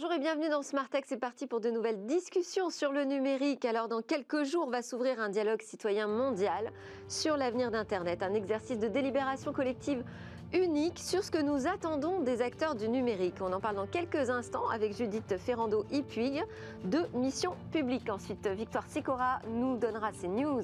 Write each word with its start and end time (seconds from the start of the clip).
Bonjour 0.00 0.12
et 0.12 0.20
bienvenue 0.20 0.48
dans 0.48 0.62
Smart 0.62 0.88
Tech. 0.88 1.02
C'est 1.08 1.18
parti 1.18 1.48
pour 1.48 1.60
de 1.60 1.70
nouvelles 1.70 2.06
discussions 2.06 2.70
sur 2.70 2.92
le 2.92 3.02
numérique. 3.02 3.64
Alors, 3.64 3.88
dans 3.88 4.00
quelques 4.00 4.44
jours, 4.44 4.70
va 4.70 4.80
s'ouvrir 4.80 5.18
un 5.18 5.28
dialogue 5.28 5.60
citoyen 5.60 6.06
mondial 6.06 6.70
sur 7.08 7.36
l'avenir 7.36 7.72
d'Internet, 7.72 8.22
un 8.22 8.32
exercice 8.32 8.78
de 8.78 8.86
délibération 8.86 9.52
collective 9.52 10.04
unique 10.52 10.98
sur 10.98 11.22
ce 11.22 11.30
que 11.30 11.40
nous 11.40 11.66
attendons 11.66 12.20
des 12.20 12.40
acteurs 12.40 12.74
du 12.74 12.88
numérique. 12.88 13.36
On 13.40 13.52
en 13.52 13.60
parle 13.60 13.76
dans 13.76 13.86
quelques 13.86 14.30
instants 14.30 14.68
avec 14.68 14.96
Judith 14.96 15.36
Ferrando-Ipuig 15.36 16.42
de 16.84 17.06
Mission 17.14 17.52
Publique. 17.70 18.08
Ensuite, 18.08 18.46
Victoire 18.46 18.86
Sicora 18.88 19.40
nous 19.50 19.76
donnera 19.76 20.12
ses 20.12 20.28
news 20.28 20.62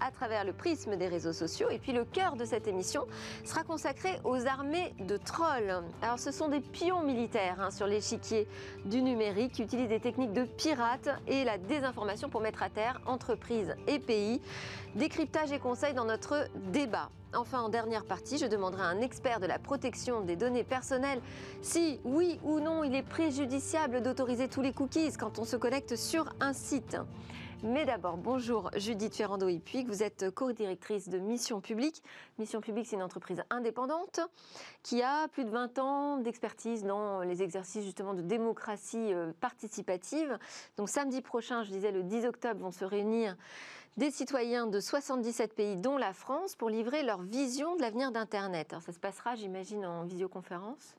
à 0.00 0.10
travers 0.10 0.44
le 0.44 0.52
prisme 0.52 0.96
des 0.96 1.08
réseaux 1.08 1.32
sociaux. 1.32 1.68
Et 1.70 1.78
puis 1.78 1.92
le 1.92 2.04
cœur 2.04 2.36
de 2.36 2.44
cette 2.44 2.66
émission 2.66 3.06
sera 3.44 3.62
consacré 3.62 4.18
aux 4.24 4.46
armées 4.46 4.94
de 5.00 5.16
trolls. 5.16 5.82
Alors 6.00 6.18
ce 6.18 6.30
sont 6.30 6.48
des 6.48 6.60
pions 6.60 7.02
militaires 7.02 7.60
hein, 7.60 7.70
sur 7.70 7.86
l'échiquier 7.86 8.48
du 8.86 9.02
numérique 9.02 9.52
qui 9.52 9.62
utilisent 9.62 9.88
des 9.88 10.00
techniques 10.00 10.32
de 10.32 10.44
pirates 10.44 11.10
et 11.26 11.44
la 11.44 11.58
désinformation 11.58 12.28
pour 12.28 12.40
mettre 12.40 12.62
à 12.62 12.70
terre 12.70 13.00
entreprises 13.06 13.74
et 13.86 13.98
pays. 13.98 14.40
Décryptage 14.96 15.52
et 15.52 15.58
conseils 15.58 15.92
dans 15.92 16.06
notre 16.06 16.48
débat. 16.72 17.10
Enfin, 17.34 17.60
en 17.60 17.68
dernière 17.68 18.06
partie, 18.06 18.38
je 18.38 18.46
demanderai 18.46 18.80
à 18.80 18.86
un 18.86 19.02
expert 19.02 19.40
de 19.40 19.46
la 19.46 19.58
protection 19.58 20.22
des 20.22 20.36
données 20.36 20.64
personnelles 20.64 21.20
si, 21.60 22.00
oui 22.04 22.40
ou 22.44 22.60
non, 22.60 22.82
il 22.82 22.94
est 22.94 23.02
préjudiciable 23.02 24.00
d'autoriser 24.00 24.48
tous 24.48 24.62
les 24.62 24.72
cookies 24.72 25.12
quand 25.12 25.38
on 25.38 25.44
se 25.44 25.56
connecte 25.56 25.96
sur 25.96 26.32
un 26.40 26.54
site. 26.54 26.96
Mais 27.62 27.84
d'abord, 27.84 28.16
bonjour 28.16 28.70
Judith 28.76 29.14
ferrando 29.14 29.48
Puig, 29.58 29.86
vous 29.86 30.02
êtes 30.02 30.30
co-directrice 30.30 31.08
de 31.08 31.18
Mission 31.18 31.60
Publique. 31.60 32.02
Mission 32.38 32.62
Publique, 32.62 32.86
c'est 32.86 32.96
une 32.96 33.02
entreprise 33.02 33.42
indépendante 33.50 34.20
qui 34.82 35.02
a 35.02 35.26
plus 35.28 35.44
de 35.44 35.50
20 35.50 35.78
ans 35.78 36.16
d'expertise 36.18 36.84
dans 36.84 37.20
les 37.20 37.42
exercices 37.42 37.84
justement 37.84 38.14
de 38.14 38.22
démocratie 38.22 39.12
euh, 39.12 39.32
participative. 39.40 40.38
Donc 40.76 40.88
samedi 40.88 41.20
prochain, 41.22 41.64
je 41.64 41.70
disais 41.70 41.92
le 41.92 42.02
10 42.02 42.26
octobre, 42.26 42.60
vont 42.60 42.72
se 42.72 42.84
réunir 42.84 43.36
des 43.96 44.10
citoyens 44.10 44.66
de 44.66 44.78
77 44.78 45.54
pays, 45.54 45.76
dont 45.76 45.96
la 45.96 46.12
France, 46.12 46.54
pour 46.54 46.68
livrer 46.68 47.02
leur 47.02 47.22
vision 47.22 47.76
de 47.76 47.80
l'avenir 47.80 48.12
d'Internet. 48.12 48.72
Alors 48.72 48.82
ça 48.82 48.92
se 48.92 48.98
passera, 48.98 49.34
j'imagine, 49.36 49.86
en 49.86 50.04
visioconférence? 50.04 50.96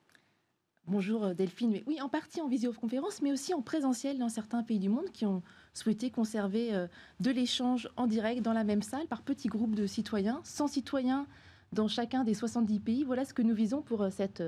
Bonjour 0.87 1.25
euh, 1.25 1.33
Delphine. 1.33 1.81
Oui, 1.85 2.01
en 2.01 2.09
partie 2.09 2.41
en 2.41 2.47
visioconférence, 2.47 3.21
mais 3.21 3.31
aussi 3.31 3.53
en 3.53 3.61
présentiel 3.61 4.17
dans 4.17 4.29
certains 4.29 4.63
pays 4.63 4.79
du 4.79 4.89
monde 4.89 5.11
qui 5.11 5.25
ont 5.25 5.43
souhaité 5.73 6.09
conserver 6.09 6.73
euh, 6.73 6.87
de 7.19 7.29
l'échange 7.29 7.89
en 7.97 8.07
direct 8.07 8.41
dans 8.41 8.53
la 8.53 8.63
même 8.63 8.81
salle 8.81 9.05
par 9.07 9.21
petits 9.21 9.49
groupes 9.49 9.75
de 9.75 9.85
citoyens, 9.85 10.41
100 10.43 10.67
citoyens 10.67 11.27
dans 11.73 11.87
chacun 11.87 12.23
des 12.23 12.33
70 12.33 12.79
pays. 12.79 13.03
Voilà 13.03 13.25
ce 13.25 13.33
que 13.33 13.41
nous 13.41 13.53
visons 13.53 13.81
pour 13.81 14.01
euh, 14.01 14.09
cette 14.09 14.41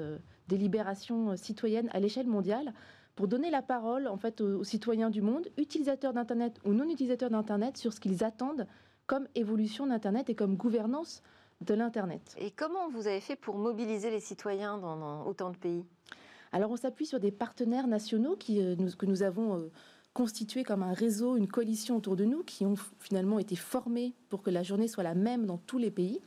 délibération 0.47 1.37
citoyenne 1.37 1.89
à 1.91 1.99
l'échelle 1.99 2.27
mondiale 2.27 2.73
pour 3.19 3.27
donner 3.27 3.51
la 3.51 3.61
parole 3.61 4.07
en 4.07 4.15
fait 4.15 4.39
aux, 4.39 4.63
citoyens 4.63 5.09
du 5.09 5.21
monde, 5.21 5.49
utilisateurs 5.57 6.13
d'Internet 6.13 6.57
ou 6.63 6.71
non 6.71 6.89
utilisateurs 6.89 7.29
d'Internet, 7.29 7.75
sur 7.75 7.91
ce 7.91 7.99
qu'ils 7.99 8.23
attendent 8.23 8.65
comme 9.07 9.27
évolution 9.35 9.85
d'Internet 9.85 10.29
et 10.29 10.35
comme 10.35 10.55
gouvernance 10.55 11.21
de 11.59 11.73
l'Internet. 11.73 12.33
Et 12.39 12.49
comment 12.49 12.87
vous 12.89 13.07
avez 13.07 13.19
fait 13.19 13.35
pour 13.35 13.57
mobiliser 13.57 14.09
les 14.09 14.21
citoyens 14.21 14.77
dans, 14.77 15.25
autant 15.25 15.49
de 15.49 15.57
pays? 15.57 15.83
Alors 16.53 16.71
on 16.71 16.77
s'appuie 16.77 17.05
sur 17.05 17.19
des 17.19 17.31
partenaires 17.31 17.87
nationaux 17.87 18.37
qui, 18.37 18.61
euh, 18.61 18.77
que 18.97 19.05
nous 19.05 19.21
avons 19.21 19.57
euh, 19.57 19.69
constitués 20.13 20.63
comme 20.63 20.81
un 20.81 20.93
réseau, 20.93 21.35
une 21.35 21.49
coalition 21.49 21.97
autour 21.97 22.15
de 22.15 22.23
nous, 22.23 22.43
qui 22.43 22.65
ont 22.65 22.75
finalement 23.01 23.37
été 23.37 23.57
formés 23.57 24.13
pour 24.29 24.41
que 24.41 24.49
la 24.49 24.63
journée 24.63 24.87
soit 24.87 25.03
la 25.03 25.13
même 25.13 25.45
dans 25.45 25.57
tous 25.57 25.77
les 25.77 25.91
pays. 25.91 26.21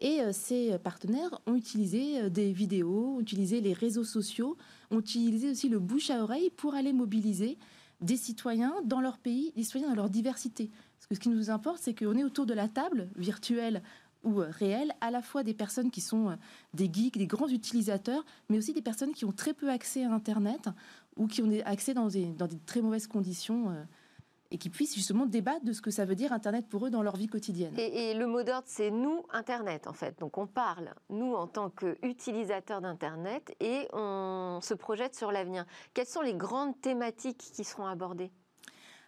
Et 0.00 0.20
euh, 0.20 0.32
ces 0.32 0.76
partenaires 0.78 1.40
ont 1.46 1.54
utilisé 1.54 2.28
des 2.28 2.50
vidéos, 2.50 3.18
ont 3.18 3.20
utilisé 3.20 3.60
les 3.60 3.72
réseaux 3.72 4.02
sociaux, 4.02 4.56
ont 4.90 5.00
utilisé 5.00 5.50
aussi 5.50 5.68
le 5.68 5.78
bouche 5.78 6.10
à 6.10 6.22
oreille 6.22 6.50
pour 6.50 6.74
aller 6.74 6.92
mobiliser 6.92 7.58
des 8.00 8.16
citoyens 8.16 8.74
dans 8.84 9.00
leur 9.00 9.18
pays, 9.18 9.52
des 9.56 9.62
citoyens 9.62 9.88
dans 9.88 9.94
leur 9.94 10.10
diversité. 10.10 10.70
Parce 10.96 11.06
que 11.06 11.14
ce 11.14 11.20
qui 11.20 11.28
nous 11.28 11.50
importe, 11.50 11.78
c'est 11.80 11.94
qu'on 11.94 12.16
est 12.16 12.24
autour 12.24 12.46
de 12.46 12.54
la 12.54 12.68
table 12.68 13.08
virtuelle 13.16 13.82
ou 14.24 14.40
euh, 14.40 14.48
réelle, 14.50 14.92
à 15.00 15.10
la 15.10 15.22
fois 15.22 15.42
des 15.42 15.54
personnes 15.54 15.90
qui 15.90 16.00
sont 16.00 16.36
des 16.72 16.90
geeks, 16.92 17.16
des 17.16 17.26
grands 17.26 17.48
utilisateurs, 17.48 18.24
mais 18.48 18.58
aussi 18.58 18.72
des 18.72 18.82
personnes 18.82 19.12
qui 19.12 19.24
ont 19.24 19.32
très 19.32 19.54
peu 19.54 19.70
accès 19.70 20.04
à 20.04 20.12
Internet 20.12 20.68
ou 21.16 21.26
qui 21.26 21.42
ont 21.42 21.50
accès 21.64 21.94
dans 21.94 22.08
des, 22.08 22.26
dans 22.26 22.46
des 22.46 22.58
très 22.58 22.80
mauvaises 22.80 23.06
conditions 23.06 23.74
et 24.54 24.56
qui 24.56 24.70
puissent 24.70 24.94
justement 24.94 25.26
débattre 25.26 25.64
de 25.64 25.72
ce 25.72 25.82
que 25.82 25.90
ça 25.90 26.04
veut 26.04 26.14
dire 26.14 26.32
Internet 26.32 26.68
pour 26.68 26.86
eux 26.86 26.90
dans 26.90 27.02
leur 27.02 27.16
vie 27.16 27.26
quotidienne. 27.26 27.74
Et, 27.76 28.14
le 28.14 28.28
mot 28.28 28.44
d'ordre, 28.44 28.68
c'est 28.68 28.92
nous, 28.92 29.24
Internet, 29.32 29.88
en 29.88 29.92
fait. 29.92 30.16
Donc 30.20 30.38
on 30.38 30.46
parle, 30.46 30.94
nous, 31.10 31.34
en 31.34 31.48
tant 31.48 31.70
qu'utilisateurs 31.70 32.80
d'Internet, 32.80 33.52
et 33.58 33.88
on 33.92 34.60
se 34.62 34.74
projette 34.74 35.16
sur 35.16 35.32
l'avenir. 35.32 35.66
Quelles 35.92 36.06
sont 36.06 36.20
les 36.20 36.34
grandes 36.34 36.80
thématiques 36.80 37.50
qui 37.52 37.64
seront 37.64 37.86
abordées? 37.86 38.30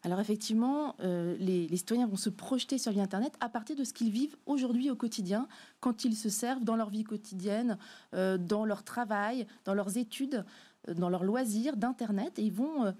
Alors 0.02 0.18
effectivement, 0.18 0.96
euh, 0.98 1.36
les, 1.38 1.68
citoyens 1.76 2.08
vont 2.08 2.16
se 2.16 2.30
projeter 2.30 2.76
sur 2.76 2.90
l'Internet 2.90 3.32
à 3.38 3.48
partir 3.48 3.76
de 3.76 3.84
ce 3.84 3.92
qu'ils 3.92 4.10
vivent 4.10 4.36
aujourd'hui 4.46 4.90
au 4.90 4.96
quotidien, 4.96 5.46
quand 5.78 6.04
ils 6.04 6.16
se 6.16 6.28
servent 6.28 6.64
dans 6.64 6.76
leur 6.76 6.90
vie 6.90 7.04
quotidienne, 7.04 7.78
euh, 8.14 8.36
dans 8.36 8.64
leur 8.64 8.82
travail, 8.82 9.46
dans 9.64 9.74
leurs 9.74 9.96
études, 9.96 10.44
euh, 10.88 10.94
dans 10.94 11.08
leurs 11.08 11.24
loisirs 11.24 11.76
d'Internet. 11.76 12.36
Et 12.40 12.42
ils 12.42 12.52
vont 12.52 12.92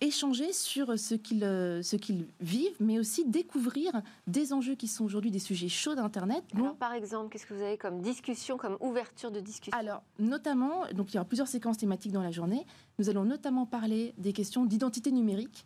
échanger 0.00 0.52
sur 0.52 0.98
ce 0.98 1.14
qu'ils 1.14 1.44
euh, 1.44 1.82
ce 1.82 1.96
qu'ils 1.96 2.26
vivent, 2.40 2.76
mais 2.80 2.98
aussi 2.98 3.24
découvrir 3.24 3.92
des 4.26 4.52
enjeux 4.52 4.74
qui 4.74 4.88
sont 4.88 5.04
aujourd'hui 5.04 5.30
des 5.30 5.38
sujets 5.38 5.68
chauds 5.68 5.94
d'Internet. 5.94 6.44
Alors, 6.54 6.76
par 6.76 6.92
exemple, 6.92 7.30
qu'est-ce 7.30 7.46
que 7.46 7.54
vous 7.54 7.62
avez 7.62 7.78
comme 7.78 8.00
discussion, 8.00 8.56
comme 8.56 8.76
ouverture 8.80 9.30
de 9.30 9.40
discussion? 9.40 9.78
Alors, 9.78 10.02
notamment, 10.18 10.82
donc 10.92 11.12
il 11.12 11.16
y 11.16 11.18
aura 11.18 11.26
plusieurs 11.26 11.48
séquences 11.48 11.78
thématiques 11.78 12.12
dans 12.12 12.22
la 12.22 12.30
journée. 12.30 12.66
Nous 12.98 13.08
allons 13.10 13.24
notamment 13.24 13.66
parler 13.66 14.14
des 14.18 14.32
questions 14.32 14.64
d'identité 14.64 15.10
numérique. 15.10 15.64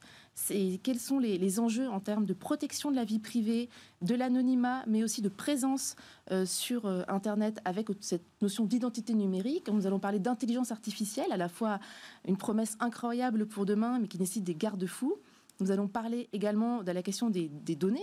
Quels 0.83 0.99
sont 0.99 1.19
les, 1.19 1.61
enjeux 1.61 1.89
en 1.89 2.01
termes 2.01 2.25
de 2.25 2.33
protection 2.33 2.91
de 2.91 2.97
la 2.97 3.05
vie 3.05 3.19
privée, 3.19 3.69
de 4.03 4.15
l'anonymat, 4.15 4.85
mais 4.87 5.03
aussi 5.03 5.21
de 5.21 5.29
présence 5.29 5.97
euh, 6.31 6.47
sur 6.47 6.87
euh, 6.87 7.03
Internet 7.09 7.61
avec 7.65 7.89
cette 8.01 8.25
notion 8.41 8.65
d'identité 8.65 9.15
numérique? 9.15 9.69
Nous 9.69 9.87
allons 9.87 9.99
parler 9.99 10.19
d'intelligence 10.19 10.71
artificielle, 10.71 11.33
à 11.33 11.37
la 11.37 11.49
fois 11.49 11.81
une 12.27 12.37
promesse 12.37 12.77
incroyable 12.81 13.47
pour 13.47 13.67
demain, 13.67 13.99
mais 13.99 14.09
qui 14.09 14.19
nécessite 14.19 14.45
des 14.45 14.55
garde-fous. 14.55 15.17
Nous 15.61 15.71
allons 15.73 15.89
parler 15.89 16.29
également 16.33 16.83
de 16.83 16.93
la 16.93 17.03
question 17.03 17.31
des, 17.31 17.49
données. 17.49 18.01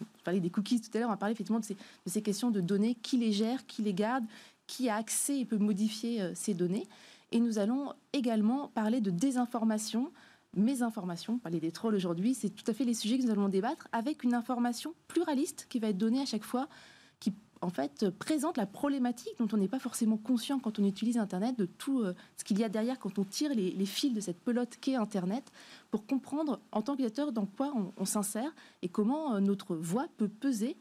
On 0.00 0.04
parlait 0.24 0.40
des 0.40 0.50
cookies 0.50 0.80
tout 0.80 0.90
à 0.94 0.98
l'heure, 0.98 1.08
on 1.08 1.12
va 1.12 1.16
parler 1.16 1.34
effectivement 1.34 1.60
de 1.60 1.64
ces, 1.64 1.74
de 1.74 2.10
ces, 2.10 2.20
questions 2.20 2.50
de 2.50 2.60
données, 2.60 2.96
qui 2.96 3.16
les 3.16 3.32
gère, 3.32 3.64
qui 3.66 3.82
les 3.82 3.94
garde, 3.94 4.24
qui 4.66 4.88
a 4.88 4.96
accès 4.96 5.38
et 5.38 5.44
peut 5.44 5.58
modifier 5.58 6.20
euh, 6.20 6.32
ces 6.34 6.52
données. 6.52 6.88
Et 7.32 7.38
nous 7.38 7.58
allons 7.58 7.92
également 8.12 8.68
parler 8.68 9.00
de 9.00 9.10
désinformation, 9.10 10.10
mésinformation, 10.56 11.38
parler 11.38 11.60
des 11.60 11.72
trolls 11.72 11.94
aujourd'hui, 11.94 12.34
c'est 12.34 12.50
tout 12.50 12.64
à 12.66 12.74
fait 12.74 12.84
les 12.84 12.94
sujets 12.94 13.18
que 13.18 13.24
nous 13.24 13.30
allons 13.30 13.48
débattre 13.48 13.88
avec 13.92 14.24
une 14.24 14.34
information 14.34 14.94
pluraliste 15.08 15.66
qui 15.68 15.78
va 15.78 15.88
être 15.88 15.98
donnée 15.98 16.20
à 16.20 16.26
chaque 16.26 16.44
fois, 16.44 16.68
qui 17.20 17.32
en 17.60 17.70
fait 17.70 18.10
présente 18.10 18.56
la 18.56 18.66
problématique 18.66 19.34
dont 19.38 19.48
on 19.52 19.56
n'est 19.56 19.68
pas 19.68 19.78
forcément 19.78 20.16
conscient 20.16 20.58
quand 20.58 20.78
on 20.78 20.84
utilise 20.84 21.18
Internet, 21.18 21.58
de 21.58 21.66
tout 21.66 22.00
euh, 22.00 22.14
ce 22.36 22.44
qu'il 22.44 22.58
y 22.58 22.64
a 22.64 22.68
derrière 22.68 22.98
quand 22.98 23.18
on 23.18 23.24
tire 23.24 23.54
les, 23.54 23.86
fils 23.86 24.12
de 24.12 24.20
cette 24.20 24.40
pelote 24.40 24.76
qu'est 24.80 24.96
Internet, 24.96 25.44
pour 25.90 26.06
comprendre 26.06 26.60
en 26.72 26.82
tant 26.82 26.92
qu'utilisateur 26.92 27.32
dans 27.32 27.46
quoi 27.46 27.72
on, 27.96 28.04
s'insère 28.04 28.54
et 28.82 28.88
comment 28.88 29.34
euh, 29.34 29.40
notre 29.40 29.74
voix 29.76 30.06
peut 30.16 30.28
peser 30.28 30.76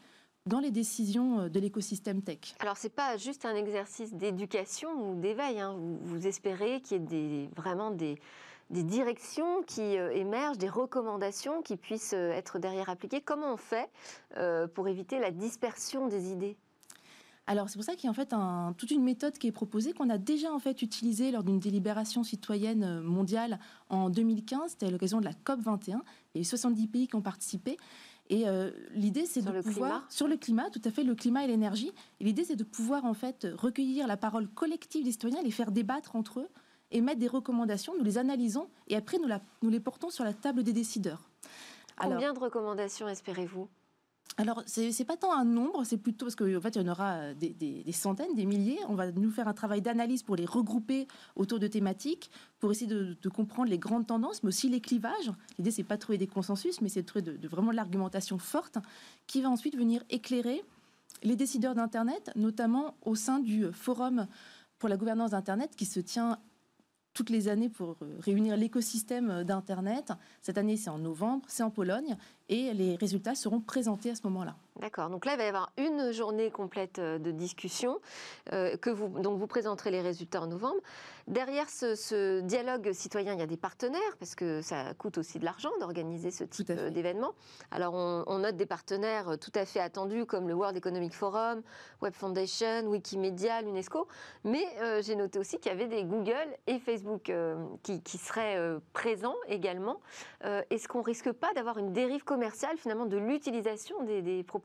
dans 0.46 0.59
les 0.59 0.72
décisions 0.72 1.42
euh, 1.42 1.50
de 1.50 1.59
l'écosystème 1.59 2.22
tech 2.22 2.56
Alors, 2.59 2.78
ce 2.78 2.88
n'est 2.88 2.94
pas 2.94 3.18
juste 3.18 3.46
un 3.46 3.56
exercice 3.56 4.13
d'éducation 4.13 5.12
ou 5.12 5.19
d'éveil. 5.19 5.59
Hein. 5.59 5.75
Vous, 6.02 6.28
espérez 6.28 6.81
qu'il 6.81 7.12
y 7.12 7.44
ait 7.44 7.50
vraiment 7.56 7.92
des, 7.92 8.19
des 8.69 8.83
directions 8.83 9.63
qui 9.63 9.97
euh, 9.97 10.11
émergent, 10.11 10.57
des 10.57 10.69
recommandations 10.69 11.61
qui 11.61 11.77
puissent 11.77 12.13
euh, 12.13 12.31
être 12.31 12.59
derrière 12.59 12.89
appliquées. 12.89 13.21
Comment 13.21 13.53
on 13.53 13.57
fait 13.57 13.89
pour 14.73 14.87
éviter 14.87 15.19
la 15.19 15.31
dispersion 15.31 16.07
des 16.07 16.31
idées? 16.31 16.57
Alors 17.47 17.69
c'est 17.69 17.77
pour 17.77 17.83
ça 17.83 17.94
qu'il 17.94 18.06
y 18.06 18.07
a 18.07 18.09
en 18.09 18.15
fait 18.15 18.33
un, 18.33 18.73
toute 18.77 18.89
une 18.89 19.03
méthode 19.03 19.38
qui 19.38 19.47
est 19.47 19.51
proposée 19.51 19.94
qu'on 19.94 20.09
a 20.09 20.17
déjà 20.17 20.51
en 20.51 20.59
fait 20.59 20.81
utilisée 20.81 21.31
lors 21.31 21.44
d'une 21.44 21.59
délibération 21.59 22.23
citoyenne 22.23 23.01
mondiale 23.01 23.59
en 23.89 24.09
2015. 24.09 24.71
C'était 24.71 24.88
à 24.88 24.91
l'occasion 24.91 25.19
de 25.19 25.25
la 25.25 25.33
COP 25.33 25.61
21. 25.61 26.01
Il 26.33 26.38
y 26.38 26.39
a 26.39 26.41
eu 26.41 26.44
70 26.44 26.88
pays 26.88 27.07
qui 27.07 27.15
ont 27.15 27.21
participé. 27.21 27.77
Et 28.29 28.47
euh, 28.47 28.71
l'idée, 28.94 29.25
c'est 29.25 29.41
de 29.41 29.61
pouvoir 29.61 30.06
sur 30.09 30.27
le 30.27 30.35
climat, 30.35 30.69
tout 30.71 30.81
à 30.83 30.91
fait, 30.91 31.03
le 31.03 31.13
climat 31.13 31.44
et 31.44 31.47
l'énergie. 31.47 31.91
Et 32.19 32.23
l'idée, 32.23 32.44
c'est 32.44 32.56
de 32.56 32.63
pouvoir 32.63 33.06
en 33.06 33.13
fait 33.13 33.47
recueillir 33.53 34.07
la 34.07 34.18
parole 34.18 34.47
collective 34.47 35.03
des 35.03 35.11
citoyens, 35.11 35.41
les 35.44 35.51
faire 35.51 35.71
débattre 35.71 36.15
entre 36.15 36.39
eux, 36.39 36.50
et 36.91 37.01
mettre 37.01 37.19
des 37.19 37.27
recommandations. 37.27 37.93
Nous 37.97 38.03
les 38.03 38.17
analysons 38.17 38.67
et 38.87 38.95
après 38.95 39.17
nous, 39.17 39.27
la, 39.27 39.41
nous 39.61 39.69
les 39.69 39.79
portons 39.79 40.09
sur 40.09 40.23
la 40.23 40.33
table 40.33 40.63
des 40.63 40.73
décideurs. 40.73 41.29
Combien 41.97 42.33
de 42.33 42.39
recommandations 42.39 43.07
espérez-vous? 43.07 43.67
Alors, 44.37 44.63
ce 44.65 44.81
n'est 44.81 45.05
pas 45.05 45.15
tant 45.15 45.31
un 45.31 45.45
nombre, 45.45 45.85
c'est 45.85 45.97
plutôt 45.97 46.25
parce 46.25 46.35
qu'en 46.35 46.59
fait, 46.59 46.75
il 46.75 46.81
y 46.81 46.89
en 46.89 46.91
aura 46.91 47.13
euh, 47.13 47.33
des, 47.33 47.85
centaines, 47.93 48.35
des 48.35 48.45
milliers. 48.45 48.79
On 48.89 48.95
va 48.95 49.09
nous 49.11 49.31
faire 49.31 49.47
un 49.47 49.53
travail 49.53 49.81
d'analyse 49.81 50.23
pour 50.23 50.35
les 50.35 50.45
regrouper 50.45 51.07
autour 51.37 51.57
de 51.57 51.67
thématiques, 51.67 52.29
pour 52.59 52.71
essayer 52.71 52.87
de, 52.87 53.29
comprendre 53.29 53.69
les 53.69 53.77
grandes 53.77 54.07
tendances, 54.07 54.43
mais 54.43 54.49
aussi 54.49 54.67
les 54.67 54.81
clivages. 54.81 55.31
L'idée, 55.57 55.71
c'est 55.71 55.83
pas 55.83 55.95
de 55.95 56.01
trouver 56.01 56.17
des 56.17 56.27
consensus, 56.27 56.81
mais 56.81 56.89
c'est 56.89 57.03
de 57.03 57.07
trouver 57.07 57.21
de, 57.21 57.47
vraiment 57.47 57.71
de 57.71 57.77
l'argumentation 57.77 58.37
forte 58.37 58.77
qui 59.25 59.41
va 59.41 59.49
ensuite 59.49 59.77
venir 59.77 60.03
éclairer 60.09 60.63
les 61.23 61.37
décideurs 61.37 61.75
d'Internet, 61.75 62.31
notamment 62.35 62.95
au 63.03 63.15
sein 63.15 63.39
du 63.39 63.71
Forum 63.71 64.27
pour 64.79 64.89
la 64.89 64.97
gouvernance 64.97 65.31
d'Internet 65.31 65.71
qui 65.77 65.85
se 65.85 66.01
tient 66.01 66.39
toutes 67.15 67.31
les 67.31 67.47
années 67.47 67.69
pour 67.69 67.95
réunir 68.19 68.56
l'écosystème 68.57 69.44
d'Internet. 69.44 70.12
Cette 70.44 70.59
année, 70.59 70.77
c'est 70.77 70.91
en 70.91 71.00
novembre, 71.00 71.44
c'est 71.47 71.63
en 71.63 71.71
Pologne, 71.71 72.15
et 72.50 72.71
les 72.75 72.95
résultats 72.97 73.33
seront 73.33 73.62
présentés 73.62 74.12
à 74.12 74.15
ce 74.15 74.21
moment-là. 74.25 74.56
D'accord. 74.81 75.10
Donc 75.10 75.25
là, 75.25 75.33
il 75.33 75.38
va 75.38 75.45
y 75.45 75.48
avoir 75.48 75.72
une 75.77 76.12
journée 76.12 76.51
complète 76.51 77.00
euh, 77.00 77.18
de 77.18 77.31
discussion, 77.31 78.01
euh, 78.51 78.75
que 78.75 78.89
vous, 78.89 79.07
donc 79.07 79.39
vous 79.39 79.48
présenterez 79.48 79.89
les 79.89 80.01
résultats 80.01 80.42
en 80.42 80.48
novembre. 80.48 80.81
Derrière 81.27 81.69
ce, 81.69 82.42
dialogue 82.42 82.92
citoyen, 82.92 83.33
il 83.33 83.39
y 83.39 83.42
a 83.42 83.48
des 83.48 83.56
partenaires, 83.56 84.01
parce 84.19 84.36
que 84.36 84.62
ça 84.62 84.94
coûte 84.95 85.18
aussi 85.18 85.39
de 85.39 85.45
l'argent 85.45 85.69
d'organiser 85.80 86.30
ce 86.30 86.44
type 86.44 86.72
euh, 86.72 86.89
d'événement. 86.89 87.36
Alors 87.72 87.94
on, 87.94 88.38
note 88.38 88.57
des 88.57 88.66
partenaires 88.66 89.38
tout 89.39 89.51
à 89.56 89.66
fait 89.66 89.80
attendus, 89.80 90.25
comme 90.25 90.50
le 90.50 90.54
World 90.54 90.75
Economic 90.75 91.13
Forum, 91.13 91.62
Web 92.01 92.13
Foundation, 92.13 92.86
Wikimedia, 92.88 93.62
l'UNESCO. 93.62 94.07
Mais 94.44 94.66
j'ai 95.01 95.16
noté 95.16 95.39
aussi 95.39 95.57
qu'il 95.57 95.71
y 95.71 95.74
avait 95.74 95.88
des 95.88 96.04
Google 96.04 96.50
et 96.68 96.80
Facebook 96.80 97.31
qui, 97.81 98.01
qui, 98.04 98.18
seraient 98.18 98.78
présents 98.92 99.36
également. 99.48 100.01
Est-ce 100.44 100.89
qu'on 100.89 101.01
risque 101.01 101.31
pas 101.31 101.54
d'avoir 101.54 101.78
une 101.78 101.94
dérive 101.94 102.25
commerciale 102.25 102.78
finalement 102.78 103.06
de 103.06 103.18
l'utilisation 103.18 104.04
des, 104.04 104.21
des 104.21 104.44
propositions 104.44 104.64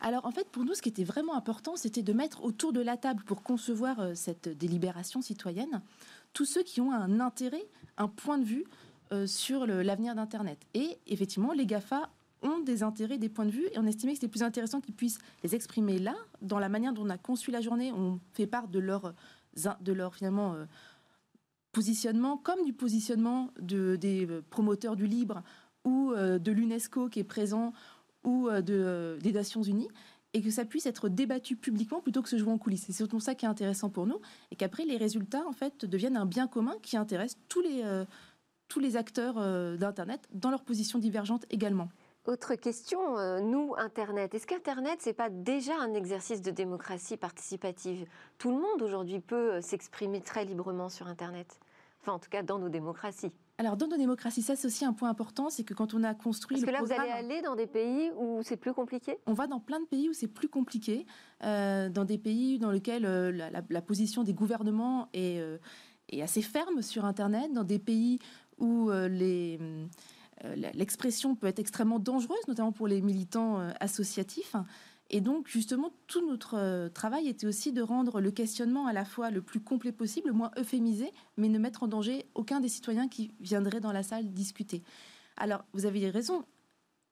alors 0.00 0.26
en 0.26 0.30
fait, 0.30 0.48
pour 0.48 0.64
nous, 0.64 0.74
ce 0.74 0.82
qui 0.82 0.88
était 0.88 1.04
vraiment 1.04 1.34
important, 1.34 1.76
c'était 1.76 2.02
de 2.02 2.12
mettre 2.12 2.44
autour 2.44 2.72
de 2.72 2.80
la 2.80 2.96
table 2.96 3.22
pour 3.24 3.42
concevoir 3.42 4.00
euh, 4.00 4.14
cette 4.14 4.48
délibération 4.48 5.22
citoyenne 5.22 5.82
tous 6.32 6.46
ceux 6.46 6.62
qui 6.62 6.80
ont 6.80 6.92
un 6.92 7.20
intérêt, 7.20 7.64
un 7.98 8.08
point 8.08 8.38
de 8.38 8.44
vue 8.44 8.64
euh, 9.12 9.26
sur 9.26 9.66
l'avenir 9.66 10.14
d'Internet. 10.14 10.58
Et 10.72 10.98
effectivement, 11.06 11.52
les 11.52 11.66
GAFA 11.66 12.08
ont 12.40 12.60
des 12.60 12.82
intérêts, 12.82 13.18
des 13.18 13.28
points 13.28 13.44
de 13.44 13.50
vue, 13.50 13.66
et 13.72 13.78
on 13.78 13.86
estimait 13.86 14.12
que 14.12 14.16
c'était 14.16 14.30
plus 14.30 14.42
intéressant 14.42 14.80
qu'ils 14.80 14.94
puissent 14.94 15.18
les 15.44 15.54
exprimer 15.54 15.98
là, 15.98 16.14
dans 16.40 16.58
la 16.58 16.70
manière 16.70 16.94
dont 16.94 17.02
on 17.04 17.10
a 17.10 17.18
conçu 17.18 17.50
la 17.50 17.60
journée. 17.60 17.92
On 17.92 18.18
fait 18.32 18.46
part 18.46 18.68
de 18.68 18.78
leur, 18.78 19.14
finalement 20.14 20.54
euh, 20.54 20.64
positionnement, 21.72 22.38
comme 22.38 22.64
du 22.64 22.72
positionnement 22.72 23.50
de, 23.60 23.96
des 23.96 24.26
promoteurs 24.48 24.96
du 24.96 25.06
libre 25.06 25.42
ou 25.84 26.12
de 26.14 26.52
l'UNESCO 26.52 27.08
qui 27.08 27.18
est 27.18 27.24
présent 27.24 27.72
ou 28.24 28.48
euh, 28.48 28.62
euh, 28.70 29.18
des 29.18 29.32
Nations 29.32 29.62
Unies 29.62 29.88
et 30.34 30.40
que 30.40 30.50
ça 30.50 30.64
puisse 30.64 30.86
être 30.86 31.08
débattu 31.08 31.56
publiquement 31.56 32.00
plutôt 32.00 32.22
que 32.22 32.28
se 32.28 32.38
jouer 32.38 32.52
en 32.52 32.58
coulisses. 32.58 32.84
C'est 32.86 32.92
surtout 32.92 33.20
ça 33.20 33.34
qui 33.34 33.44
est 33.44 33.48
intéressant 33.48 33.90
pour 33.90 34.06
nous 34.06 34.20
et 34.50 34.56
qu'après 34.56 34.84
les 34.84 34.96
résultats 34.96 35.46
en 35.46 35.52
fait 35.52 35.84
deviennent 35.84 36.16
un 36.16 36.26
bien 36.26 36.46
commun 36.46 36.76
qui 36.82 36.96
intéresse 36.96 37.36
tous 37.48 37.60
les, 37.60 37.82
euh, 37.84 38.04
tous 38.68 38.80
les 38.80 38.96
acteurs 38.96 39.34
d'Internet 39.76 40.26
dans 40.32 40.50
leurs 40.50 40.64
positions 40.64 40.98
divergentes 40.98 41.44
également. 41.50 41.88
Autre 42.24 42.54
question, 42.54 43.40
nous, 43.40 43.74
Internet, 43.76 44.32
est-ce 44.34 44.46
qu'Internet, 44.46 45.00
c'est 45.00 45.12
pas 45.12 45.28
déjà 45.28 45.74
un 45.78 45.92
exercice 45.92 46.40
de 46.40 46.52
démocratie 46.52 47.16
participative? 47.16 48.06
Tout 48.38 48.50
le 48.50 48.56
monde 48.56 48.80
aujourd'hui 48.80 49.20
peut 49.20 49.60
s'exprimer 49.60 50.22
très 50.22 50.44
librement 50.44 50.88
sur 50.88 51.08
Internet, 51.08 51.58
enfin 52.02 52.12
en 52.12 52.18
tout 52.18 52.30
cas 52.30 52.42
dans 52.42 52.58
nos 52.58 52.68
démocraties. 52.68 53.32
Alors, 53.58 53.76
dans 53.76 53.86
nos 53.86 53.96
démocraties, 53.96 54.42
ça 54.42 54.56
c'est 54.56 54.66
aussi 54.66 54.84
un 54.84 54.92
point 54.92 55.08
important, 55.08 55.50
c'est 55.50 55.62
que 55.62 55.74
quand 55.74 55.94
on 55.94 56.02
a 56.02 56.14
construit 56.14 56.56
Parce 56.56 56.66
que 56.66 56.72
là, 56.72 56.82
vous 56.82 57.00
allez 57.00 57.12
aller 57.12 57.42
dans 57.42 57.54
des 57.54 57.66
pays 57.66 58.10
où 58.16 58.40
c'est 58.42 58.56
plus 58.56 58.72
compliqué? 58.72 59.18
On 59.26 59.34
va 59.34 59.46
dans 59.46 59.60
plein 59.60 59.78
de 59.78 59.86
pays 59.86 60.08
où 60.08 60.12
c'est 60.12 60.28
plus 60.28 60.48
compliqué, 60.48 61.06
euh, 61.44 61.88
dans 61.88 62.04
des 62.04 62.18
pays 62.18 62.58
dans 62.58 62.70
lesquels 62.70 63.06
euh, 63.06 63.30
la, 63.68 63.82
position 63.82 64.24
des 64.24 64.34
gouvernements 64.34 65.08
est, 65.12 65.38
euh, 65.38 65.58
est, 66.08 66.22
assez 66.22 66.42
ferme 66.42 66.82
sur 66.82 67.04
Internet, 67.04 67.52
dans 67.52 67.64
des 67.64 67.78
pays 67.78 68.18
où 68.58 68.90
les 68.90 69.58
l'expression 70.74 71.36
peut 71.36 71.46
être 71.46 71.60
extrêmement 71.60 72.00
dangereuse, 72.00 72.48
notamment 72.48 72.72
pour 72.72 72.88
les 72.88 73.00
militants 73.00 73.60
associatifs. 73.78 74.56
Et 75.14 75.20
donc, 75.20 75.46
justement, 75.46 75.92
tout 76.06 76.26
notre 76.26 76.56
euh, 76.56 76.88
travail 76.88 77.28
était 77.28 77.46
aussi 77.46 77.72
de 77.72 77.82
rendre 77.82 78.20
le 78.20 78.30
questionnement 78.30 78.86
à 78.86 78.94
la 78.94 79.04
fois 79.04 79.30
le 79.30 79.42
plus 79.42 79.60
complet 79.60 79.92
possible, 79.92 80.28
le 80.28 80.34
moins 80.34 80.50
euphémisé, 80.58 81.12
mais 81.36 81.48
ne 81.48 81.58
mettre 81.58 81.82
en 81.82 81.88
danger 81.88 82.24
aucun 82.34 82.60
des 82.60 82.68
citoyens 82.68 83.08
qui 83.08 83.30
viendraient 83.38 83.80
dans 83.80 83.92
la 83.92 84.02
salle 84.02 84.32
discuter. 84.32 84.82
Alors, 85.36 85.64
vous 85.74 85.84
avez 85.84 86.08
raison, 86.08 86.44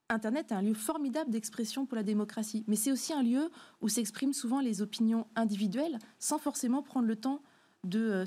Internet 0.09 0.51
est 0.51 0.55
un 0.55 0.63
lieu 0.63 0.75
formidable 0.75 1.31
d'expression 1.31 1.87
pour 1.87 1.95
la 1.95 2.03
démocratie, 2.03 2.65
mais 2.67 2.77
c'est 2.77 2.91
aussi 2.91 3.13
un 3.13 3.23
lieu 3.23 3.51
où 3.81 3.89
s'expriment 3.89 4.33
souvent 4.33 4.61
les 4.61 4.83
opinions 4.83 5.27
individuelles 5.37 5.99
sans 6.19 6.39
forcément 6.39 6.83
prendre 6.83 7.07
le 7.07 7.17
temps 7.17 7.43
de, 7.85 8.25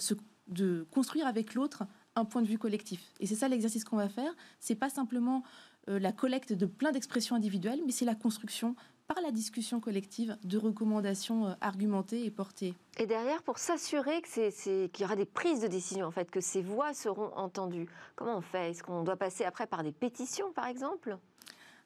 euh, 0.59 0.85
construire 0.91 1.27
avec 1.27 1.55
l'autre 1.55 1.83
un 2.15 2.25
point 2.25 2.41
de 2.41 2.47
vue 2.47 2.59
collectif. 2.59 3.11
Et 3.19 3.25
c'est 3.25 3.35
ça 3.35 3.47
l'exercice 3.47 3.83
qu'on 3.83 3.97
va 3.97 4.07
faire. 4.07 4.33
C'est 4.59 4.75
pas 4.75 4.89
simplement 4.89 5.43
euh, 5.89 5.99
la 5.99 6.11
collecte 6.11 6.53
de 6.53 6.65
plein 6.65 6.91
d'expressions 6.91 7.35
individuelles, 7.35 7.81
mais 7.85 7.91
c'est 7.91 8.05
la 8.05 8.15
construction 8.15 8.75
par 9.07 9.21
la 9.21 9.31
discussion 9.31 9.79
collective 9.79 10.37
de 10.43 10.57
recommandations 10.57 11.47
euh, 11.47 11.53
argumentées 11.61 12.25
et 12.25 12.31
portées. 12.31 12.73
Et 12.97 13.05
derrière, 13.05 13.43
pour 13.43 13.57
s'assurer 13.57 14.21
qu'il 14.21 14.89
y 14.99 15.03
aura 15.03 15.15
des 15.15 15.25
prises 15.25 15.61
de 15.61 15.67
décision, 15.67 16.05
en 16.05 16.11
fait, 16.11 16.31
que 16.31 16.41
ces 16.41 16.61
voix 16.61 16.93
seront 16.93 17.31
entendues, 17.35 17.87
comment 18.15 18.37
on 18.37 18.41
fait? 18.41 18.71
Est-ce 18.71 18.83
qu'on 18.83 19.03
doit 19.03 19.17
passer 19.17 19.43
après 19.43 19.67
par 19.67 19.83
des 19.83 19.91
pétitions, 19.91 20.51
par 20.53 20.67
exemple? 20.67 21.17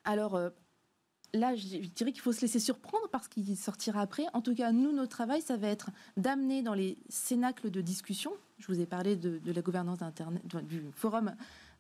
Alors, 0.03 0.35
euh, 0.35 0.49
là, 1.33 1.55
je 1.55 1.77
dirais 1.89 2.11
qu'il 2.11 2.21
faut 2.21 2.31
se 2.31 2.41
laisser 2.41 2.59
surprendre 2.59 3.07
parce 3.11 3.27
qu'il 3.27 3.57
sortira 3.57 4.01
après. 4.01 4.25
En 4.33 4.41
tout 4.41 4.55
cas, 4.55 4.71
nous, 4.71 4.91
notre 4.91 5.09
travail, 5.09 5.41
ça 5.41 5.57
va 5.57 5.67
être 5.67 5.89
d'amener 6.17 6.61
dans 6.61 6.73
les 6.73 6.97
cénacles 7.09 7.71
de 7.71 7.81
discussion, 7.81 8.31
je 8.57 8.67
vous 8.67 8.79
ai 8.79 8.85
parlé 8.85 9.15
de, 9.15 9.37
de 9.39 9.51
la 9.51 9.61
gouvernance 9.61 9.99
d'Internet, 9.99 10.43
du 10.65 10.83
forum 10.91 11.35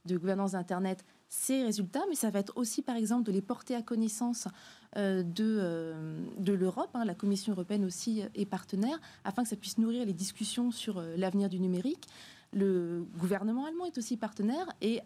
de 0.05 0.17
gouvernance 0.17 0.51
d'Internet, 0.51 1.03
ces 1.29 1.63
résultats, 1.63 2.03
mais 2.09 2.15
ça 2.15 2.29
va 2.29 2.39
être 2.39 2.53
aussi, 2.55 2.81
par 2.81 2.95
exemple, 2.95 3.23
de 3.23 3.31
les 3.31 3.41
porter 3.41 3.75
à 3.75 3.81
connaissance 3.81 4.47
euh, 4.95 5.23
de, 5.23 5.57
euh, 5.59 6.23
de 6.37 6.53
l'Europe. 6.53 6.89
Hein. 6.93 7.03
la 7.05 7.15
Commission 7.15 7.51
européenne 7.51 7.83
aussi 7.83 8.23
est 8.33 8.45
partenaire, 8.45 8.99
afin 9.23 9.43
que 9.43 9.49
ça 9.49 9.55
puisse 9.55 9.77
nourrir 9.77 10.05
les 10.05 10.13
discussions 10.13 10.71
sur 10.71 10.99
euh, 10.99 11.15
l'avenir 11.17 11.49
du 11.49 11.59
numérique. 11.59 12.07
Le 12.53 13.05
gouvernement 13.17 13.65
allemand 13.65 13.85
est 13.85 13.97
aussi 13.97 14.15
partenaire 14.15 14.67
et 14.81 15.01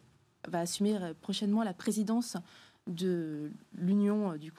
va 0.47 0.59
assumer 0.59 0.97
prochainement 1.21 1.63
la 1.63 1.73
présidence 1.73 2.37
de 2.87 3.51
l'Union 3.77 4.35
du, 4.37 4.51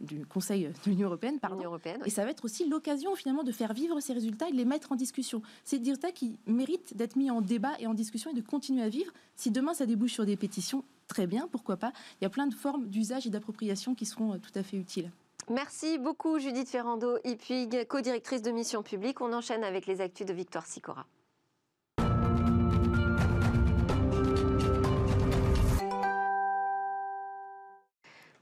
du, 0.00 0.26
Conseil 0.26 0.64
de 0.64 0.90
l'Union 0.90 1.08
européenne, 1.08 1.38
pardon. 1.40 1.64
européenne 1.64 2.02
Et 2.04 2.10
ça 2.10 2.24
va 2.24 2.30
être 2.30 2.44
aussi 2.44 2.68
l'occasion 2.68 3.14
finalement 3.14 3.44
de 3.44 3.52
faire 3.52 3.72
vivre 3.72 3.98
ces 4.00 4.12
résultats 4.12 4.48
et 4.48 4.52
de 4.52 4.56
les 4.56 4.64
mettre 4.64 4.92
en 4.92 4.96
discussion. 4.96 5.42
C'est 5.64 5.78
des 5.78 5.90
résultats 5.90 6.12
qui 6.12 6.36
méritent 6.46 6.96
d'être 6.96 7.16
mis 7.16 7.30
en 7.30 7.40
débat 7.40 7.72
et 7.78 7.86
en 7.86 7.94
discussion 7.94 8.30
et 8.30 8.34
de 8.34 8.42
continuer 8.42 8.82
à 8.82 8.88
vivre. 8.88 9.12
Si 9.36 9.50
demain 9.50 9.74
ça 9.74 9.86
débouche 9.86 10.12
sur 10.12 10.26
des 10.26 10.36
pétitions, 10.36 10.84
très 11.08 11.26
bien, 11.26 11.48
pourquoi 11.50 11.76
pas. 11.76 11.92
Il 12.20 12.24
y 12.24 12.26
a 12.26 12.30
plein 12.30 12.46
de 12.46 12.54
formes 12.54 12.88
d'usage 12.88 13.26
et 13.26 13.30
d'appropriation 13.30 13.94
qui 13.94 14.06
seront 14.06 14.34
euh, 14.34 14.38
tout 14.38 14.56
à 14.58 14.62
fait 14.62 14.76
utiles. 14.76 15.10
Merci 15.48 15.98
beaucoup 15.98 16.38
Judith 16.40 16.68
Ferrando, 16.68 17.18
et 17.22 17.36
puis 17.36 17.68
co-directrice 17.88 18.42
de 18.42 18.50
Mission 18.50 18.82
Publique. 18.82 19.20
On 19.20 19.32
enchaîne 19.32 19.62
avec 19.62 19.86
les 19.86 20.00
actus 20.00 20.26
de 20.26 20.32
Victoire 20.32 20.66
Sicora. 20.66 21.06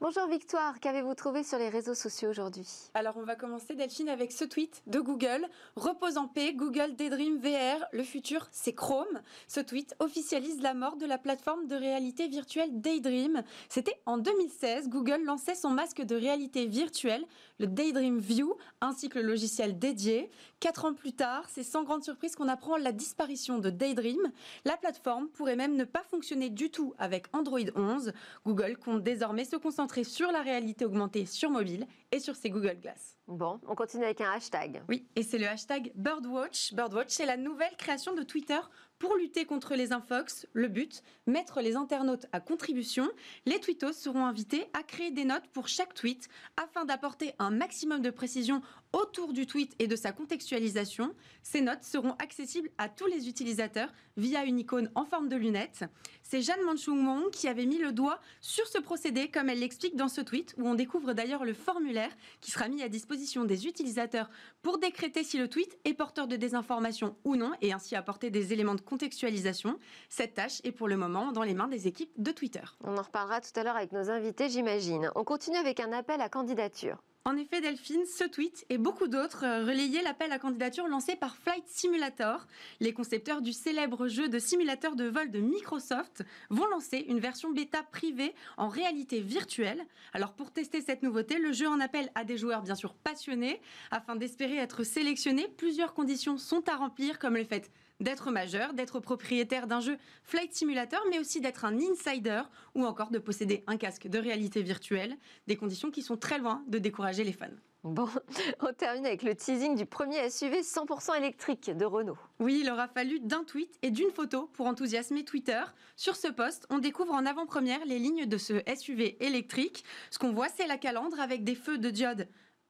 Bonjour 0.07 0.27
Victoire, 0.27 0.81
qu'avez-vous 0.81 1.15
trouvé 1.15 1.43
sur 1.43 1.57
les 1.57 1.71
réseaux 1.71 1.95
sociaux 1.95 2.29
aujourd'hui? 2.29 2.69
Alors 2.93 3.17
on 3.17 3.23
va 3.23 3.37
commencer 3.37 3.75
Delphine 3.75 4.11
avec 4.11 4.33
ce 4.33 4.45
tweet 4.45 4.83
de 4.87 5.01
Google. 5.01 5.49
Repose 5.77 6.19
en 6.19 6.29
paix, 6.29 6.53
Google 6.53 6.95
Daydream 6.95 7.39
VR, 7.39 7.87
le 7.91 8.03
futur 8.03 8.47
c'est 8.53 8.75
Chrome. 8.75 9.23
Ce 9.49 9.61
tweet 9.61 9.97
officialise 10.01 10.61
la 10.61 10.75
mort 10.75 10.97
de 10.97 11.07
la 11.07 11.17
plateforme 11.17 11.69
de 11.69 11.75
réalité 11.75 12.29
virtuelle 12.29 12.83
Daydream. 12.83 13.43
C'était 13.71 13.99
en 14.05 14.19
2016, 14.19 14.91
Google 14.91 15.25
lançait 15.25 15.55
son 15.55 15.71
masque 15.71 16.03
de 16.03 16.17
réalité 16.17 16.67
virtuelle, 16.67 17.25
le 17.59 17.67
Daydream 17.67 18.19
View, 18.19 18.59
ainsi 18.83 19.09
que 19.09 19.19
le 19.19 19.27
logiciel 19.27 19.79
dédié. 19.79 20.31
Quatre 20.61 20.85
ans 20.85 20.93
plus 20.93 21.15
tard, 21.15 21.47
c'est 21.49 21.63
sans 21.63 21.83
grande 21.83 22.05
surprise 22.05 22.37
qu'on 22.37 22.49
apprend 22.49 22.77
la 22.77 22.93
disparition 22.93 23.59
de 23.59 23.71
Daydream. 23.71 24.21
La 24.67 24.77
plateforme 24.77 25.29
pourrait 25.29 25.57
même 25.57 25.77
ne 25.77 25.85
pas 25.85 26.03
fonctionner 26.03 26.51
du 26.51 26.71
tout 26.71 26.93
avec 26.99 27.25
Android 27.33 27.59
11. 27.75 28.13
Google 28.45 28.77
compte 28.77 29.03
désormais 29.03 29.47
se 29.47 29.57
concentrer 29.57 29.94
sur 30.03 30.33
la 30.33 30.43
réalité 30.43 30.85
augmentée 30.85 31.27
sur 31.27 31.51
mobile 31.51 31.87
et 32.11 32.19
sur 32.19 32.35
ses 32.35 32.51
Google 32.51 32.79
Glass. 32.81 33.19
Bon, 33.29 33.61
on 33.69 33.75
continue 33.75 34.05
avec 34.05 34.21
un 34.21 34.33
hashtag. 34.33 34.83
Oui, 34.89 35.07
et 35.15 35.23
c'est 35.23 35.39
le 35.39 35.47
hashtag 35.47 35.93
Birdwatch. 35.95 36.75
Birdwatch, 36.75 37.11
c'est 37.11 37.27
la 37.27 37.37
nouvelle 37.37 37.77
création 37.77 38.15
de 38.15 38.23
Twitter 38.23 38.59
pour 39.05 39.17
lutter 39.17 39.45
contre 39.45 39.75
les 39.75 39.93
infox, 39.93 40.47
le 40.55 40.67
but, 40.67 41.03
mettre 41.27 41.61
les 41.61 41.77
internautes 41.77 42.25
à 42.33 42.41
contribution. 42.41 43.07
Les 43.45 43.61
tweetos 43.61 43.93
seront 43.93 44.25
invités 44.25 44.65
à 44.73 44.83
créer 44.83 45.11
des 45.11 45.27
notes 45.27 45.47
pour 45.53 45.69
chaque 45.69 45.93
tweet 45.93 46.31
afin 46.57 46.87
d'apporter 46.87 47.35
un 47.39 47.51
maximum 47.51 48.01
de 48.01 48.09
précision 48.09 48.63
autour 48.95 49.35
du 49.35 49.47
tweet 49.47 49.75
et 49.79 49.89
de 49.89 49.97
sa 49.97 50.13
contextualisation. 50.13 51.15
Ces 51.43 51.61
notes 51.61 51.83
seront 51.83 52.13
accessibles 52.13 52.71
à 52.79 52.89
tous 52.89 53.07
les 53.07 53.29
utilisateurs 53.29 53.93
via 54.17 54.45
une 54.45 54.59
icône 54.59 54.91
en 54.95 55.05
forme 55.05 55.29
de 55.29 55.37
lunette. 55.37 55.85
C'est 56.23 56.41
Jeanne 56.41 56.63
Manchung 56.65 57.31
qui 57.33 57.49
avait 57.49 57.67
mis 57.67 57.79
le 57.79 57.93
doigt 57.93 58.21
sur 58.41 58.67
ce 58.69 58.79
procédé, 58.79 59.29
comme 59.29 59.51
elle 59.51 59.59
l'explique 59.59 59.97
dans 59.97 60.09
ce 60.09 60.21
tweet, 60.21 60.55
où 60.57 60.67
on 60.67 60.75
découvre 60.75 61.13
d'ailleurs 61.13 61.45
le 61.45 61.55
formulaire 61.55 62.11
qui 62.41 62.53
sera 62.53 62.69
mis 62.69 62.83
à 62.83 62.89
disposition 62.89 63.45
des 63.45 63.67
utilisateurs 63.67 64.31
pour 64.63 64.79
décréter 64.79 65.25
si 65.25 65.37
le 65.37 65.49
tweet 65.49 65.77
est 65.85 65.95
porteur 65.95 66.29
de 66.29 66.37
désinformation 66.37 67.17
ou 67.25 67.37
non, 67.37 67.53
et 67.61 67.73
ainsi 67.73 67.97
apporter 67.97 68.31
des 68.31 68.53
éléments 68.53 68.77
de 68.77 68.81
contextualisation. 68.95 69.77
Cette 70.09 70.35
tâche 70.35 70.61
est 70.63 70.71
pour 70.71 70.87
le 70.87 70.97
moment 70.97 71.33
dans 71.33 71.43
les 71.43 71.55
mains 71.55 71.67
des 71.67 71.89
équipes 71.89 72.13
de 72.17 72.31
Twitter. 72.31 72.63
On 72.85 72.97
en 72.97 73.03
reparlera 73.03 73.41
tout 73.41 73.59
à 73.59 73.65
l'heure 73.65 73.75
avec 73.75 73.91
nos 73.91 74.09
invités, 74.09 74.49
j'imagine. 74.49 75.11
On 75.17 75.25
continue 75.25 75.57
avec 75.57 75.81
un 75.81 75.91
appel 75.91 76.21
à 76.21 76.29
candidature. 76.29 77.03
En 77.25 77.37
effet, 77.39 77.61
Delphine, 77.63 78.05
ce 78.05 78.25
tweet 78.25 78.67
et 78.69 78.77
beaucoup 78.77 79.09
d'autres 79.09 79.45
euh, 79.45 79.65
relayaient 79.65 80.03
l'appel 80.03 80.31
à 80.31 80.39
candidature 80.39 80.87
lancé 80.87 81.17
par 81.17 81.37
Flight 81.37 81.65
Simulator. 81.67 82.47
Les 82.81 82.93
concepteurs 82.93 83.41
du 83.41 83.55
célèbre 83.55 84.09
jeu 84.09 84.29
de 84.29 84.39
simulateur 84.39 84.95
de 84.95 85.07
vol 85.07 85.31
de 85.31 85.41
Microsoft 85.41 86.23
vont 86.51 86.67
lancer 86.67 86.99
une 87.09 87.21
version 87.21 87.51
bêta 87.51 87.83
privée 87.83 88.35
en 88.59 88.69
réalité 88.69 89.21
virtuelle. 89.21 89.83
Alors 90.13 90.35
pour 90.35 90.53
tester 90.53 90.83
cette 90.83 91.03
nouveauté, 91.03 91.39
le 91.39 91.53
jeu 91.53 91.67
en 91.67 91.81
appelle 91.81 92.13
à 92.15 92.25
des 92.25 92.37
joueurs 92.37 92.63
bien 92.63 92.75
sûr 92.75 92.93
passionnés. 92.93 93.61
Afin 93.91 94.17
d'espérer 94.17 94.59
être 94.59 94.85
sélectionnés, 94.85 95.49
plusieurs 95.57 95.95
conditions 95.95 96.37
sont 96.37 96.69
à 96.69 96.77
remplir 96.77 97.19
comme 97.19 97.37
le 97.37 97.45
fait 97.45 97.73
d'être 98.01 98.31
majeur, 98.31 98.75
d'être 98.75 99.01
propriétaire 99.01 99.67
d'un 99.67 99.81
jeu 99.81 99.97
Flight 100.23 100.53
Simulator, 100.53 101.01
mais 101.11 101.19
aussi 101.19 101.41
d'être 101.41 101.65
un 101.65 101.79
insider 101.79 102.43
ou 102.75 102.85
encore 102.85 103.11
de 103.11 103.19
posséder 103.19 103.65
un 103.67 103.77
casque 103.77 104.09
de 104.09 104.19
réalité 104.19 104.63
virtuelle, 104.63 105.17
des 105.47 105.57
conditions 105.57 105.91
qui 105.91 106.03
sont 106.03 106.17
très 106.17 106.39
loin 106.39 106.63
de 106.69 106.79
décourager 106.79 107.25
les 107.25 107.33
fans. 107.33 107.49
Bon, 107.85 108.09
on 108.63 108.73
termine 108.73 109.05
avec 109.05 109.23
le 109.23 109.35
teasing 109.35 109.77
du 109.77 109.85
premier 109.85 110.31
SUV 110.31 110.63
100% 110.63 111.19
électrique 111.19 111.71
de 111.71 111.85
Renault. 111.85 112.17
Oui, 112.41 112.63
il 112.65 112.71
aura 112.71 112.89
fallu 112.89 113.21
d'un 113.21 113.45
tweet 113.45 113.79
et 113.83 113.91
d'une 113.91 114.11
photo 114.11 114.49
pour 114.55 114.67
enthousiasmer 114.67 115.23
Twitter. 115.23 115.61
Sur 115.95 116.17
ce 116.17 116.29
poste, 116.29 116.67
on 116.71 116.79
découvre 116.79 117.13
en 117.13 117.27
avant-première 117.27 117.85
les 117.85 117.99
lignes 117.99 118.25
de 118.25 118.39
ce 118.39 118.55
SUV 118.75 119.23
électrique. 119.23 119.85
Ce 120.11 120.19
qu'on 120.19 120.33
voit, 120.33 120.49
c'est 120.49 120.67
la 120.67 120.79
calandre 120.79 121.21
avec 121.21 121.45
des 121.45 121.55
feux 121.55 121.77
de 121.77 121.91
diode 121.91 122.27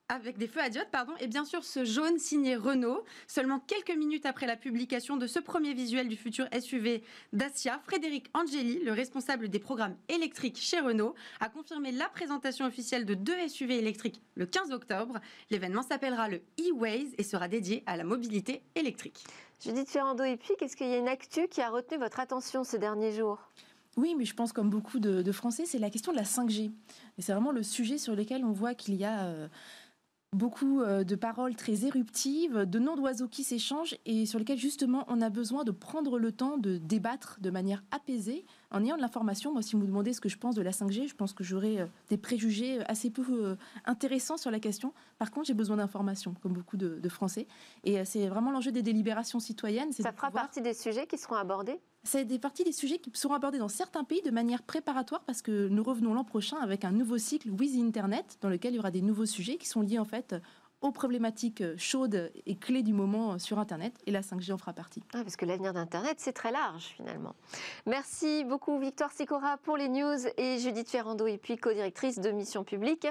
avec 0.09 0.39
des 0.39 0.47
feux 0.47 0.61
à 0.61 0.69
diode, 0.69 0.89
pardon, 0.91 1.13
et 1.21 1.27
bien 1.27 1.45
sûr 1.45 1.65
ce 1.65 1.85
jaune 1.85 2.19
signé 2.19 2.57
Renault. 2.57 3.05
Seulement 3.27 3.59
quelques 3.61 3.97
minutes 3.97 4.27
après 4.27 4.47
la 4.47 4.57
publication 4.57 5.17
de 5.17 5.27
ce 5.27 5.39
premier 5.39 5.75
visuel 5.75 6.09
du 6.09 6.17
futur 6.17 6.47
SUV 6.59 7.03
Dacia, 7.33 7.81
Frédéric 7.85 8.29
Angeli, 8.35 8.81
le 8.85 8.93
responsable 8.93 9.49
des 9.49 9.59
programmes 9.59 9.97
électriques 10.09 10.59
chez 10.59 10.81
Renault, 10.81 11.15
a 11.41 11.49
confirmé 11.49 11.91
la 11.93 12.09
présentation 12.09 12.67
officielle 12.67 13.07
de 13.07 13.15
deux 13.15 13.49
SUV 13.49 13.79
électriques 13.79 14.21
le 14.35 14.47
15 14.47 14.73
octobre. 14.73 15.21
L'événement 15.51 15.83
s'appellera 15.83 16.29
le 16.29 16.43
e-Waze 16.61 17.15
et 17.17 17.23
sera 17.23 17.49
dédié 17.49 17.83
à 17.87 17.97
la 17.97 18.05
mobilité 18.05 18.63
électrique. 18.75 19.25
Judith 19.65 19.89
Ferrando, 19.89 20.25
et 20.25 20.37
puis, 20.37 20.55
qu'est-ce 20.59 20.77
qu'il 20.77 20.89
y 20.89 20.95
a 20.95 20.99
une 20.99 21.09
actu 21.09 21.49
qui 21.49 21.63
a 21.63 21.71
retenu 21.71 21.99
votre 21.99 22.21
attention 22.21 22.65
ces 22.65 22.79
derniers 22.79 23.13
jours? 23.13 23.39
Oui, 23.97 24.15
mais 24.19 24.25
je 24.25 24.35
pense 24.35 24.53
comme 24.53 24.71
beaucoup 24.71 24.99
de, 24.99 25.33
Français, 25.33 25.65
c'est 25.67 25.79
la 25.79 25.89
question 25.89 26.13
de 26.13 26.17
la 26.17 26.25
5G. 26.25 26.73
Et 27.17 27.23
c'est 27.23 27.33
vraiment 27.33 27.53
le 27.53 27.63
sujet 27.63 27.97
sur 27.97 28.15
lequel 28.17 28.45
on 28.45 28.53
voit 28.53 28.75
qu'il 28.75 28.95
y 28.97 29.05
a... 29.05 29.25
Euh, 29.27 29.49
beaucoup 30.35 30.81
euh, 30.81 31.05
de 31.05 31.15
paroles 31.15 31.55
très 31.55 31.87
éruptives, 31.87 32.67
de 32.67 32.79
noms 32.79 32.97
d'oiseaux 32.97 33.29
qui 33.29 33.45
s'échangent 33.45 33.97
et 34.05 34.27
sur 34.27 34.39
lesquels 34.39 34.59
justement 34.59 35.05
on 35.09 35.21
a 35.21 35.31
besoin 35.31 35.65
de 35.65 35.71
prendre 35.71 36.19
le 36.19 36.33
temps 36.33 36.59
de 36.59 36.77
débattre 36.77 37.39
de 37.41 37.51
manière 37.51 37.83
apaisée 37.91 38.45
en 38.71 38.85
ayant 38.85 38.97
de 38.97 39.01
l'information. 39.01 39.53
Moi, 39.53 39.63
si 39.63 39.77
vous 39.77 39.83
me 39.83 39.87
demandez 39.87 40.13
ce 40.13 40.21
que 40.21 40.29
je 40.29 40.37
pense 40.37 40.55
de 40.55 40.63
la 40.63 40.73
5G, 40.73 41.09
je 41.09 41.15
pense 41.15 41.33
que 41.33 41.45
j'aurai 41.45 41.81
euh, 41.81 41.87
des 42.11 42.19
préjugés 42.19 42.81
euh, 42.81 42.85
assez 42.87 43.11
peu 43.11 43.57
intéressants 43.85 44.37
sur 44.37 44.51
la 44.51 44.61
question. 44.61 44.93
Par 45.19 45.31
contre, 45.31 45.47
j'ai 45.47 45.55
besoin 45.55 45.77
d'informations, 45.77 46.35
comme 46.43 46.53
beaucoup 46.53 46.77
de, 46.77 47.09
Français. 47.09 47.47
Et 47.85 48.05
c'est 48.05 48.27
vraiment 48.27 48.51
l'enjeu 48.51 48.73
des 48.73 48.83
délibérations 48.83 49.39
citoyennes. 49.39 49.93
Ça 49.93 50.13
fera 50.13 50.31
partie 50.31 50.61
des 50.61 50.75
sujets 50.75 51.07
qui 51.07 51.17
seront 51.17 51.37
abordés? 51.37 51.79
C'est 52.05 52.25
des 52.25 52.39
parties 52.39 52.65
des 52.65 52.73
sujets 52.73 52.99
qui 52.99 53.11
seront 53.15 53.35
abordés 53.35 53.59
dans 53.59 53.69
certains 53.69 54.05
pays 54.05 54.23
de 54.23 54.31
manière 54.31 54.63
préparatoire 54.63 55.23
parce 55.25 55.43
que 55.43 55.69
nous 55.69 55.83
revenons 55.83 56.15
l'an 56.15 56.25
prochain 56.25 56.59
avec 56.59 56.85
un 56.85 56.93
nouveau 56.93 57.19
cycle 57.19 57.51
With 57.51 57.75
Internet 57.77 58.39
dans 58.41 58.49
lequel 58.49 58.75
il 58.75 58.77
y 58.77 58.79
aura 58.79 58.91
des 58.91 59.03
nouveaux 59.03 59.27
sujets 59.27 59.57
qui 59.57 59.67
sont 59.67 59.81
liés 59.81 59.99
en 59.99 60.05
fait 60.05 60.35
aux 60.85 60.93
problématiques 60.93 61.63
chaudes 61.79 62.31
et 62.45 62.57
clés 62.57 62.83
du 62.83 62.93
moment 62.93 63.39
sur 63.39 63.59
Internet. 63.59 63.95
Et 64.07 64.11
la 64.11 64.21
5G 64.21 64.53
en 64.53 64.59
fera 64.59 64.75
partie. 64.75 65.03
Ah, 65.15 65.23
parce 65.23 65.35
que 65.37 65.47
l'avenir 65.47 65.73
d'Internet, 65.73 66.17
c'est 66.19 66.35
très 66.35 66.53
large 66.53 66.93
finalement. 66.97 67.35
Merci 67.87 68.45
beaucoup 68.45 68.79
Victoire 68.79 69.11
Sicora 69.11 69.57
pour 69.57 69.79
les 69.79 69.89
news 69.89 70.19
et 70.37 70.59
Judith 70.59 70.91
Ferrando 70.91 71.27
et 71.27 71.39
puis 71.39 71.57
co-directrice 71.57 72.21
de 72.21 72.31
Mission 72.31 72.65
Publique 72.65 73.07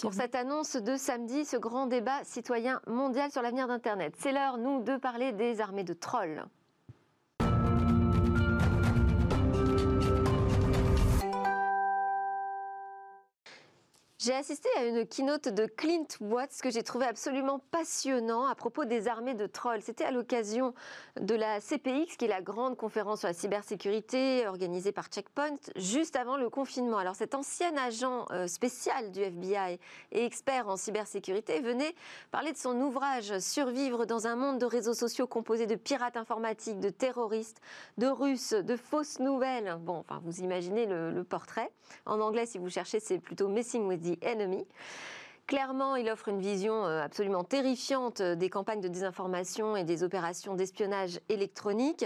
pour 0.00 0.14
cette 0.14 0.36
annonce 0.36 0.76
de 0.76 0.96
samedi, 0.96 1.44
ce 1.44 1.56
grand 1.56 1.86
débat 1.86 2.22
citoyen 2.22 2.80
mondial 2.86 3.32
sur 3.32 3.42
l'avenir 3.42 3.66
d'Internet. 3.66 4.14
C'est 4.18 4.32
l'heure, 4.32 4.56
nous, 4.56 4.84
de 4.84 4.96
parler 4.96 5.32
des 5.32 5.60
armées 5.60 5.84
de 5.84 5.94
trolls. 5.94 6.44
J'ai 14.18 14.32
assisté 14.32 14.70
à 14.78 14.86
une 14.86 15.06
keynote 15.06 15.48
de 15.48 15.66
Clint 15.66 16.06
Watts 16.22 16.62
que 16.62 16.70
j'ai 16.70 16.82
trouvé 16.82 17.04
absolument 17.04 17.58
passionnant 17.70 18.46
à 18.46 18.54
propos 18.54 18.86
des 18.86 19.08
armées 19.08 19.34
de 19.34 19.46
trolls. 19.46 19.82
C'était 19.82 20.04
à 20.04 20.10
l'occasion 20.10 20.72
de 21.20 21.34
la 21.34 21.60
CPX, 21.60 22.16
qui 22.16 22.24
est 22.24 22.28
la 22.28 22.40
grande 22.40 22.78
conférence 22.78 23.18
sur 23.18 23.28
la 23.28 23.34
cybersécurité 23.34 24.46
organisée 24.46 24.90
par 24.90 25.08
Checkpoint, 25.08 25.58
juste 25.76 26.16
avant 26.16 26.38
le 26.38 26.48
confinement. 26.48 26.96
Alors 26.96 27.14
cet 27.14 27.34
ancien 27.34 27.76
agent 27.76 28.24
euh, 28.30 28.46
spécial 28.46 29.12
du 29.12 29.20
FBI 29.20 29.78
et 30.12 30.24
expert 30.24 30.66
en 30.66 30.78
cybersécurité 30.78 31.60
venait 31.60 31.94
parler 32.30 32.52
de 32.52 32.58
son 32.58 32.80
ouvrage 32.80 33.38
Survivre 33.38 34.06
dans 34.06 34.26
un 34.26 34.34
monde 34.34 34.58
de 34.58 34.64
réseaux 34.64 34.94
sociaux 34.94 35.26
composé 35.26 35.66
de 35.66 35.74
pirates 35.74 36.16
informatiques, 36.16 36.80
de 36.80 36.88
terroristes, 36.88 37.60
de 37.98 38.06
Russes, 38.06 38.54
de 38.54 38.76
fausses 38.76 39.20
nouvelles. 39.20 39.76
Bon, 39.80 39.98
enfin, 39.98 40.22
vous 40.24 40.40
imaginez 40.40 40.86
le, 40.86 41.10
le 41.10 41.22
portrait. 41.22 41.70
En 42.06 42.18
anglais, 42.20 42.46
si 42.46 42.56
vous 42.56 42.70
cherchez, 42.70 42.98
c'est 42.98 43.18
plutôt 43.18 43.48
Messing 43.48 43.86
with 43.86 44.06
the 44.06 44.15
Enemy. 44.22 44.66
Clairement, 45.46 45.94
il 45.94 46.10
offre 46.10 46.26
une 46.26 46.40
vision 46.40 46.86
euh, 46.86 47.00
absolument 47.00 47.44
terrifiante 47.44 48.20
euh, 48.20 48.34
des 48.34 48.50
campagnes 48.50 48.80
de 48.80 48.88
désinformation 48.88 49.76
et 49.76 49.84
des 49.84 50.02
opérations 50.02 50.56
d'espionnage 50.56 51.20
électronique, 51.28 52.04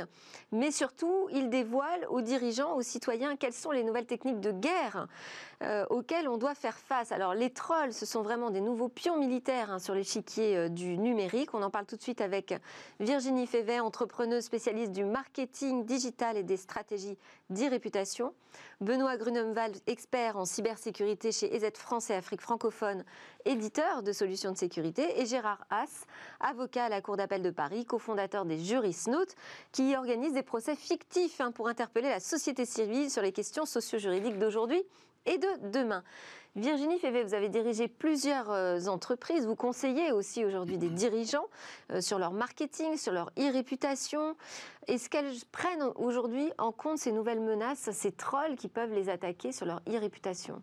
mais 0.52 0.70
surtout, 0.70 1.26
il 1.32 1.48
dévoile 1.48 2.06
aux 2.10 2.20
dirigeants, 2.20 2.74
aux 2.76 2.82
citoyens, 2.82 3.36
quelles 3.36 3.54
sont 3.54 3.70
les 3.70 3.82
nouvelles 3.82 4.04
techniques 4.04 4.40
de 4.40 4.52
guerre 4.52 5.06
euh, 5.62 5.86
auxquelles 5.88 6.28
on 6.28 6.36
doit 6.36 6.54
faire 6.54 6.76
face. 6.76 7.12
Alors, 7.12 7.32
les 7.32 7.48
trolls, 7.48 7.94
ce 7.94 8.04
sont 8.04 8.20
vraiment 8.20 8.50
des 8.50 8.60
nouveaux 8.60 8.90
pions 8.90 9.16
militaires 9.16 9.72
hein, 9.72 9.78
sur 9.78 9.94
l'échiquier 9.94 10.68
du 10.68 10.98
numérique. 10.98 11.54
On 11.54 11.62
en 11.62 11.70
parle 11.70 11.86
tout 11.86 11.96
de 11.96 12.02
suite 12.02 12.20
avec 12.20 12.54
Virginie 12.98 13.46
Févet, 13.46 13.80
entrepreneuse 13.80 14.44
spécialiste 14.44 14.92
du 14.92 15.04
marketing 15.04 15.86
digital 15.86 16.36
et 16.36 16.42
des 16.42 16.58
stratégies 16.58 17.16
d'e-réputation. 17.48 18.34
Benoît 18.80 19.16
Grunemwald, 19.16 19.76
expert 19.86 20.36
en 20.36 20.44
cybersécurité 20.44 21.32
chez 21.32 21.54
EZ 21.54 21.70
France 21.74 22.10
et 22.10 22.14
Afrique 22.14 22.40
francophone, 22.40 23.04
éditeur 23.44 24.02
de 24.02 24.12
solutions 24.12 24.52
de 24.52 24.56
sécurité, 24.56 25.20
et 25.20 25.26
Gérard 25.26 25.64
Haas, 25.70 26.06
avocat 26.40 26.84
à 26.84 26.88
la 26.88 27.00
Cour 27.00 27.16
d'appel 27.16 27.42
de 27.42 27.50
Paris, 27.50 27.84
cofondateur 27.84 28.44
des 28.44 28.58
Jurisnotes, 28.58 29.34
qui 29.72 29.96
organise 29.96 30.32
des 30.32 30.42
procès 30.42 30.76
fictifs 30.76 31.40
hein, 31.40 31.52
pour 31.52 31.68
interpeller 31.68 32.08
la 32.08 32.20
société 32.20 32.64
civile 32.64 33.10
sur 33.10 33.22
les 33.22 33.32
questions 33.32 33.66
socio-juridiques 33.66 34.38
d'aujourd'hui 34.38 34.82
et 35.26 35.38
de 35.38 35.70
demain. 35.70 36.02
Virginie 36.56 36.98
Févé, 36.98 37.22
vous 37.22 37.34
avez 37.34 37.48
dirigé 37.48 37.86
plusieurs 37.86 38.50
euh, 38.50 38.86
entreprises. 38.86 39.46
Vous 39.46 39.54
conseillez 39.54 40.10
aussi 40.10 40.44
aujourd'hui 40.44 40.78
des 40.78 40.90
dirigeants 40.90 41.46
euh, 41.92 42.00
sur 42.00 42.18
leur 42.18 42.32
marketing, 42.32 42.96
sur 42.96 43.12
leur 43.12 43.30
e-réputation. 43.38 44.36
Est-ce 44.88 45.08
qu'elles 45.08 45.32
prennent 45.52 45.92
aujourd'hui 45.94 46.50
en 46.58 46.72
compte 46.72 46.98
ces 46.98 47.12
nouvelles 47.12 47.40
menaces, 47.40 47.90
ces 47.92 48.10
trolls 48.10 48.56
qui 48.56 48.68
peuvent 48.68 48.92
les 48.92 49.08
attaquer 49.08 49.52
sur 49.52 49.64
leur 49.64 49.80
e-réputation 49.88 50.60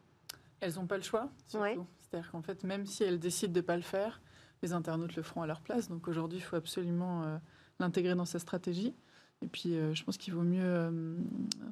Elles 0.59 0.75
n'ont 0.75 0.87
pas 0.87 0.97
le 0.97 1.03
choix, 1.03 1.29
surtout. 1.47 1.85
C'est-à-dire 2.01 2.31
qu'en 2.31 2.41
fait, 2.41 2.63
même 2.63 2.85
si 2.85 3.03
elles 3.03 3.19
décident 3.19 3.53
de 3.53 3.59
ne 3.59 3.65
pas 3.65 3.75
le 3.75 3.81
faire, 3.83 4.21
les 4.61 4.73
internautes 4.73 5.15
le 5.15 5.23
feront 5.23 5.41
à 5.41 5.47
leur 5.47 5.61
place. 5.61 5.89
Donc 5.89 6.07
aujourd'hui, 6.07 6.39
il 6.39 6.41
faut 6.41 6.55
absolument 6.55 7.23
euh, 7.23 7.37
l'intégrer 7.79 8.15
dans 8.15 8.25
sa 8.25 8.39
stratégie. 8.39 8.95
Et 9.43 9.47
puis, 9.47 9.75
euh, 9.75 9.93
je 9.93 10.03
pense 10.03 10.17
qu'il 10.17 10.33
vaut 10.33 10.41
mieux 10.41 10.63
euh, 10.63 11.15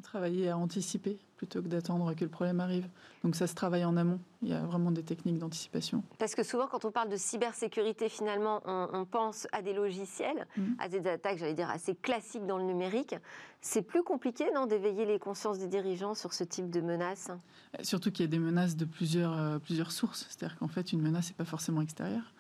travailler 0.04 0.50
à 0.50 0.58
anticiper 0.58 1.18
plutôt 1.36 1.64
que 1.64 1.68
d'attendre 1.68 2.14
que 2.14 2.24
le 2.24 2.30
problème 2.30 2.60
arrive. 2.60 2.88
Donc, 3.24 3.36
ça 3.36 3.48
se 3.48 3.56
travaille 3.56 3.84
en 3.84 3.98
amont. 3.98 4.20
Il 4.44 4.50
y 4.50 4.54
a 4.54 4.62
vraiment 4.62 4.92
des 4.92 5.02
techniques 5.02 5.40
d'anticipation. 5.40 6.04
Parce 6.20 6.36
que 6.36 6.44
souvent, 6.44 6.68
quand 6.68 6.86
on 6.86 6.92
parle 6.92 7.10
de 7.10 7.18
cybersécurité, 7.18 8.08
finalement, 8.08 8.62
on, 8.66 9.06
pense 9.06 9.48
à 9.52 9.64
des 9.64 9.74
logiciels, 9.74 10.48
mmh. 10.56 10.64
à 10.78 10.90
des 10.90 11.08
attaques, 11.08 11.40
j'allais 11.40 11.56
dire, 11.56 11.70
assez 11.70 11.96
classiques 11.96 12.46
dans 12.46 12.60
le 12.60 12.66
numérique. 12.66 13.16
C'est 13.62 13.82
plus 13.82 14.04
compliqué, 14.04 14.46
non, 14.54 14.68
d'éveiller 14.68 15.06
les 15.06 15.18
consciences 15.18 15.58
des 15.58 15.68
dirigeants 15.68 16.14
sur 16.14 16.34
ce 16.34 16.44
type 16.44 16.70
de 16.70 16.82
menaces? 16.82 17.32
Euh, 17.32 17.84
Surtout 17.84 18.12
qu'il 18.12 18.26
y 18.26 18.28
a 18.28 18.32
des 18.32 18.40
menaces 18.40 18.76
de 18.76 18.86
plusieurs, 18.86 19.60
plusieurs 19.62 19.92
sources. 19.92 20.28
C'est-à-dire 20.30 20.58
qu'en 20.60 20.68
fait, 20.68 20.94
une 20.94 21.02
menace 21.02 21.30
n'est 21.30 21.36
pas 21.36 21.46
forcément 21.46 21.82
extérieure. 21.82 22.34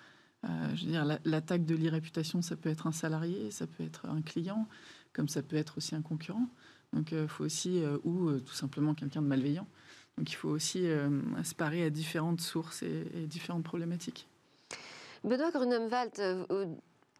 je 0.43 0.85
veux 0.85 0.91
dire, 0.91 1.19
l'attaque 1.25 1.65
de 1.65 1.73
l'irréputation, 1.73 2.43
ça 2.43 2.55
peut 2.55 2.69
être 2.69 2.85
un 2.85 2.91
salarié, 2.91 3.49
ça 3.49 3.65
peut 3.65 3.83
être 3.83 4.05
un 4.05 4.21
client, 4.21 4.67
comme 5.15 5.29
ça 5.29 5.41
peut 5.41 5.55
être 5.55 5.77
aussi 5.77 5.95
un 5.95 6.01
concurrent. 6.01 6.47
Donc 6.93 7.11
il 7.11 7.17
euh, 7.17 7.27
faut 7.27 7.43
aussi, 7.43 7.83
euh, 7.83 7.97
ou 8.03 8.29
euh, 8.29 8.39
tout 8.39 8.53
simplement 8.53 8.93
quelqu'un 8.93 9.21
de 9.21 9.27
malveillant. 9.27 9.67
Donc 10.17 10.31
il 10.31 10.35
faut 10.35 10.49
aussi 10.49 10.87
se 11.43 11.53
parer 11.55 11.83
à 11.83 11.89
différentes 11.89 12.39
sources 12.39 12.83
et, 12.83 13.27
différentes 13.27 13.65
problématiques. 13.65 14.29
Benoît 15.25 15.51
Grunemwald, 15.51 16.13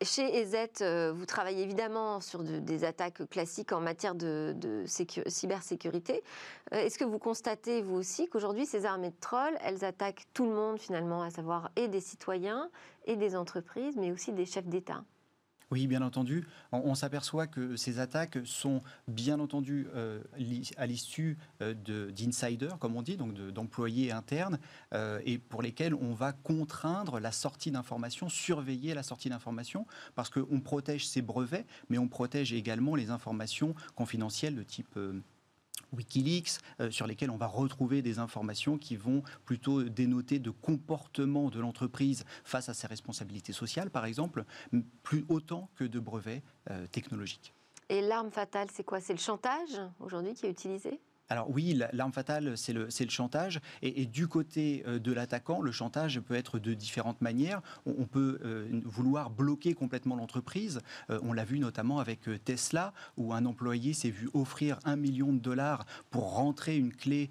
chez 0.02 0.34
EZ, 0.34 1.12
vous 1.14 1.26
travaillez 1.26 1.62
évidemment 1.62 2.22
sur 2.22 2.42
des 2.42 2.86
attaques 2.86 3.30
classiques 3.30 3.74
en 3.74 3.82
matière 3.82 4.16
de, 4.16 4.86
cybersécurité. 4.88 6.24
Est-ce 6.72 6.98
que 6.98 7.04
vous 7.04 7.20
constatez, 7.20 7.82
vous 7.82 7.96
aussi, 7.96 8.30
qu'aujourd'hui, 8.30 8.66
ces 8.66 8.86
armées 8.86 9.10
de 9.10 9.20
trolls, 9.20 9.58
elles 9.60 9.84
attaquent 9.84 10.24
tout 10.34 10.46
le 10.46 10.56
monde 10.56 10.80
finalement, 10.80 11.22
à 11.22 11.32
savoir 11.32 11.72
et 11.76 11.90
des 11.90 12.00
citoyens 12.00 12.70
et 13.08 13.18
des 13.18 13.36
entreprises, 13.36 13.98
mais 13.98 14.14
aussi 14.14 14.32
des 14.32 14.46
chefs 14.46 14.68
d'État? 14.68 15.04
Oui, 15.72 15.88
bien 15.88 16.02
entendu. 16.04 16.46
On, 16.72 16.94
s'aperçoit 16.94 17.48
que 17.48 17.76
ces 17.76 18.00
attaques 18.00 18.38
sont 18.46 18.82
bien 19.08 19.40
entendu 19.40 19.88
euh, 19.96 20.22
à 20.78 20.86
l'issue 20.86 21.38
euh, 21.62 21.74
d'insiders, 22.12 22.78
comme 22.78 22.96
on 22.96 23.02
dit, 23.02 23.18
donc 23.18 23.34
d'employés 23.34 24.12
internes, 24.12 24.60
euh, 24.94 25.20
et 25.26 25.40
pour 25.40 25.64
lesquels 25.64 25.96
on 25.96 26.14
va 26.14 26.34
contraindre 26.34 27.20
la 27.20 27.32
sortie 27.32 27.72
d'informations, 27.72 28.30
surveiller 28.30 28.94
la 28.94 29.04
sortie 29.04 29.30
d'informations, 29.30 29.88
parce 30.14 30.30
qu'on 30.30 30.60
protège 30.60 31.08
ces 31.08 31.24
brevets, 31.24 31.66
mais 31.90 31.98
on 31.98 32.08
protège 32.08 32.54
également 32.54 32.96
les 32.96 33.10
informations 33.10 33.74
confidentielles 33.96 34.56
de 34.56 34.64
type 34.64 35.00
Wikileaks, 35.96 36.60
euh, 36.80 36.92
sur 36.92 37.08
lesquels 37.08 37.30
on 37.30 37.38
va 37.38 37.48
retrouver 37.48 38.02
des 38.02 38.20
informations 38.20 38.78
qui 38.78 38.96
vont 38.96 39.24
plutôt 39.46 39.84
dénoter 39.84 40.40
de 40.40 40.50
comportement 40.50 41.50
de 41.50 41.60
l'entreprise 41.60 42.26
face 42.44 42.70
à 42.70 42.74
ses 42.74 42.88
responsabilités 42.88 43.54
sociales, 43.54 43.90
par 43.90 44.06
exemple, 44.06 44.46
plus 45.04 45.26
autant 45.30 45.70
que 45.76 45.84
de 45.84 46.00
brevets 46.00 46.44
euh, 46.70 46.88
technologiques. 46.88 47.54
Et 47.90 48.02
l'arme 48.02 48.32
fatale, 48.32 48.68
c'est 48.74 48.84
quoi? 48.84 49.00
C'est 49.00 49.14
le 49.14 49.20
chantage 49.20 49.80
aujourd'hui 50.00 50.34
qui 50.34 50.46
est 50.46 50.52
utilisé? 50.52 51.00
Alors 51.30 51.50
oui, 51.50 51.80
l'arme 51.94 52.12
fatale, 52.12 52.58
c'est 52.58 52.74
le, 52.74 52.90
chantage. 53.10 53.60
Et, 53.82 54.06
du 54.06 54.28
côté 54.28 54.84
euh, 54.88 55.00
de 55.00 55.12
l'attaquant, 55.12 55.62
le 55.62 55.72
chantage 55.72 56.20
peut 56.20 56.36
être 56.36 56.60
de 56.60 56.74
différentes 56.74 57.22
manières. 57.22 57.62
On, 57.86 58.06
peut 58.06 58.40
euh, 58.44 58.82
vouloir 58.84 59.30
bloquer 59.30 59.74
complètement 59.74 60.16
l'entreprise. 60.16 60.82
Euh, 61.10 61.20
on 61.24 61.34
l'a 61.34 61.46
vu 61.46 61.60
notamment 61.60 62.00
avec 62.00 62.30
Tesla, 62.44 62.94
où 63.18 63.34
un 63.34 63.46
employé 63.46 63.94
s'est 63.94 64.10
vu 64.10 64.30
offrir 64.34 64.80
un 64.86 64.96
million 64.96 65.34
de 65.34 65.40
dollars 65.40 65.86
pour 66.12 66.36
rentrer 66.36 66.78
une 66.78 66.94
clé 66.94 67.30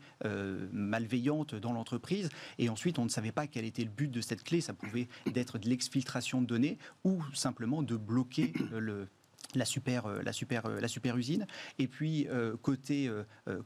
malveillante 0.73 1.55
dans 1.55 1.73
l'entreprise. 1.73 2.29
Et 2.59 2.69
ensuite, 2.69 2.99
on 2.99 3.05
ne 3.05 3.09
savait 3.09 3.33
pas 3.33 3.47
quel 3.47 3.65
était 3.65 3.85
le 3.85 3.91
but 3.91 4.11
de 4.11 4.21
cette 4.21 4.43
clé. 4.43 4.61
Ça 4.61 4.73
pouvait 4.73 5.09
être 5.35 5.59
de 5.59 5.69
l'exfiltration 5.69 6.41
de 6.41 6.47
données 6.47 6.79
ou 7.05 7.23
simplement 7.35 7.83
de 7.83 7.97
bloquer 7.97 8.53
le 8.73 9.09
la 9.57 9.65
super, 9.65 10.07
euh, 10.07 10.23
la 10.23 10.33
super, 10.33 10.67
euh, 10.67 10.81
la 10.81 10.89
super 10.89 11.17
usine. 11.17 11.47
Et 11.79 11.89
puis 11.89 12.27
euh, 12.29 12.57
côté, 12.63 13.11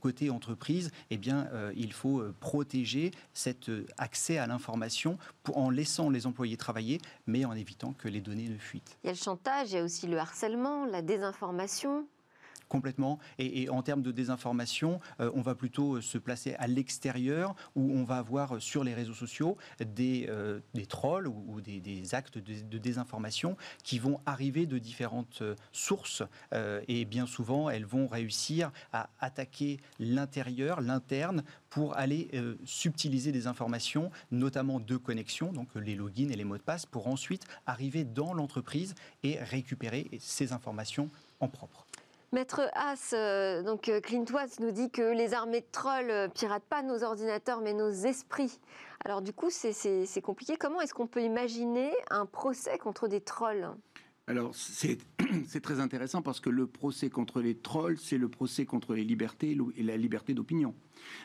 côté 0.00 0.30
entreprise, 0.30 0.90
eh 1.10 1.16
bien, 1.16 1.48
il 1.74 1.92
faut 1.92 2.22
protéger 2.40 3.10
cet 3.32 3.70
accès 3.96 4.38
à 4.38 4.46
l'information 4.46 5.18
en 5.54 5.70
laissant 5.70 6.10
les 6.10 6.26
employés 6.26 6.56
travailler, 6.56 7.00
mais 7.26 7.44
en 7.44 7.52
évitant 7.52 7.92
que 7.92 8.08
les 8.08 8.20
données 8.20 8.48
ne 8.48 8.58
fuitent. 8.58 8.98
Il 9.04 9.06
y 9.06 9.10
a 9.10 9.12
le 9.12 9.18
chantage, 9.18 9.72
il 9.72 9.76
y 9.76 9.78
a 9.78 9.84
aussi 9.84 10.06
le 10.06 10.18
harcèlement, 10.18 10.86
la 10.86 11.02
désinformation 11.02 12.06
complètement. 12.68 13.18
Et, 13.38 13.68
en 13.68 13.82
termes 13.82 14.02
de 14.02 14.12
désinformation, 14.12 15.00
euh, 15.20 15.30
on 15.34 15.40
va 15.40 15.54
plutôt 15.54 15.96
euh, 15.96 16.00
se 16.00 16.18
placer 16.18 16.54
à 16.58 16.66
l'extérieur, 16.66 17.54
où 17.74 17.92
on 17.92 18.04
va 18.04 18.18
avoir 18.18 18.56
euh, 18.56 18.60
sur 18.60 18.84
les 18.84 18.94
réseaux 18.94 19.14
sociaux 19.14 19.56
des, 19.80 20.28
des 20.74 20.86
trolls 20.86 21.26
ou, 21.26 21.60
des, 21.60 22.14
actes 22.14 22.38
de, 22.38 22.78
désinformation 22.78 23.56
qui 23.82 23.98
vont 23.98 24.20
arriver 24.26 24.66
de 24.66 24.78
différentes 24.78 25.42
sources. 25.72 26.22
et 26.86 27.04
bien 27.04 27.26
souvent, 27.26 27.70
elles 27.70 27.84
vont 27.84 28.06
réussir 28.06 28.70
à 28.92 29.08
attaquer 29.20 29.78
l'intérieur, 29.98 30.80
l'interne, 30.80 31.42
pour 31.70 31.96
aller 31.96 32.30
subtiliser 32.64 33.32
des 33.32 33.46
informations, 33.46 34.10
notamment 34.30 34.80
de 34.80 34.96
connexion, 34.96 35.52
donc 35.52 35.74
les 35.74 35.94
logins 35.94 36.30
et 36.30 36.36
les 36.36 36.44
mots 36.44 36.58
de 36.58 36.62
passe, 36.62 36.86
pour 36.86 37.08
ensuite 37.08 37.44
arriver 37.66 38.04
dans 38.04 38.34
l'entreprise 38.34 38.94
et 39.22 39.38
récupérer 39.38 40.08
ces 40.20 40.52
informations 40.52 41.10
en 41.40 41.48
propre. 41.48 41.87
Maître 42.30 42.68
Haas, 42.74 43.14
euh, 43.14 43.62
donc 43.62 43.88
euh, 43.88 44.02
Clint 44.02 44.26
nous 44.60 44.70
dit 44.70 44.90
que 44.90 45.16
les 45.16 45.32
armées 45.32 45.62
de 45.62 45.66
trolls 45.72 46.10
euh, 46.10 46.28
piratent 46.28 46.66
pas 46.68 46.82
nos 46.82 47.02
ordinateurs 47.02 47.62
mais 47.62 47.72
nos 47.72 47.88
esprits. 47.88 48.60
Alors 49.02 49.22
du 49.22 49.32
coup, 49.32 49.48
c'est 49.50 50.20
compliqué. 50.20 50.56
Comment 50.58 50.82
est-ce 50.82 50.92
qu'on 50.92 51.06
peut 51.06 51.22
imaginer 51.22 51.90
un 52.10 52.26
procès 52.26 52.76
contre 52.76 53.08
des 53.08 53.22
trolls? 53.22 53.70
Alors, 54.26 54.50
c'est 54.54 54.98
très 55.62 55.80
intéressant 55.80 56.20
parce 56.20 56.40
que 56.40 56.50
le 56.50 56.66
procès 56.66 57.08
contre 57.08 57.40
les 57.40 57.56
trolls, 57.56 57.96
c'est 57.96 58.18
le 58.18 58.28
procès 58.28 58.66
contre 58.66 58.92
les 58.92 59.04
libertés 59.04 59.56
et 59.76 59.82
la 59.82 59.96
liberté 59.96 60.34
d'opinion. 60.34 60.74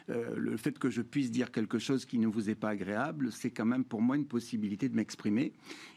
Euh, 0.10 0.34
le 0.36 0.58
fait 0.58 0.78
que 0.78 0.90
je 0.90 1.02
puisse 1.02 1.32
dire 1.32 1.52
quelque 1.52 1.80
chose 1.80 2.06
qui 2.06 2.18
ne 2.20 2.28
vous 2.28 2.50
est 2.50 2.56
pas 2.56 2.70
agréable, 2.70 3.32
c'est 3.32 3.52
quand 3.52 3.66
même 3.66 3.84
pour 3.84 4.02
moi 4.02 4.16
une 4.16 4.26
possibilité 4.26 4.90
de 4.90 4.96
m'exprimer. 4.96 5.54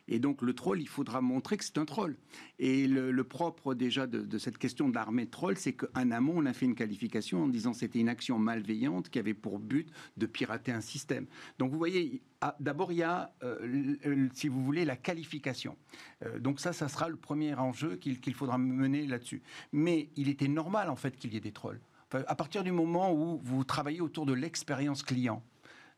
Et 0.09 0.19
donc 0.19 0.43
le 0.43 0.55
troll, 0.55 0.81
il 0.81 0.89
faudra 0.89 1.21
montrer 1.21 1.57
que 1.57 1.65
c'est 1.65 1.79
un 1.79 1.85
troll. 1.85 2.17
Et 2.59 2.87
le, 2.87 3.25
propre 3.25 3.75
déjà 3.75 4.07
de, 4.07 4.39
cette 4.39 4.59
question 4.59 4.89
d'armée 4.89 5.27
troll, 5.27 5.57
c'est 5.57 5.73
qu'en 5.73 6.11
amont, 6.11 6.35
on 6.37 6.47
a 6.47 6.53
fait 6.53 6.67
une 6.67 6.75
qualification 6.75 7.45
en 7.45 7.49
disant 7.49 7.73
c'était 7.73 7.99
une 7.99 8.09
action 8.09 8.39
malveillante 8.39 9.09
qui 9.09 9.19
avait 9.19 9.35
pour 9.35 9.59
but 9.59 9.89
de 10.17 10.27
pirater 10.27 10.73
un 10.73 10.81
système. 10.81 11.27
Donc 11.59 11.73
vous 11.73 11.79
voyez, 11.79 12.23
ah, 12.41 12.57
d'abord 12.61 12.93
il 12.93 12.99
y 12.99 13.03
a, 13.03 13.35
euh, 13.43 14.29
si 14.33 14.49
vous 14.49 14.63
voulez, 14.63 14.85
la 14.85 14.97
qualification. 14.97 15.77
Euh, 16.25 16.39
donc 16.39 16.61
ça, 16.61 16.73
ça 16.73 16.89
sera 16.89 17.09
le 17.09 17.17
premier 17.17 17.55
enjeu 17.55 17.97
qu'il 17.97 18.35
faudra 18.35 18.59
mener 18.59 19.07
là-dessus. 19.07 19.43
Mais 19.73 20.11
il 20.17 20.29
était 20.29 20.49
normal 20.49 20.89
en 20.89 20.97
fait 20.97 21.17
qu'il 21.17 21.35
y 21.35 21.37
ait 21.37 21.41
des 21.41 21.53
trolls 21.53 21.81
à 22.13 22.35
partir 22.35 22.63
du 22.63 22.73
moment 22.73 23.13
où 23.13 23.41
vous 23.43 23.65
travaillez 23.65 24.01
autour 24.01 24.27
de 24.27 24.33
l'expérience 24.33 25.03
client, 25.03 25.43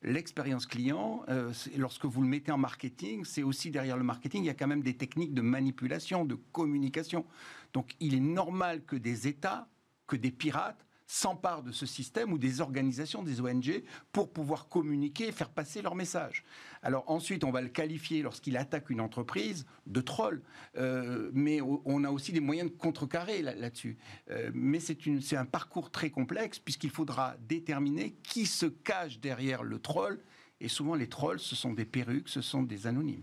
l'expérience 0.02 0.66
client, 0.66 1.22
euh, 1.28 1.52
lorsque 1.76 2.04
vous 2.04 2.22
le 2.22 2.28
mettez 2.28 2.52
en 2.52 2.58
marketing, 2.58 3.24
c'est 3.24 3.42
aussi 3.42 3.70
derrière 3.70 3.96
le 3.96 4.04
marketing, 4.04 4.42
il 4.44 4.46
y 4.46 4.50
a 4.50 4.54
quand 4.54 4.66
même 4.66 4.82
des 4.82 4.96
techniques 4.96 5.34
de 5.34 5.42
manipulation, 5.42 6.24
de 6.24 6.36
communication. 6.52 7.26
Donc 7.72 7.94
il 8.00 8.14
est 8.14 8.20
normal 8.20 8.84
que 8.84 8.96
des 8.96 9.28
États, 9.28 9.68
que 10.06 10.16
des 10.16 10.30
pirates 10.30 10.86
s'emparent 11.08 11.62
de 11.62 11.72
ce 11.72 11.86
système 11.86 12.32
ou 12.32 12.38
des 12.38 12.60
organisations, 12.60 13.22
des 13.22 13.40
ONG, 13.40 13.82
pour 14.12 14.30
pouvoir 14.30 14.68
communiquer 14.68 15.28
et 15.28 15.32
faire 15.32 15.48
passer 15.48 15.80
leur 15.80 15.94
message. 15.94 16.44
Alors 16.82 17.10
ensuite, 17.10 17.44
on 17.44 17.50
va 17.50 17.62
le 17.62 17.68
qualifier 17.68 18.22
lorsqu'il 18.22 18.56
attaque 18.58 18.90
une 18.90 19.00
entreprise 19.00 19.66
de 19.86 20.02
troll, 20.02 20.42
euh, 20.76 21.30
mais 21.32 21.60
on 21.62 22.04
a 22.04 22.10
aussi 22.10 22.30
des 22.32 22.40
moyens 22.40 22.70
de 22.70 22.76
contrecarrer 22.76 23.40
là-dessus. 23.40 23.96
Euh, 24.30 24.50
mais 24.52 24.80
c'est 24.80 25.36
un 25.36 25.46
parcours 25.46 25.90
très 25.90 26.10
complexe 26.10 26.58
puisqu'il 26.58 26.90
faudra 26.90 27.36
déterminer 27.48 28.14
qui 28.22 28.44
se 28.44 28.66
cache 28.66 29.18
derrière 29.18 29.62
le 29.62 29.78
troll. 29.78 30.20
Et 30.60 30.68
souvent, 30.68 30.94
les 30.94 31.08
trolls, 31.08 31.40
ce 31.40 31.56
sont 31.56 31.72
des 31.72 31.86
perruques, 31.86 32.28
ce 32.28 32.42
sont 32.42 32.62
des 32.62 32.86
anonymes. 32.86 33.22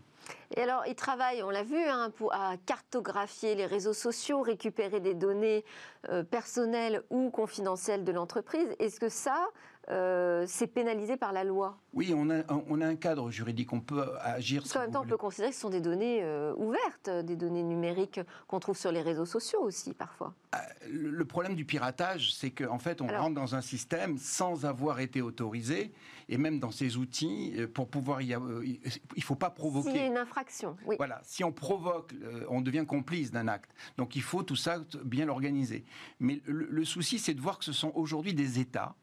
Et 0.56 0.62
alors, 0.62 0.84
ils 0.88 0.96
travaillent, 0.96 1.44
on 1.44 1.50
l'a 1.50 1.64
vu, 1.64 1.78
hein, 1.78 2.12
pour, 2.16 2.34
à 2.34 2.56
cartographier 2.66 3.56
les 3.56 3.66
réseaux 3.66 3.94
sociaux, 3.94 4.42
récupérer 4.42 5.00
des 5.00 5.14
données 5.14 5.66
euh, 6.10 6.24
personnelles 6.24 7.02
ou 7.10 7.30
confidentielles 7.30 8.04
de 8.04 8.12
l'entreprise. 8.12 8.68
Est-ce 8.80 9.00
que 9.00 9.10
ça, 9.10 9.48
euh, 9.90 10.46
c'est 10.48 10.68
pénalisé 10.68 11.18
par 11.18 11.34
la 11.34 11.44
loi? 11.44 11.78
Oui, 11.94 12.14
on 12.16 12.30
a, 12.30 12.44
on 12.50 12.82
a 12.82 12.88
un 12.88 12.96
cadre 12.96 13.30
juridique, 13.32 13.74
on 13.74 13.82
peut 13.82 14.04
agir. 14.22 14.64
en 14.76 14.80
même 14.80 14.92
temps, 14.92 15.04
on 15.04 15.08
peut 15.08 15.18
considérer 15.18 15.50
que 15.50 15.56
ce 15.56 15.62
sont 15.62 15.70
des 15.70 15.82
données 15.82 16.20
euh, 16.24 16.54
ouvertes, 16.58 17.10
des 17.10 17.36
données 17.36 17.64
numériques 17.64 18.20
qu'on 18.48 18.60
trouve 18.60 18.78
sur 18.78 18.92
les 18.92 19.02
réseaux 19.02 19.26
sociaux 19.26 19.62
aussi 19.62 19.94
parfois. 19.94 20.34
Ah, 20.52 20.62
le 20.90 21.26
problème 21.26 21.56
du 21.56 21.66
piratage, 21.66 22.34
c'est 22.34 22.52
qu'en 22.52 22.80
fait, 22.80 23.02
on 23.02 23.08
rentre 23.08 23.36
dans 23.36 23.56
un 23.56 23.62
système 23.62 24.18
sans 24.18 24.66
avoir 24.66 25.00
été 25.00 25.22
autorisé, 25.22 25.92
et 26.30 26.38
même 26.38 26.60
dans 26.60 26.72
ces 26.72 26.98
outils, 26.98 27.54
euh, 27.58 27.68
pour 27.68 27.90
pouvoir 27.90 28.22
y 28.22 28.36
il 28.36 28.80
ne 29.18 29.22
faut 29.22 29.36
pas 29.36 29.50
provoquer. 29.50 29.92
S'il 29.92 30.00
y 30.00 30.04
a 30.04 30.08
une 30.08 30.18
infraction, 30.18 30.76
oui. 30.86 30.96
Voilà, 30.98 31.22
si 31.24 31.44
on 31.44 31.52
provoque, 31.52 32.14
on 32.50 32.62
devient 32.62 32.86
complice 32.88 33.32
d'un 33.32 33.48
acte. 33.48 33.72
Donc 33.98 34.16
il 34.16 34.22
faut 34.22 34.44
tout 34.44 34.56
ça 34.56 34.84
bien 35.04 35.26
l'organiser. 35.26 35.86
Mais 36.20 36.42
le 36.46 36.86
souci, 36.86 37.20
c'est 37.20 37.34
de 37.34 37.42
voir 37.42 37.60
que 37.60 37.66
ce 37.66 37.74
sont 37.74 37.92
aujourd'hui 37.96 38.34
des 38.34 38.60
États 38.60 38.96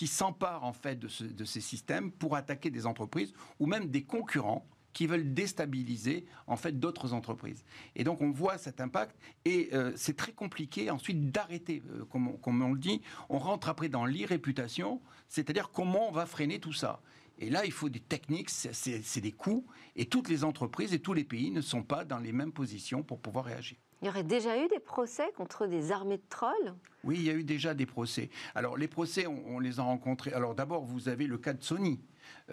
qui 0.00 0.06
s'emparent 0.06 0.64
en 0.64 0.72
fait 0.72 0.98
de, 0.98 1.44
ces 1.44 1.60
systèmes 1.60 2.10
pour 2.10 2.34
attaquer 2.34 2.70
des 2.70 2.86
entreprises 2.86 3.34
ou 3.58 3.66
même 3.66 3.90
des 3.90 4.02
concurrents 4.02 4.66
qui 4.92 5.06
veulent 5.06 5.32
déstabiliser 5.34 6.26
en 6.46 6.56
fait 6.56 6.78
d'autres 6.78 7.12
entreprises. 7.12 7.64
Et 7.96 8.04
donc 8.04 8.20
on 8.20 8.30
voit 8.30 8.58
cet 8.58 8.80
impact 8.80 9.16
et 9.44 9.70
euh, 9.72 9.92
c'est 9.96 10.16
très 10.16 10.32
compliqué 10.32 10.90
ensuite 10.90 11.30
d'arrêter, 11.30 11.82
euh, 11.90 12.04
comme, 12.04 12.38
comme, 12.40 12.62
on 12.62 12.72
le 12.72 12.78
dit. 12.78 13.00
On 13.28 13.38
rentre 13.38 13.68
après 13.68 13.88
dans 13.88 14.04
l'irréputation, 14.04 15.00
c'est-à-dire 15.28 15.70
comment 15.70 16.08
on 16.08 16.12
va 16.12 16.26
freiner 16.26 16.58
tout 16.58 16.72
ça. 16.72 17.00
Et 17.38 17.48
là, 17.48 17.64
il 17.64 17.72
faut 17.72 17.88
des 17.88 18.00
techniques, 18.00 18.50
c'est 18.50 19.20
des 19.20 19.32
coûts, 19.32 19.64
et 19.96 20.04
toutes 20.04 20.28
les 20.28 20.44
entreprises 20.44 20.92
et 20.92 20.98
tous 20.98 21.14
les 21.14 21.24
pays 21.24 21.50
ne 21.50 21.62
sont 21.62 21.82
pas 21.82 22.04
dans 22.04 22.18
les 22.18 22.32
mêmes 22.32 22.52
positions 22.52 23.02
pour 23.02 23.18
pouvoir 23.18 23.46
réagir. 23.46 23.78
Il 24.02 24.06
y 24.06 24.08
aurait 24.08 24.24
déjà 24.24 24.62
eu 24.62 24.68
des 24.68 24.78
procès 24.78 25.30
contre 25.36 25.66
des 25.66 25.92
armées 25.92 26.16
de 26.16 26.22
trolls? 26.28 26.74
Oui, 27.04 27.16
il 27.18 27.24
y 27.24 27.30
a 27.30 27.34
eu 27.34 27.44
déjà 27.44 27.74
des 27.74 27.86
procès. 27.86 28.30
Alors 28.54 28.76
les 28.76 28.88
procès, 28.88 29.26
on, 29.26 29.58
les 29.58 29.78
a 29.78 29.82
rencontrés. 29.82 30.32
Alors 30.32 30.54
d'abord, 30.54 30.84
vous 30.84 31.08
avez 31.08 31.26
le 31.26 31.36
cas 31.36 31.52
de 31.52 31.62
Sony. 31.62 32.00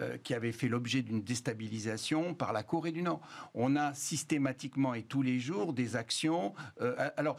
Euh, 0.00 0.16
qui 0.16 0.32
avait 0.32 0.52
fait 0.52 0.68
l'objet 0.68 1.02
d'une 1.02 1.22
déstabilisation 1.22 2.32
par 2.32 2.52
la 2.52 2.62
Corée 2.62 2.92
du 2.92 3.02
Nord. 3.02 3.20
On 3.54 3.74
a 3.74 3.94
systématiquement 3.94 4.94
et 4.94 5.02
tous 5.02 5.22
les 5.22 5.40
jours 5.40 5.72
des 5.72 5.96
actions. 5.96 6.54
Euh, 6.80 7.10
alors, 7.16 7.36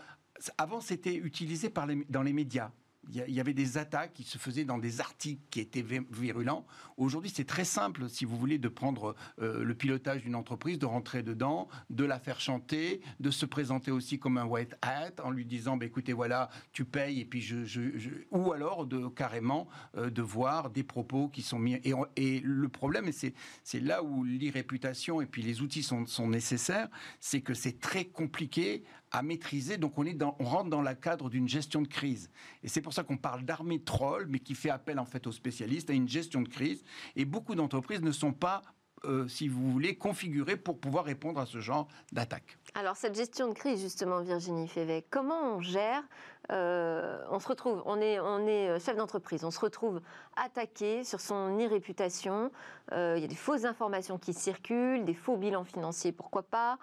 avant, 0.58 0.82
c'était 0.82 1.16
utilisé 1.16 1.72
dans 2.10 2.22
les 2.22 2.34
médias 2.34 2.72
Il 3.12 3.34
y, 3.34 3.40
avait 3.40 3.54
des 3.54 3.78
attaques 3.80 4.14
qui 4.14 4.24
se 4.24 4.38
faisaient 4.38 4.66
dans 4.66 4.78
des 4.78 5.02
articles 5.02 5.42
qui 5.50 5.60
étaient 5.60 5.84
virulents. 6.12 6.66
Aujourd'hui, 6.98 7.32
c'est 7.34 7.46
très 7.46 7.66
simple, 7.66 8.08
si 8.08 8.24
vous 8.24 8.38
voulez, 8.38 8.60
de 8.60 8.68
prendre 8.68 9.16
euh, 9.42 9.64
le 9.64 9.74
pilotage 9.74 10.22
d'une 10.22 10.36
entreprise, 10.36 10.78
de 10.78 10.86
rentrer 10.86 11.24
dedans, 11.24 11.70
de 11.90 12.04
la 12.04 12.20
faire 12.20 12.40
chanter, 12.40 13.02
de 13.20 13.32
se 13.32 13.48
présenter 13.48 13.90
aussi 13.90 14.20
comme 14.20 14.38
un 14.38 14.46
white 14.46 14.76
hat 14.84 15.24
en 15.24 15.32
lui 15.32 15.46
disant, 15.46 15.76
bah, 15.76 15.86
écoutez, 15.86 16.14
voilà, 16.14 16.50
tu 16.72 16.86
payes 16.86 17.22
et 17.22 17.26
puis 17.26 17.42
je, 17.42 17.90
ou 18.30 18.54
alors 18.54 18.86
de 18.86 19.08
carrément 19.08 19.68
euh, 19.98 20.12
de 20.12 20.22
voir 20.22 20.70
des 20.70 20.84
propos 20.84 21.30
qui 21.30 21.42
sont 21.42 21.58
mis. 21.58 21.80
Et, 22.16 22.40
le 22.42 22.70
problème, 22.70 23.08
et 23.08 23.34
c'est 23.64 23.80
là 23.80 24.04
où 24.04 24.24
l'irréputation 24.24 25.22
et 25.22 25.26
puis 25.26 25.42
les 25.42 25.62
outils 25.62 25.84
sont, 25.84 26.06
sont 26.06 26.28
nécessaires, 26.28 26.90
c'est 27.20 27.42
que 27.42 27.56
c'est 27.56 27.80
très 27.80 28.06
compliqué 28.06 28.84
à 29.12 29.22
maîtriser. 29.22 29.78
Donc 29.78 29.98
on, 29.98 30.06
est 30.06 30.14
dans, 30.14 30.36
on 30.40 30.46
rentre 30.46 30.70
dans 30.70 30.82
le 30.82 30.94
cadre 30.96 31.30
d'une 31.30 31.48
gestion 31.48 31.82
de 31.82 31.88
crise. 31.88 32.30
Et 32.64 32.68
c'est 32.68 32.82
pour 32.82 32.94
ça 32.94 33.04
qu'on 33.04 33.18
parle 33.18 33.44
d'armée 33.44 33.82
troll, 33.82 34.28
mais 34.30 34.40
qui 34.40 34.56
fait 34.56 34.70
appel 34.70 35.00
en 35.00 35.06
fait 35.06 35.28
aux 35.28 35.32
spécialistes, 35.32 35.90
à 35.90 35.94
une 35.94 36.08
gestion 36.10 36.42
de 36.42 36.50
crise. 36.50 36.84
Et 37.16 37.26
beaucoup 37.26 37.56
d'entreprises 37.56 38.02
ne 38.02 38.12
sont 38.12 38.34
pas, 38.34 38.62
euh, 39.06 39.28
si 39.28 39.48
vous 39.48 39.72
voulez, 39.72 39.96
configurées 39.96 40.58
pour 40.58 40.78
pouvoir 40.78 41.06
répondre 41.06 41.40
à 41.40 41.46
ce 41.46 41.60
genre 41.60 41.88
d'attaque. 42.12 42.58
Alors 42.76 42.96
cette 42.96 43.16
gestion 43.16 43.48
de 43.48 43.54
crise, 43.54 43.82
justement, 43.82 44.22
Virginie 44.22 44.68
Févec, 44.68 45.08
comment 45.10 45.56
on 45.56 45.62
gère 45.62 46.04
euh, 46.52 47.24
On 47.32 47.40
se 47.40 47.48
retrouve, 47.48 47.82
on 47.86 48.00
est, 48.00 48.20
euh, 48.20 48.80
chef 48.80 48.98
d'entreprise, 48.98 49.44
on 49.44 49.52
se 49.52 49.60
retrouve 49.60 50.02
attaqué 50.36 51.04
sur 51.04 51.22
son 51.22 51.58
irréputation. 51.60 52.52
Il 52.92 53.20
y 53.20 53.24
a 53.24 53.28
des 53.28 53.36
fausses 53.36 53.66
informations 53.66 54.18
qui 54.18 54.34
circulent, 54.34 55.06
des 55.06 55.14
faux 55.14 55.38
bilans 55.38 55.64
financiers, 55.64 56.12
pourquoi 56.12 56.42
pas, 56.44 56.80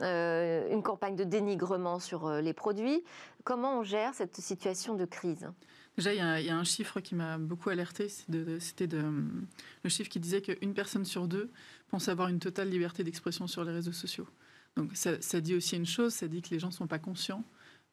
une 0.00 0.82
campagne 0.82 1.16
de 1.16 1.24
dénigrement 1.24 1.98
sur 1.98 2.30
les 2.30 2.54
produits. 2.54 3.04
Comment 3.44 3.80
on 3.80 3.82
gère 3.82 4.14
cette 4.14 4.36
situation 4.36 4.94
de 4.94 5.04
crise? 5.04 5.50
Déjà, 5.96 6.14
il 6.14 6.46
y, 6.46 6.50
a 6.50 6.56
un- 6.56 6.64
chiffre 6.64 7.00
qui 7.00 7.14
m'a 7.14 7.36
beaucoup 7.36 7.68
alerté. 7.68 8.08
C'était 8.08 8.86
le 8.86 9.88
chiffre 9.88 10.08
qui 10.08 10.20
disait 10.20 10.40
qu'une 10.40 10.72
personne 10.72 11.04
sur 11.04 11.28
deux 11.28 11.50
pense 11.88 12.08
avoir 12.08 12.28
une 12.28 12.38
totale 12.38 12.70
liberté 12.70 13.04
d'expression 13.04 13.46
sur 13.46 13.64
les 13.64 13.72
réseaux 13.72 13.92
sociaux. 13.92 14.28
Donc 14.76 14.92
ça, 14.94 15.40
dit 15.40 15.54
aussi 15.54 15.76
une 15.76 15.86
chose, 15.86 16.14
ça 16.14 16.28
dit 16.28 16.42
que 16.42 16.50
les 16.50 16.58
gens 16.58 16.68
ne 16.68 16.72
sont 16.72 16.86
pas 16.86 16.98
conscients 16.98 17.44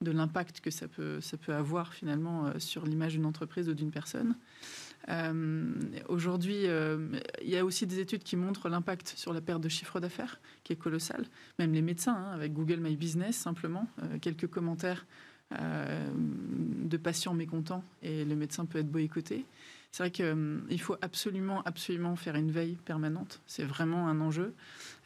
de 0.01 0.12
l'impact 0.12 0.62
que 0.62 0.69
ça 0.69 0.88
peut, 0.88 1.19
avoir 1.47 1.91
finalement 1.91 2.45
euh, 2.45 2.60
sur 2.60 2.86
l'image 2.86 3.13
d'une 3.13 3.25
entreprise 3.25 3.67
ou 3.67 3.73
d'une 3.73 3.89
personne. 3.89 4.36
Euh, 5.10 5.73
Aujourd'hui, 6.07 6.67
euh, 6.67 7.19
il 7.41 7.49
y 7.49 7.57
a 7.57 7.65
aussi 7.65 7.88
des 7.88 7.99
études 7.99 8.21
qui 8.23 8.36
montrent 8.36 8.69
l'impact 8.69 9.13
sur 9.17 9.33
la 9.33 9.41
perte 9.41 9.62
de 9.62 9.69
chiffre 9.69 9.99
d'affaires, 9.99 10.39
qui 10.63 10.73
est 10.73 10.75
colossal. 10.75 11.25
Même 11.57 11.73
les 11.73 11.81
médecins, 11.81 12.15
hein, 12.15 12.31
avec 12.31 12.53
Google 12.53 12.77
My 12.77 12.95
Business, 12.95 13.38
simplement, 13.38 13.88
quelques 14.21 14.47
commentaires 14.47 15.07
de 15.51 16.97
patients 16.97 17.33
mécontents 17.33 17.83
et 18.03 18.25
le 18.25 18.36
médecin 18.36 18.65
peut 18.65 18.79
être 18.79 18.91
boycotté. 18.91 19.45
C'est 19.91 20.04
vrai 20.04 20.12
qu'il 20.12 20.82
faut 20.82 20.95
absolument, 21.02 21.62
absolument 21.63 22.15
faire 22.15 22.36
une 22.36 22.52
veille 22.52 22.78
permanente. 22.86 23.41
C'est 23.47 23.63
vraiment 23.63 24.08
un 24.08 24.21
enjeu. 24.21 24.54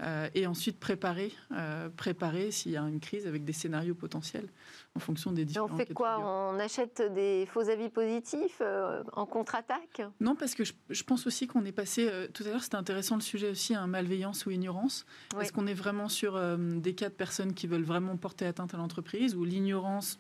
Euh, 0.02 0.28
et 0.34 0.48
ensuite 0.48 0.80
préparer, 0.80 1.32
euh, 1.54 1.90
préparer 1.90 2.52
s'il 2.52 2.72
y 2.72 2.78
a 2.78 2.82
une 2.82 3.00
crise 3.00 3.28
avec 3.28 3.46
des 3.46 3.54
scénarios 3.54 3.94
potentiels 3.94 4.50
en 4.96 5.00
fonction 5.00 5.32
des 5.32 5.44
Et 5.44 5.46
différents 5.46 5.70
On 5.72 5.78
cas 5.78 5.86
fait 5.86 5.94
quoi? 5.94 6.20
On 6.20 6.60
achète 6.60 7.02
des 7.14 7.46
faux 7.46 7.70
avis 7.70 7.90
positifs 7.90 8.58
euh, 8.62 9.04
en 9.14 9.26
contre-attaque? 9.26 10.02
Non, 10.20 10.36
parce 10.36 10.56
que 10.56 10.64
je, 10.64 10.74
je 10.90 11.04
pense 11.04 11.28
aussi 11.28 11.48
qu'on 11.48 11.64
est 11.66 11.72
passé. 11.72 12.10
tout 12.34 12.44
à 12.44 12.48
l'heure, 12.48 12.64
c'était 12.64 12.76
intéressant 12.76 13.16
le 13.16 13.22
sujet 13.22 13.52
aussi, 13.52 13.76
hein, 13.76 13.88
malveillance 13.88 14.46
ou 14.46 14.52
ignorance. 14.52 15.06
Oui. 15.36 15.44
Est-ce 15.44 15.54
qu'on 15.54 15.68
est 15.68 15.74
vraiment 15.74 16.10
sur 16.10 16.38
des 16.58 16.96
cas 16.96 17.10
de 17.10 17.14
personnes 17.14 17.54
qui 17.54 17.68
veulent 17.68 17.84
vraiment 17.84 18.18
porter 18.18 18.46
atteinte 18.46 18.74
à 18.74 18.78
l'entreprise 18.78 19.36
ou 19.36 19.46
l'ignorance 19.46 20.18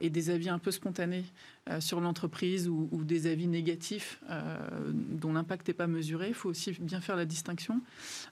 et 0.00 0.10
des 0.10 0.30
avis 0.30 0.48
un 0.48 0.58
peu 0.58 0.70
spontanés 0.70 1.24
euh, 1.68 1.80
sur 1.80 2.00
l'entreprise 2.00 2.68
ou, 2.68 2.88
des 3.04 3.26
avis 3.26 3.46
négatifs 3.46 4.20
euh, 4.28 4.92
dont 4.92 5.32
l'impact 5.32 5.68
n'est 5.68 5.74
pas 5.74 5.86
mesuré. 5.86 6.28
Il 6.28 6.34
faut 6.34 6.50
aussi 6.50 6.72
bien 6.72 7.00
faire 7.00 7.16
la 7.16 7.24
distinction. 7.24 7.80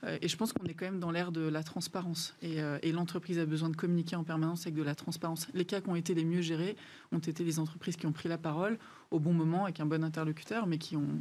Euh, 0.04 0.18
et 0.20 0.28
je 0.28 0.36
pense 0.36 0.52
qu'on 0.52 0.66
est 0.66 0.74
quand 0.74 0.84
même 0.84 1.00
dans 1.00 1.10
l'ère 1.10 1.32
de 1.32 1.40
la 1.40 1.62
transparence. 1.62 2.34
Et 2.42 2.92
l'entreprise 2.92 3.38
a 3.38 3.46
besoin 3.46 3.70
de 3.70 3.76
communiquer 3.76 4.16
en 4.16 4.24
permanence 4.24 4.62
avec 4.62 4.74
de 4.74 4.82
la 4.82 4.94
transparence. 4.94 5.48
Les 5.54 5.64
cas 5.64 5.80
qui 5.80 5.88
ont 5.88 5.96
été 5.96 6.14
les 6.14 6.24
mieux 6.24 6.42
gérés 6.42 6.76
ont 7.12 7.18
été 7.18 7.44
les 7.44 7.58
entreprises 7.58 7.96
qui 7.96 8.06
ont 8.06 8.12
pris 8.12 8.28
la 8.28 8.38
parole 8.38 8.78
au 9.10 9.18
bon 9.18 9.32
moment 9.32 9.64
avec 9.64 9.80
un 9.80 9.86
bon 9.86 10.04
interlocuteur, 10.04 10.66
mais 10.66 10.78
qui 10.78 10.96
ont, 10.96 11.20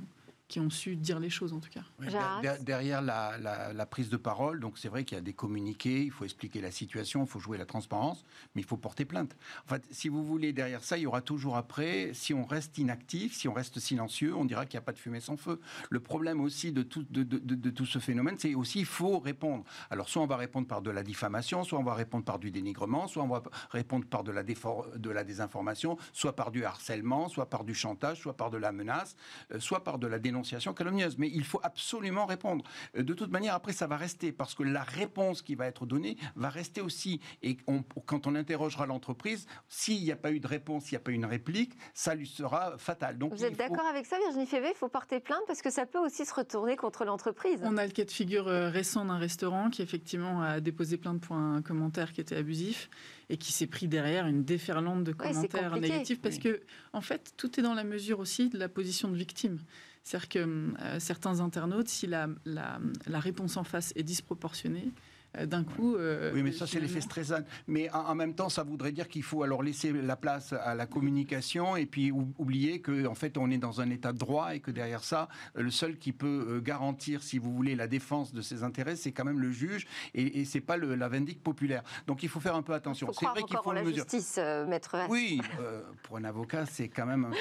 qui 0.54 0.60
ont 0.60 0.70
su 0.70 0.96
dire 0.96 1.20
les 1.20 1.32
choses 1.32 1.52
en 1.52 1.60
tout 1.60 1.72
cas. 1.72 1.82
Oui, 2.00 2.06
der- 2.44 2.60
derrière 2.64 3.02
la, 3.02 3.40
la- 3.40 3.74
la 3.74 3.86
prise 3.88 4.10
de 4.12 4.18
parole, 4.18 4.60
donc 4.60 4.78
c'est 4.78 4.88
vrai 4.88 5.04
qu'il 5.04 5.16
y 5.16 5.18
a 5.18 5.24
des 5.24 5.34
communiqués, 5.34 6.04
il 6.04 6.12
faut 6.12 6.26
expliquer 6.26 6.62
la 6.62 6.70
situation, 6.70 7.24
il 7.24 7.28
faut 7.28 7.40
jouer 7.40 7.58
la 7.58 7.66
transparence, 7.66 8.24
mais 8.54 8.62
il 8.62 8.66
faut 8.66 8.78
porter 8.78 9.04
plainte. 9.04 9.36
En 9.66 9.70
fait, 9.70 9.84
si 9.90 10.10
vous 10.10 10.24
voulez, 10.24 10.54
derrière 10.54 10.84
ça, 10.84 10.96
il 11.00 11.02
y 11.02 11.06
aura 11.08 11.22
toujours 11.22 11.58
après, 11.58 12.12
si 12.14 12.36
on 12.36 12.46
reste 12.46 12.78
inactif, 12.78 13.34
si 13.36 13.48
on 13.48 13.54
reste 13.54 13.80
silencieux, 13.80 14.36
on 14.36 14.46
dira 14.46 14.68
qu'il 14.68 14.78
n'y 14.78 14.84
a 14.84 14.86
pas 14.86 14.92
de 14.94 15.00
fumée 15.00 15.22
sans 15.22 15.38
feu. 15.38 15.60
Le 15.90 16.00
problème 16.00 16.40
aussi 16.40 16.72
de 16.72 16.84
tout, 16.84 17.04
de, 17.10 17.24
de- 17.24 17.40
de- 17.40 17.56
de 17.56 17.70
tout 17.72 17.88
ce 17.88 17.98
phénomène, 17.98 18.36
c'est 18.38 18.54
aussi 18.54 18.82
il 18.82 18.86
faut 18.86 19.18
répondre. 19.18 19.64
Alors 19.90 20.08
soit 20.08 20.22
on 20.22 20.28
va 20.28 20.38
répondre 20.38 20.68
par 20.68 20.84
de 20.84 20.92
la 20.92 21.02
diffamation, 21.02 21.64
soit 21.64 21.80
on 21.80 21.84
va 21.84 21.96
répondre 21.96 22.26
par 22.26 22.38
du 22.38 22.52
dénigrement, 22.52 23.08
soit 23.08 23.24
on 23.24 23.28
va 23.28 23.42
répondre 23.72 24.06
par 24.06 24.24
de 24.24 24.32
la, 24.32 24.44
défor- 24.44 24.96
de 25.00 25.10
la 25.10 25.24
désinformation, 25.24 25.98
soit 26.12 26.36
par 26.36 26.52
du 26.52 26.64
harcèlement, 26.64 27.28
soit 27.28 27.50
par 27.50 27.64
du 27.64 27.74
chantage, 27.74 28.20
soit 28.22 28.38
par 28.38 28.52
de 28.52 28.58
la 28.58 28.72
menace, 28.72 29.16
euh, 29.52 29.60
soit 29.60 29.84
par 29.84 29.98
de 29.98 30.06
la 30.06 30.20
dénonciation 30.20 30.43
calomnieuse. 30.76 31.18
Mais 31.18 31.30
il 31.34 31.44
faut 31.44 31.60
absolument 31.64 32.26
répondre. 32.26 32.64
Euh, 32.98 33.04
De 33.04 33.14
toute 33.14 33.32
manière, 33.32 33.54
après, 33.54 33.74
ça 33.74 33.88
va 33.88 33.98
rester 33.98 34.32
parce 34.32 34.56
que 34.56 34.64
la 34.64 34.84
réponse 34.84 35.42
qui 35.42 35.56
va 35.56 35.68
être 35.68 35.86
donnée 35.86 36.18
va 36.36 36.50
rester 36.50 36.82
aussi. 36.82 37.20
Et 37.42 37.58
on- 37.68 37.84
quand 38.06 38.28
on 38.28 38.36
interrogera 38.36 38.86
l'entreprise, 38.86 39.46
s'il 39.68 40.04
n'y 40.04 40.12
a 40.12 40.16
pas 40.16 40.32
eu 40.32 40.40
de 40.40 40.48
réponse, 40.48 40.86
s'il 40.86 40.94
n'y 40.94 40.98
a 40.98 41.02
pas 41.02 41.12
eu 41.12 41.16
une 41.16 41.26
réplique, 41.26 41.74
ça 41.94 42.16
lui 42.16 42.28
sera 42.28 42.78
fatal. 42.78 43.18
Donc, 43.18 43.34
Vous 43.34 43.44
êtes 43.46 43.52
faut- 43.52 43.58
d'accord 43.58 43.86
avec 43.86 44.06
ça, 44.06 44.18
Virginie 44.20 44.46
Févé 44.48 44.70
Il 44.72 44.78
faut 44.78 44.90
porter 44.90 45.20
plainte 45.20 45.42
parce 45.48 45.62
que 45.62 45.70
ça 45.70 45.86
peut 45.86 46.00
aussi 46.00 46.26
se 46.26 46.34
retourner 46.34 46.76
contre 46.76 47.06
l'entreprise. 47.06 47.60
On 47.64 47.78
a 47.78 47.86
le 47.86 47.92
cas 47.92 48.06
de 48.06 48.12
figure 48.12 48.48
euh, 48.48 48.70
récent 48.70 49.06
d'un 49.06 49.18
restaurant 49.18 49.70
qui 49.70 49.82
effectivement 49.82 50.42
a 50.42 50.60
déposé 50.60 50.98
plainte 50.98 51.22
pour 51.22 51.36
un 51.36 51.62
commentaire 51.62 52.12
qui 52.14 52.22
était 52.22 52.36
abusif 52.36 52.90
et 53.30 53.38
qui 53.38 53.52
s'est 53.52 53.68
pris 53.68 53.88
derrière 53.88 54.26
une 54.28 54.44
déferlante 54.44 55.04
de 55.04 55.12
commentaires 55.14 55.76
négatifs 55.78 56.22
parce 56.22 56.36
Oui. 56.36 56.42
que 56.42 56.62
en 56.94 57.02
fait 57.02 57.34
tout 57.38 57.60
est 57.60 57.64
dans 57.64 57.74
la 57.74 57.84
mesure 57.84 58.20
aussi 58.20 58.50
de 58.50 58.58
la 58.58 58.70
position 58.70 59.10
de 59.10 59.16
victime. 59.16 59.60
C'est-à-dire 60.04 60.30
que 60.30 60.40
euh, 60.40 61.00
certains 61.00 61.40
internautes, 61.40 61.88
si 61.88 62.08
la, 62.08 62.28
réponse 63.08 63.58
en 63.58 63.64
face 63.64 63.94
est 63.96 64.04
disproportionnée, 64.04 64.92
d'un 65.46 65.64
coup. 65.64 65.96
euh, 65.96 66.32
Oui, 66.34 66.44
mais 66.44 66.52
ça, 66.52 66.68
c'est 66.68 66.80
l'effet 66.80 67.02
Streisand. 67.02 67.44
Mais 67.68 67.90
en, 67.92 68.00
en 68.10 68.16
même 68.16 68.36
temps, 68.36 68.50
ça 68.50 68.64
voudrait 68.64 68.92
dire 68.92 69.08
qu'il 69.08 69.24
faut 69.24 69.44
alors 69.44 69.64
laisser 69.64 69.92
la 69.92 70.16
place 70.16 70.54
à 70.54 70.76
la 70.76 70.86
communication 70.86 71.76
et 71.76 71.86
puis 71.86 72.12
ou- 72.12 72.34
oublier 72.38 72.82
que 72.82 73.08
en 73.08 73.16
fait, 73.16 73.38
on 73.38 73.50
est 73.52 73.58
dans 73.58 73.82
un 73.82 73.90
état 73.90 74.14
de 74.14 74.18
droit 74.18 74.56
et 74.56 74.60
que 74.60 74.72
derrière 74.72 75.04
ça, 75.04 75.30
euh, 75.58 75.62
le 75.64 75.72
seul 75.72 75.98
qui 75.98 76.12
peut 76.12 76.46
euh, 76.50 76.62
garantir, 76.62 77.24
si 77.24 77.38
vous 77.40 77.54
voulez, 77.54 77.76
la 77.76 77.88
défense 77.88 78.34
de 78.34 78.42
ses 78.42 78.64
intérêts, 78.64 78.96
c'est 78.96 79.12
quand 79.12 79.26
même 79.26 79.40
le 79.40 79.52
juge 79.52 79.88
et, 80.14 80.42
et 80.42 80.46
c'est 80.46 80.62
pas 80.62 80.78
le- 80.78 80.96
la 80.96 81.08
vindicte 81.10 81.42
populaire. 81.44 81.84
Donc, 82.08 82.24
il 82.24 82.30
faut 82.30 82.40
faire 82.40 82.56
un 82.56 82.62
peu 82.62 82.74
attention. 82.74 83.08
C'est 83.14 83.26
vrai 83.26 83.44
qu'il 83.44 83.58
faut 83.58 83.70
en 83.70 83.74
la 83.74 83.82
mesurer. 83.84 84.02
justice, 84.10 84.36
euh, 84.38 84.66
maître 84.68 84.92
Vasse. 84.98 85.10
Oui, 85.10 85.42
euh, 85.60 85.82
pour 86.04 86.18
un 86.18 86.24
avocat, 86.24 86.66
c'est 86.66 86.88
quand 86.90 87.06
même 87.06 87.26
un 87.26 87.32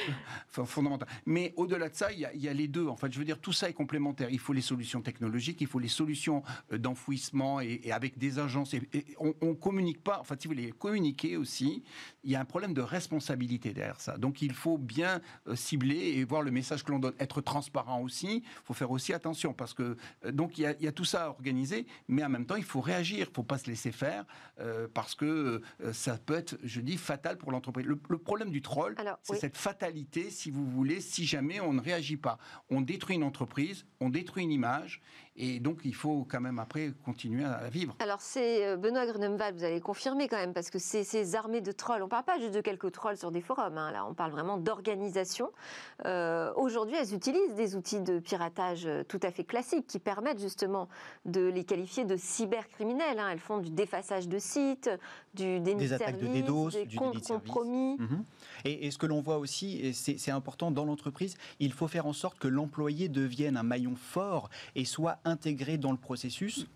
peu 0.53 0.65
fondamental. 0.65 1.09
Mais 1.27 1.53
au-delà 1.57 1.89
de 1.89 1.95
ça, 1.95 2.11
il 2.13 2.19
y, 2.35 2.39
y 2.39 2.49
a 2.49 2.53
les 2.53 2.69
deux. 2.69 2.87
En 2.87 2.97
fait, 2.97 3.13
je 3.13 3.19
veux 3.19 3.25
dire, 3.25 3.39
tout 3.39 3.53
ça 3.53 3.69
est 3.69 3.73
complémentaire. 3.73 4.29
Il 4.31 4.39
faut 4.39 4.53
les 4.53 4.61
solutions 4.61 5.01
technologiques, 5.03 5.61
il 5.61 5.67
faut 5.67 5.79
les 5.79 5.89
solutions 5.89 6.43
euh, 6.73 6.79
d'enfouissement 6.79 7.61
et, 7.61 7.81
et 7.83 7.93
avec 7.93 8.19
des 8.19 8.39
agences. 8.39 8.75
Et, 8.75 8.83
et 8.93 9.05
on, 9.19 9.35
on 9.41 9.55
communique 9.55 10.03
pas. 10.03 10.19
Enfin, 10.21 10.37
si 10.39 10.49
vous 10.49 10.55
voulez 10.55 10.73
communiquer 10.73 11.37
aussi, 11.37 11.83
il 12.25 12.31
y 12.31 12.37
a 12.37 12.41
un 12.41 12.45
problème 12.45 12.75
de 12.75 12.81
responsabilité 12.81 13.73
derrière 13.73 14.01
ça. 14.01 14.19
Donc, 14.19 14.43
il 14.43 14.53
faut 14.53 14.79
bien 14.79 15.21
euh, 15.47 15.57
cibler 15.57 16.15
et 16.17 16.25
voir 16.25 16.43
le 16.43 16.51
message 16.51 16.85
que 16.85 16.91
l'on 16.91 16.99
donne. 16.99 17.15
Être 17.19 17.41
transparent 17.41 18.01
aussi. 18.01 18.43
Il 18.45 18.65
faut 18.65 18.75
faire 18.75 18.91
aussi 18.91 19.13
attention 19.13 19.53
parce 19.53 19.75
que 19.75 19.97
euh, 20.25 20.33
donc 20.33 20.59
il 20.59 20.63
y, 20.63 20.67
a, 20.67 20.75
il 20.79 20.85
y 20.85 20.89
a 20.89 20.93
tout 20.93 21.05
ça 21.05 21.25
à 21.25 21.29
organiser, 21.29 21.87
mais 22.09 22.25
en 22.25 22.29
même 22.29 22.47
temps, 22.47 22.57
il 22.57 22.65
faut 22.65 22.81
réagir. 22.81 23.27
Il 23.29 23.35
faut 23.35 23.43
pas 23.43 23.59
se 23.59 23.69
laisser 23.69 23.93
faire 23.93 24.25
euh, 24.61 24.89
parce 24.93 25.15
que 25.15 25.61
ça 25.93 26.19
peut 26.19 26.35
être, 26.35 26.59
je 26.63 26.81
dis, 26.81 26.97
fatal 26.97 27.37
pour 27.39 27.53
l'entreprise. 27.53 27.87
Le, 27.87 27.99
le 28.09 28.19
problème 28.19 28.51
du 28.51 28.63
troll, 28.63 28.95
c'est 29.23 29.33
oui. 29.33 29.39
cette 29.41 29.57
fatalité, 29.57 30.31
si 30.31 30.51
vous 30.51 30.67
voulez, 30.67 31.01
si 31.01 31.25
jamais 31.25 31.61
on 31.61 31.73
ne 31.73 31.81
réagit 31.81 32.17
pas. 32.17 32.39
On 32.71 32.81
détruit 32.81 33.17
une 33.17 33.23
entreprise, 33.25 33.87
on 34.01 34.11
détruit 34.11 34.45
une 34.45 34.53
image, 34.53 35.01
et 35.37 35.61
donc 35.61 35.81
il 35.85 35.95
faut 35.95 36.27
quand 36.29 36.41
même 36.41 36.59
après 36.59 36.93
continuer 37.05 37.45
à, 37.45 37.69
vivre. 37.71 37.97
Alors 38.01 38.21
c'est 38.21 38.67
euh, 38.67 38.77
Benoît 38.77 39.07
Grunemwald, 39.07 39.57
vous 39.57 39.65
allez 39.65 39.81
confirmer 39.81 40.29
quand 40.29 40.37
même, 40.37 40.53
parce 40.53 40.71
que 40.71 40.79
c'est 40.79 41.05
ces 41.05 41.35
armées 41.35 41.61
de 41.61 41.73
trolls, 41.73 42.03
on 42.03 42.07
ne 42.07 42.11
parle 42.11 42.25
pas 42.25 42.39
juste 42.39 42.55
de 42.55 42.61
quelques 42.61 42.93
trolls 42.93 43.17
sur 43.17 43.31
des 43.31 43.41
forums, 43.41 43.79
hein, 43.79 43.91
là 43.91 44.07
on 44.07 44.15
parle 44.15 44.33
vraiment 44.33 44.59
d'organisation. 44.59 45.51
Euh, 46.05 46.53
Aujourd'hui, 46.57 46.97
elles 46.97 47.15
utilisent 47.15 47.55
des 47.55 47.77
outils 47.77 48.01
de 48.01 48.19
piratage 48.19 48.87
euh, 48.87 49.05
tout 49.05 49.21
à 49.23 49.31
fait 49.31 49.45
classiques 49.45 49.87
qui 49.87 49.99
permettent 49.99 50.41
justement 50.41 50.89
de 51.25 51.41
les 51.41 51.65
qualifier 51.65 52.05
de 52.05 52.17
cybercriminels. 52.17 53.19
hein. 53.19 53.29
Elles 53.31 53.39
font 53.39 53.59
du 53.59 53.71
défaçage 53.71 54.29
de 54.29 54.39
sites, 54.39 54.91
du 55.35 55.61
déni 55.61 55.81
Des 55.81 55.89
de 55.89 55.95
attaques 55.95 56.19
de 56.19 56.27
DDoS, 56.27 56.71
des 56.71 56.85
du 56.87 56.97
comptes 56.97 57.15
délit 57.15 57.23
de 57.23 57.29
compromis. 57.29 57.97
Mhm. 57.99 58.25
Et, 58.65 58.87
et 58.87 58.91
ce 58.91 58.99
que 58.99 59.07
l'on 59.07 59.21
voit 59.21 59.39
aussi, 59.39 59.95
c'est 59.95 60.31
important 60.31 60.71
dans 60.71 60.85
l'entreprise, 60.85 61.37
il 61.59 61.73
faut 61.73 61.89
faire 61.89 62.07
en 62.07 62.13
sorte 62.13 62.39
que 62.39 62.49
l'employé 62.49 63.09
devienne 63.09 63.57
un 63.57 63.63
maillon 63.63 63.97
fort 63.97 64.51
et 64.75 64.85
soit 64.85 65.19
intégré 65.25 65.79
dans 65.79 65.93
le 65.93 65.99
processus 65.99 66.67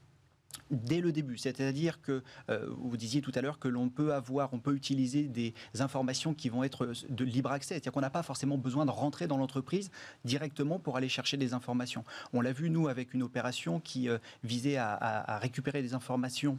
dès 0.71 1.01
le 1.01 1.13
début. 1.13 1.39
C'est-à-dire 1.39 2.01
que 2.01 2.23
euh, 2.51 2.67
vous 2.79 2.97
disiez 2.97 3.21
tout 3.21 3.33
à 3.35 3.41
l'heure 3.41 3.59
que 3.59 3.69
l'on 3.69 3.89
peut 3.89 4.15
avoir, 4.15 4.53
on 4.53 4.59
peut 4.59 4.75
utiliser 4.75 5.25
des 5.25 5.55
informations 5.81 6.35
qui 6.35 6.49
vont 6.49 6.65
être 6.65 6.93
de 7.09 7.25
libre 7.25 7.53
accès. 7.53 7.75
C'est-à-dire 7.75 7.93
qu'on 7.93 8.01
n'a 8.01 8.11
pas 8.11 8.23
forcément 8.23 8.59
besoin 8.59 8.87
de 8.87 8.91
rentrer 8.91 9.27
dans 9.27 9.37
l'entreprise 9.37 9.91
directement 10.25 10.79
pour 10.79 10.97
aller 10.97 11.09
chercher 11.09 11.37
des 11.37 11.53
informations. 11.55 12.05
On 12.33 12.41
l'a 12.41 12.53
vu, 12.53 12.71
nous, 12.71 12.89
avec 12.89 13.15
une 13.15 13.23
opération 13.23 13.81
qui 13.81 14.09
euh, 14.09 14.19
visait 14.45 14.77
à 14.77 15.39
récupérer 15.41 15.83
des 15.83 15.95
informations 15.95 16.59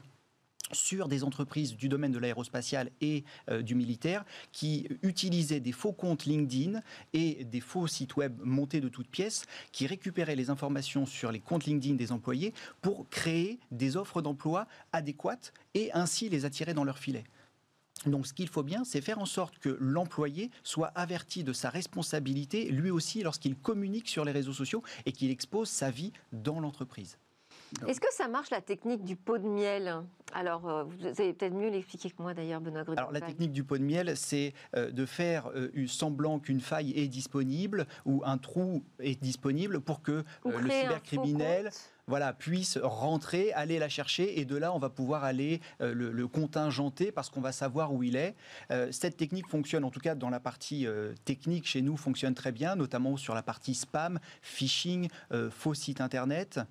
sur 0.71 1.07
des 1.07 1.23
entreprises 1.23 1.75
du 1.75 1.89
domaine 1.89 2.11
de 2.11 2.19
l'aérospatial 2.19 2.91
et 3.01 3.23
euh, 3.49 3.61
du 3.61 3.75
militaire 3.75 4.25
qui 4.51 4.87
utilisaient 5.03 5.59
des 5.59 5.71
faux 5.71 5.93
comptes 5.93 6.25
LinkedIn 6.25 6.81
et 7.13 7.45
des 7.45 7.61
faux 7.61 7.87
sites 7.87 8.15
web 8.15 8.39
montés 8.43 8.81
de 8.81 8.89
toutes 8.89 9.09
pièces 9.09 9.45
qui 9.71 9.87
récupéraient 9.87 10.35
les 10.35 10.49
informations 10.49 11.05
sur 11.05 11.31
les 11.31 11.39
comptes 11.39 11.65
LinkedIn 11.65 11.95
des 11.95 12.11
employés 12.11 12.53
pour 12.81 13.07
créer 13.09 13.59
des 13.71 13.97
offres 13.97 14.21
d'emploi 14.21 14.67
adéquates 14.93 15.53
et 15.73 15.91
ainsi 15.93 16.29
les 16.29 16.45
attirer 16.45 16.73
dans 16.73 16.83
leur 16.83 16.97
filet. 16.97 17.23
Donc 18.05 18.27
ce 18.27 18.33
qu'il 18.33 18.47
faut 18.47 18.63
bien, 18.63 18.83
c'est 18.83 19.01
faire 19.01 19.19
en 19.19 19.25
sorte 19.25 19.57
que 19.59 19.75
l'employé 19.79 20.51
soit 20.63 20.91
averti 20.95 21.43
de 21.43 21.53
sa 21.53 21.69
responsabilité, 21.69 22.69
lui 22.69 22.91
aussi, 22.91 23.23
lorsqu'il 23.23 23.55
communique 23.55 24.07
sur 24.07 24.23
les 24.23 24.31
réseaux 24.31 24.53
sociaux 24.53 24.83
et 25.05 25.11
qu'il 25.11 25.31
expose 25.31 25.69
sa 25.69 25.89
vie 25.89 26.13
dans 26.31 26.59
l'entreprise. 26.59 27.17
Est-ce 27.87 27.99
que 27.99 28.13
ça 28.13 28.27
marche 28.27 28.49
la 28.49 28.61
technique 28.61 29.03
du 29.03 29.15
pot 29.15 29.37
de 29.37 29.47
miel? 29.47 30.03
Alors, 30.33 30.67
euh, 30.67 30.83
vous 30.83 31.05
allez 31.05 31.33
peut-être 31.33 31.53
mieux 31.53 31.69
l'expliquer 31.69 32.09
que 32.09 32.21
moi 32.21 32.33
d'ailleurs, 32.33 32.61
Benoît 32.61 32.83
Grudin. 32.83 33.01
Alors, 33.01 33.11
la 33.11 33.21
technique 33.21 33.51
du 33.51 33.63
pot 33.63 33.77
de 33.77 33.83
miel, 33.83 34.15
c'est 34.15 34.53
euh, 34.75 34.91
de 34.91 35.05
faire 35.05 35.49
euh, 35.55 35.69
semblant 35.87 36.39
qu'une 36.39 36.61
faille 36.61 36.91
est 36.97 37.07
disponible 37.07 37.87
ou 38.05 38.21
un 38.25 38.37
trou 38.37 38.83
est 38.99 39.21
disponible 39.21 39.79
pour 39.79 40.01
que 40.01 40.23
le 40.45 40.69
cybercriminel 40.69 41.69
voilà, 42.09 42.31
puisse 42.31 42.77
rentrer, 42.81 43.51
aller 43.51 43.79
la 43.79 43.89
chercher, 43.89 44.39
et 44.39 44.45
de 44.45 44.55
là, 44.55 44.73
on 44.73 44.79
va 44.79 44.89
pouvoir 44.89 45.25
aller 45.25 45.59
le, 45.81 46.25
contingenter 46.27 47.11
parce 47.11 47.29
qu'on 47.29 47.41
va 47.41 47.51
savoir 47.51 47.93
où 47.93 48.01
il 48.01 48.15
est. 48.15 48.33
cette 48.91 49.17
technique 49.17 49.49
fonctionne, 49.49 49.83
en 49.83 49.91
tout 49.91 49.99
cas 49.99 50.15
dans 50.15 50.29
la 50.29 50.39
partie 50.39 50.87
technique 51.25 51.67
chez 51.67 51.81
nous, 51.81 51.97
fonctionne 51.97 52.33
très 52.33 52.53
bien, 52.53 52.77
notamment 52.77 53.17
sur 53.17 53.35
la 53.35 53.43
partie 53.43 53.75
spam, 53.75 54.19
phishing, 54.41 55.09
faux 55.49 55.73
site 55.73 55.99
internet. 55.99 56.61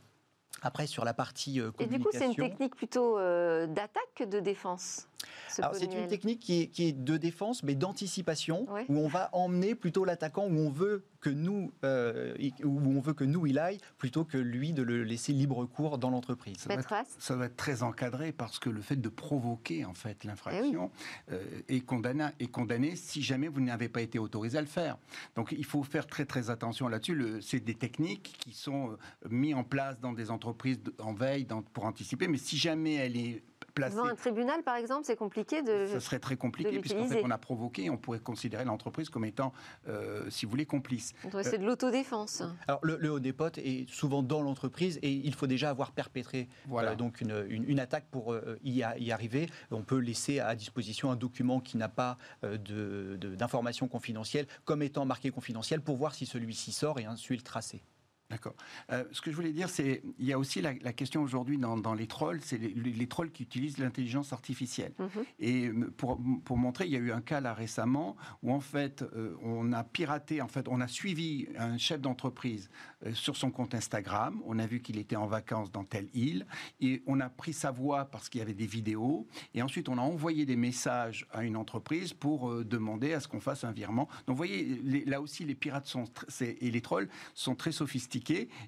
Après, 0.62 0.87
sur 0.87 1.05
la 1.05 1.14
partie 1.14 1.59
communication... 1.59 1.75
Euh, 1.81 1.85
et 1.85 1.99
du 1.99 2.03
coup, 2.03 2.11
c'est 2.12 2.27
une 2.27 2.35
technique 2.35 2.77
plutôt 2.77 3.19
euh, 3.19 3.66
d'attaque 3.66 4.09
que 4.14 4.25
de 4.25 4.40
défense 4.40 5.09
c'est 5.49 5.92
une 5.95 6.07
technique 6.07 6.40
qui 6.40 6.71
est, 6.79 6.92
de 6.92 7.16
défense, 7.16 7.62
mais 7.62 7.75
d'anticipation, 7.75 8.66
où 8.88 8.99
on 8.99 9.09
va 9.09 9.31
emmener 9.33 9.75
plutôt 9.75 10.05
l'attaquant 10.05 10.47
où 10.47 10.59
on 10.59 10.71
veut 10.71 11.05
que 11.26 11.30
nous, 11.30 11.72
euh, 11.82 12.36
où 12.62 12.78
on 12.78 13.00
veut 13.00 13.12
que 13.12 13.24
nous 13.24 13.46
il 13.46 13.58
aille, 13.58 13.78
plutôt 13.98 14.24
que 14.24 14.38
lui 14.38 14.72
de 14.72 14.84
le 14.84 15.02
laisser 15.02 15.32
libre 15.32 15.66
cours 15.66 15.98
dans 15.98 16.08
l'entreprise. 16.08 16.58
Ça, 16.58 17.02
ça, 17.18 17.34
va 17.34 17.46
être 17.46 17.56
très 17.56 17.82
encadré 17.82 18.30
parce 18.30 18.60
que 18.60 18.70
le 18.70 18.80
fait 18.80 18.94
de 18.94 19.08
provoquer 19.08 19.84
en 19.84 19.92
fait 19.92 20.22
l'infraction 20.22 20.92
eh 21.32 21.76
est, 21.76 21.80
condamné, 21.80 22.28
est 22.38 22.46
condamné 22.46 22.94
si 22.94 23.22
jamais 23.22 23.48
vous 23.48 23.60
n'avez 23.60 23.88
pas 23.88 24.02
été 24.02 24.20
autorisé 24.20 24.56
à 24.56 24.60
le 24.60 24.68
faire. 24.68 24.98
Donc 25.34 25.50
il 25.50 25.64
faut 25.64 25.82
faire 25.82 26.06
très 26.06 26.26
très 26.26 26.48
attention 26.48 26.86
là-dessus. 26.86 27.40
C'est 27.40 27.58
des 27.58 27.74
techniques 27.74 28.36
qui 28.38 28.52
sont 28.52 28.96
mises 29.28 29.56
en 29.56 29.64
place 29.64 29.98
dans 29.98 30.12
des 30.12 30.30
entreprises 30.30 30.78
en 31.00 31.12
veille 31.12 31.48
pour 31.72 31.86
anticiper, 31.86 32.28
mais 32.28 32.38
si 32.38 32.56
jamais 32.56 32.94
elle 32.94 33.16
est 33.16 33.42
Devant 33.77 34.07
un 34.07 34.14
tribunal, 34.14 34.62
par 34.62 34.77
exemple, 34.77 35.05
c'est 35.05 35.16
compliqué 35.16 35.62
de. 35.62 35.87
Ce 35.87 36.01
serait 36.01 36.19
très 36.19 36.37
compliqué, 36.37 36.79
puisqu'en 36.79 37.07
fait, 37.07 37.23
on 37.23 37.31
a 37.31 37.38
provoqué, 37.38 37.90
on 37.90 37.97
pourrait 37.97 38.21
considérer 38.21 38.64
l'entreprise 38.64 39.11
comme 39.11 39.25
étant, 39.25 39.53
euh, 39.88 40.29
si 40.31 40.47
vous 40.47 40.51
voulez, 40.51 40.66
complice. 40.66 41.12
C'est 41.42 41.59
de 41.59 41.66
l'autodéfense. 41.66 42.42
Alors, 42.69 42.81
le, 42.83 43.11
haut 43.11 43.21
des 43.21 43.33
potes 43.33 43.59
est 43.59 43.88
souvent 43.90 44.23
dans 44.23 44.40
l'entreprise 44.40 44.99
et 45.03 45.12
il 45.12 45.35
faut 45.35 45.47
déjà 45.47 45.71
avoir 45.71 45.92
perpétré 45.92 46.49
voilà. 46.66 46.92
Euh, 46.92 46.97
donc 46.97 47.21
une, 47.21 47.47
une, 47.49 47.81
attaque 47.81 48.07
pour 48.11 48.33
euh, 48.33 48.59
y, 48.64 48.83
y, 48.99 49.12
arriver. 49.12 49.49
On 49.71 49.83
peut 49.83 49.99
laisser 49.99 50.40
à 50.40 50.55
disposition 50.55 51.11
un 51.11 51.16
document 51.16 51.61
qui 51.61 51.77
n'a 51.77 51.88
pas 51.88 52.16
d'informations 52.42 53.87
de, 53.87 53.90
confidentielles 53.90 54.47
comme 54.64 54.83
étant 54.83 55.05
marqué 55.05 55.31
confidentiel 55.31 55.81
pour 55.81 55.97
voir 55.97 56.14
si 56.14 56.27
celui-ci 56.27 56.73
sort 56.73 56.99
et 56.99 57.07
ensuite 57.07 57.40
le 57.40 57.45
tracer. 57.45 57.83
D'accord. 58.28 58.54
Euh, 58.90 59.04
ce 59.12 59.20
que 59.20 59.30
je 59.30 59.36
voulais 59.36 59.52
dire, 59.52 59.68
c'est 59.68 60.02
il 60.18 60.26
y 60.26 60.32
a 60.32 60.38
aussi 60.38 60.60
la, 60.60 60.74
question 60.74 61.22
aujourd'hui 61.22 61.58
dans, 61.58 61.94
les 61.94 62.08
trolls, 62.08 62.40
c'est 62.42 62.58
les, 62.58 63.06
trolls 63.06 63.30
qui 63.30 63.44
utilisent 63.44 63.78
l'intelligence 63.78 64.32
artificielle. 64.32 64.92
Mhm. 64.98 65.24
Et 65.38 65.70
pour, 65.96 66.18
pour, 66.44 66.56
montrer, 66.56 66.86
il 66.86 66.92
y 66.92 66.96
a 66.96 66.98
eu 66.98 67.12
un 67.12 67.20
cas 67.20 67.40
là 67.40 67.54
récemment 67.54 68.16
où 68.42 68.52
en 68.52 68.58
fait 68.60 69.02
euh, 69.02 69.36
on 69.42 69.72
a 69.72 69.84
piraté, 69.84 70.42
en 70.42 70.48
fait 70.48 70.66
on 70.68 70.80
a 70.80 70.88
suivi 70.88 71.46
un 71.56 71.78
chef 71.78 72.00
d'entreprise 72.00 72.68
euh, 73.04 73.14
sur 73.14 73.36
son 73.36 73.52
compte 73.52 73.74
Instagram. 73.76 74.42
On 74.44 74.58
a 74.58 74.66
vu 74.66 74.80
qu'il 74.80 74.98
était 74.98 75.16
en 75.16 75.26
vacances 75.26 75.70
dans 75.70 75.84
telle 75.84 76.08
île 76.12 76.46
et 76.80 77.02
on 77.06 77.20
a 77.20 77.28
pris 77.28 77.52
sa 77.52 77.70
voix 77.70 78.06
parce 78.06 78.28
qu'il 78.28 78.40
y 78.40 78.42
avait 78.42 78.54
des 78.54 78.66
vidéos. 78.66 79.28
Et 79.54 79.62
ensuite 79.62 79.88
on 79.88 79.98
a 79.98 80.02
envoyé 80.02 80.46
des 80.46 80.56
messages 80.56 81.26
à 81.30 81.44
une 81.44 81.56
entreprise 81.56 82.12
pour 82.12 82.64
demander 82.64 83.12
à 83.12 83.20
ce 83.20 83.28
qu'on 83.28 83.40
fasse 83.40 83.62
un 83.62 83.72
virement. 83.72 84.08
Donc 84.26 84.34
vous 84.34 84.36
voyez, 84.36 85.04
là 85.06 85.20
aussi 85.20 85.44
les 85.44 85.54
pirates 85.54 85.86
sont 85.86 86.06
et 86.40 86.70
les 86.70 86.80
trolls 86.80 87.08
sont 87.34 87.54
très 87.54 87.70
sophistiqués 87.70 88.15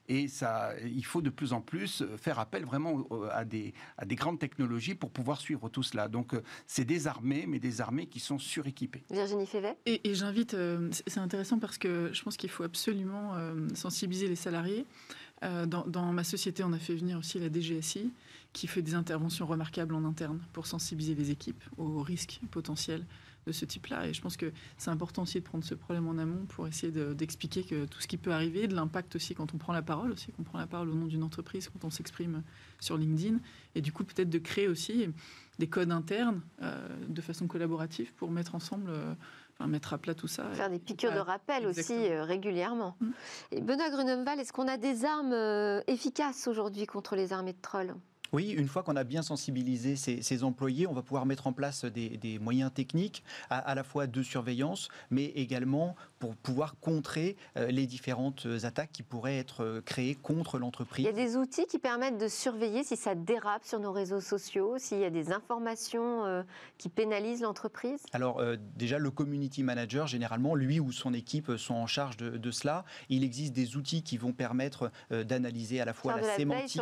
et 0.08 0.28
ça, 0.28 0.72
il 0.84 1.04
faut 1.04 1.22
de 1.22 1.30
plus 1.30 1.52
en 1.52 1.60
plus 1.60 2.04
faire 2.16 2.38
appel 2.38 2.64
vraiment 2.64 3.06
à 3.32 3.44
des, 3.44 3.74
à 3.96 4.04
des 4.04 4.14
grandes 4.14 4.38
technologies 4.38 4.94
pour 4.94 5.10
pouvoir 5.10 5.40
suivre 5.40 5.68
tout 5.68 5.82
cela. 5.82 6.08
Donc 6.08 6.34
euh, 6.34 6.42
c'est 6.66 6.84
des 6.84 7.06
armées, 7.06 7.44
mais 7.46 7.58
des 7.58 7.80
armées 7.80 8.06
qui 8.06 8.20
sont 8.20 8.38
suréquipées. 8.38 9.04
Virginie 9.10 9.46
Févet 9.46 9.76
Et, 9.86 10.14
j'invite, 10.14 10.54
euh, 10.54 10.90
c'est 11.06 11.20
intéressant 11.20 11.58
parce 11.58 11.78
que 11.78 12.10
je 12.12 12.22
pense 12.22 12.36
qu'il 12.36 12.50
faut 12.50 12.64
absolument 12.64 13.34
euh, 13.34 13.68
sensibiliser 13.74 14.28
les 14.28 14.36
salariés. 14.36 14.84
Dans, 15.40 15.86
dans, 15.86 16.12
ma 16.12 16.24
société, 16.24 16.64
on 16.64 16.72
a 16.72 16.80
fait 16.80 16.96
venir 16.96 17.16
aussi 17.16 17.38
la 17.38 17.48
DGSI, 17.48 18.10
qui 18.52 18.66
fait 18.66 18.82
des 18.82 18.94
interventions 18.94 19.46
remarquables 19.46 19.94
en 19.94 20.04
interne 20.04 20.40
pour 20.52 20.66
sensibiliser 20.66 21.14
les 21.14 21.30
équipes 21.30 21.62
aux 21.76 22.02
risques 22.02 22.40
potentiels 22.50 23.04
de 23.48 23.52
ce 23.52 23.64
type-là. 23.64 24.06
Et 24.06 24.14
je 24.14 24.20
pense 24.20 24.36
que 24.36 24.52
c'est 24.76 24.90
important 24.90 25.22
aussi 25.22 25.40
de 25.40 25.44
prendre 25.44 25.64
ce 25.64 25.74
problème 25.74 26.06
en 26.06 26.18
amont 26.18 26.44
pour 26.46 26.68
essayer 26.68 26.92
d'expliquer 27.14 27.64
que 27.64 27.86
tout 27.86 28.00
ce 28.00 28.06
qui 28.06 28.18
peut 28.18 28.32
arriver, 28.32 28.68
de 28.68 28.74
l'impact 28.74 29.16
aussi 29.16 29.34
quand 29.34 29.54
on 29.54 29.58
prend 29.58 29.72
la 29.72 29.82
parole, 29.82 30.12
aussi 30.12 30.30
qu'on 30.32 30.42
prend 30.42 30.58
la 30.58 30.66
parole 30.66 30.90
au 30.90 30.94
nom 30.94 31.06
d'une 31.06 31.22
entreprise, 31.22 31.68
quand 31.68 31.84
on 31.86 31.90
s'exprime 31.90 32.42
sur 32.78 32.96
LinkedIn, 32.98 33.38
et 33.74 33.80
du 33.80 33.90
coup 33.90 34.04
peut-être 34.04 34.30
de 34.30 34.38
créer 34.38 34.68
aussi 34.68 35.08
des 35.58 35.66
codes 35.66 35.90
internes 35.90 36.42
euh, 36.62 36.88
de 37.08 37.20
façon 37.22 37.46
collaborative 37.46 38.12
pour 38.14 38.30
mettre 38.30 38.54
ensemble. 38.54 38.90
Euh, 38.90 39.14
Enfin, 39.60 39.68
mettre 39.68 39.92
à 39.92 39.98
plat 39.98 40.14
tout 40.14 40.28
ça. 40.28 40.44
Faire 40.52 40.70
des 40.70 40.78
piqûres 40.78 41.12
de 41.12 41.18
rappel 41.18 41.66
aussi 41.66 41.92
euh, 41.92 42.22
régulièrement. 42.22 42.94
Mmh. 43.00 43.10
Et 43.50 43.60
Benoît 43.60 43.90
Gruneval, 43.90 44.38
est-ce 44.38 44.52
qu'on 44.52 44.68
a 44.68 44.76
des 44.76 45.04
armes 45.04 45.34
efficaces 45.88 46.46
aujourd'hui 46.46 46.86
contre 46.86 47.16
les 47.16 47.32
armées 47.32 47.54
de 47.54 47.60
trolls? 47.60 47.92
Oui, 48.32 48.50
une 48.50 48.68
fois 48.68 48.82
qu'on 48.82 48.96
a 48.96 49.04
bien 49.04 49.22
sensibilisé 49.22 49.96
ces, 49.96 50.44
employés, 50.44 50.86
on 50.86 50.92
va 50.92 51.02
pouvoir 51.02 51.26
mettre 51.26 51.46
en 51.46 51.52
place 51.52 51.84
des, 51.84 52.38
moyens 52.40 52.72
techniques, 52.72 53.24
à, 53.50 53.74
la 53.74 53.82
fois 53.82 54.06
de 54.06 54.22
surveillance, 54.22 54.88
mais 55.10 55.26
également 55.26 55.96
pour 56.18 56.36
pouvoir 56.36 56.78
contrer 56.80 57.36
euh, 57.56 57.68
les 57.68 57.86
différentes 57.86 58.46
attaques 58.64 58.92
qui 58.92 59.02
pourraient 59.02 59.38
être 59.38 59.64
euh, 59.64 59.80
créées 59.80 60.14
contre 60.14 60.58
l'entreprise. 60.58 61.04
Il 61.04 61.06
y 61.06 61.20
a 61.20 61.26
des 61.26 61.36
outils 61.36 61.66
qui 61.66 61.78
permettent 61.78 62.18
de 62.18 62.28
surveiller 62.28 62.84
si 62.84 62.96
ça 62.96 63.14
dérape 63.14 63.64
sur 63.64 63.80
nos 63.80 63.92
réseaux 63.92 64.20
sociaux, 64.20 64.76
s'il 64.78 64.98
y 64.98 65.04
a 65.04 65.10
des 65.10 65.32
informations 65.32 66.24
euh, 66.24 66.42
qui 66.76 66.88
pénalisent 66.88 67.42
l'entreprise? 67.42 68.02
Alors 68.12 68.42
déjà, 68.76 68.98
le 68.98 69.10
community 69.10 69.62
manager, 69.62 70.06
généralement, 70.06 70.54
lui 70.54 70.80
ou 70.80 70.92
son 70.92 71.14
équipe 71.14 71.56
sont 71.56 71.74
en 71.74 71.86
charge 71.86 72.16
de, 72.16 72.50
cela. 72.50 72.84
Il 73.08 73.24
existe 73.24 73.52
des 73.52 73.76
outils 73.76 74.02
qui 74.02 74.16
vont 74.16 74.32
permettre 74.32 74.90
d'analyser 75.10 75.80
à 75.80 75.84
la 75.84 75.92
fois 75.92 76.20
la, 76.20 76.36
sémantique, 76.36 76.80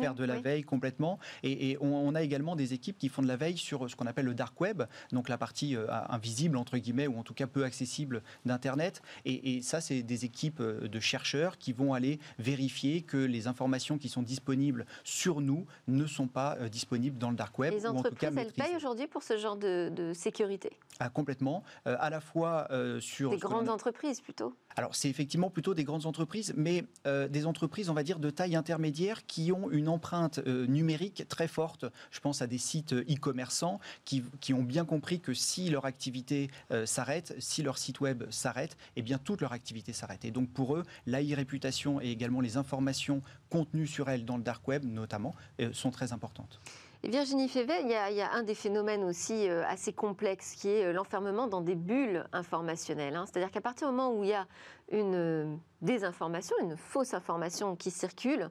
faire 0.00 0.14
de 0.14 0.24
la 0.24 0.40
veille 0.40 0.62
complètement 0.62 1.18
et, 1.42 1.76
on, 1.80 2.14
a 2.14 2.22
également 2.22 2.56
des 2.56 2.74
équipes 2.74 2.98
qui 2.98 3.08
font 3.08 3.22
de 3.22 3.28
la 3.28 3.36
veille 3.36 3.56
sur 3.56 3.88
ce 3.88 3.96
qu'on 3.96 4.06
appelle 4.06 4.26
le 4.26 4.34
dark 4.34 4.60
web, 4.60 4.82
donc 5.12 5.28
la 5.28 5.38
partie 5.38 5.76
euh, 5.76 5.86
invisible, 6.08 6.56
entre 6.56 6.78
guillemets, 6.78 7.06
ou 7.06 7.18
en 7.18 7.22
tout 7.22 7.34
cas 7.34 7.46
peu 7.46 7.64
accessible 7.64 8.22
d'Internet. 8.44 8.77
Et, 9.24 9.62
ça, 9.62 9.80
c'est 9.80 10.02
des 10.02 10.24
équipes 10.24 10.60
euh, 10.60 10.88
de 10.88 11.00
chercheurs 11.00 11.58
qui 11.58 11.72
vont 11.72 11.94
aller 11.94 12.18
vérifier 12.38 13.02
que 13.02 13.16
les 13.16 13.46
informations 13.46 13.98
qui 13.98 14.08
sont 14.08 14.22
disponibles 14.22 14.86
sur 15.04 15.40
nous 15.40 15.66
ne 15.86 16.06
sont 16.06 16.28
pas 16.28 16.56
euh, 16.60 16.68
disponibles 16.68 17.18
dans 17.18 17.30
le 17.30 17.36
dark 17.36 17.58
web. 17.58 17.72
Les 17.72 17.86
entreprises, 17.86 18.30
elles 18.36 18.52
payent 18.52 18.76
aujourd'hui 18.76 19.06
pour 19.06 19.22
ce 19.22 19.36
genre 19.36 19.56
de, 19.56 20.12
sécurité? 20.14 20.70
Ah, 21.00 21.08
Complètement. 21.10 21.62
à 21.84 22.10
la 22.10 22.20
fois 22.20 22.68
sur... 23.00 23.30
Des 23.30 23.36
grandes 23.36 23.68
entreprises 23.68 24.20
plutôt 24.20 24.54
alors 24.78 24.94
c'est 24.94 25.10
effectivement 25.10 25.50
plutôt 25.50 25.74
des 25.74 25.84
grandes 25.84 26.06
entreprises, 26.06 26.54
mais 26.56 26.84
des 27.04 27.46
entreprises, 27.46 27.90
on 27.90 27.94
va 27.94 28.02
dire, 28.02 28.18
de 28.18 28.30
taille 28.30 28.54
intermédiaire 28.54 29.26
qui 29.26 29.50
ont 29.50 29.70
une 29.70 29.88
empreinte 29.88 30.38
numérique 30.46 31.26
très 31.28 31.48
forte. 31.48 31.84
Je 32.10 32.20
pense 32.20 32.42
à 32.42 32.46
des 32.46 32.58
sites 32.58 32.92
e-commerçants 32.92 33.80
qui, 34.04 34.22
ont 34.52 34.62
bien 34.62 34.84
compris 34.84 35.20
que 35.20 35.34
si 35.34 35.68
leur 35.70 35.84
activité 35.84 36.50
euh, 36.70 36.86
s'arrête, 36.86 37.34
si 37.38 37.62
leur 37.62 37.78
site 37.78 38.00
web 38.00 38.24
s'arrête, 38.30 38.76
eh 38.96 39.02
bien 39.02 39.18
toute 39.18 39.40
leur 39.40 39.52
activité 39.52 39.92
s'arrête. 39.92 40.24
Et 40.24 40.30
donc 40.30 40.50
pour 40.50 40.76
eux, 40.76 40.84
l'AI 41.06 41.34
réputation 41.34 42.00
et 42.00 42.10
également 42.10 42.40
les 42.40 42.56
informations 42.56 43.22
contenues 43.50 43.86
sur 43.86 44.08
elle 44.08 44.24
dans 44.24 44.36
le 44.36 44.42
dark 44.42 44.66
web 44.68 44.84
notamment 44.84 45.34
euh, 45.60 45.72
sont 45.72 45.90
très 45.90 46.12
importantes. 46.12 46.60
Virginie 47.04 47.48
Févet, 47.48 47.82
il 47.82 47.88
y, 47.90 47.94
a, 47.94 48.32
un 48.32 48.42
des 48.42 48.56
phénomènes 48.56 49.04
aussi 49.04 49.48
euh, 49.48 49.64
assez 49.66 49.92
complexes 49.92 50.56
qui 50.56 50.68
est 50.68 50.84
euh, 50.84 50.92
l'enfermement 50.92 51.46
dans 51.46 51.60
des 51.60 51.76
bulles 51.76 52.26
informationnelles. 52.32 53.14
Hein. 53.14 53.24
C'est-à-dire 53.26 53.52
qu'à 53.52 53.60
partir 53.60 53.88
du 53.88 53.94
moment 53.94 54.12
où 54.12 54.24
il 54.24 54.30
y 54.30 54.34
a 54.34 54.48
une 54.90 55.14
euh, 55.14 55.56
désinformation, 55.80 56.56
une 56.60 56.76
fausse 56.76 57.14
information 57.14 57.76
qui 57.76 57.92
circule, 57.92 58.50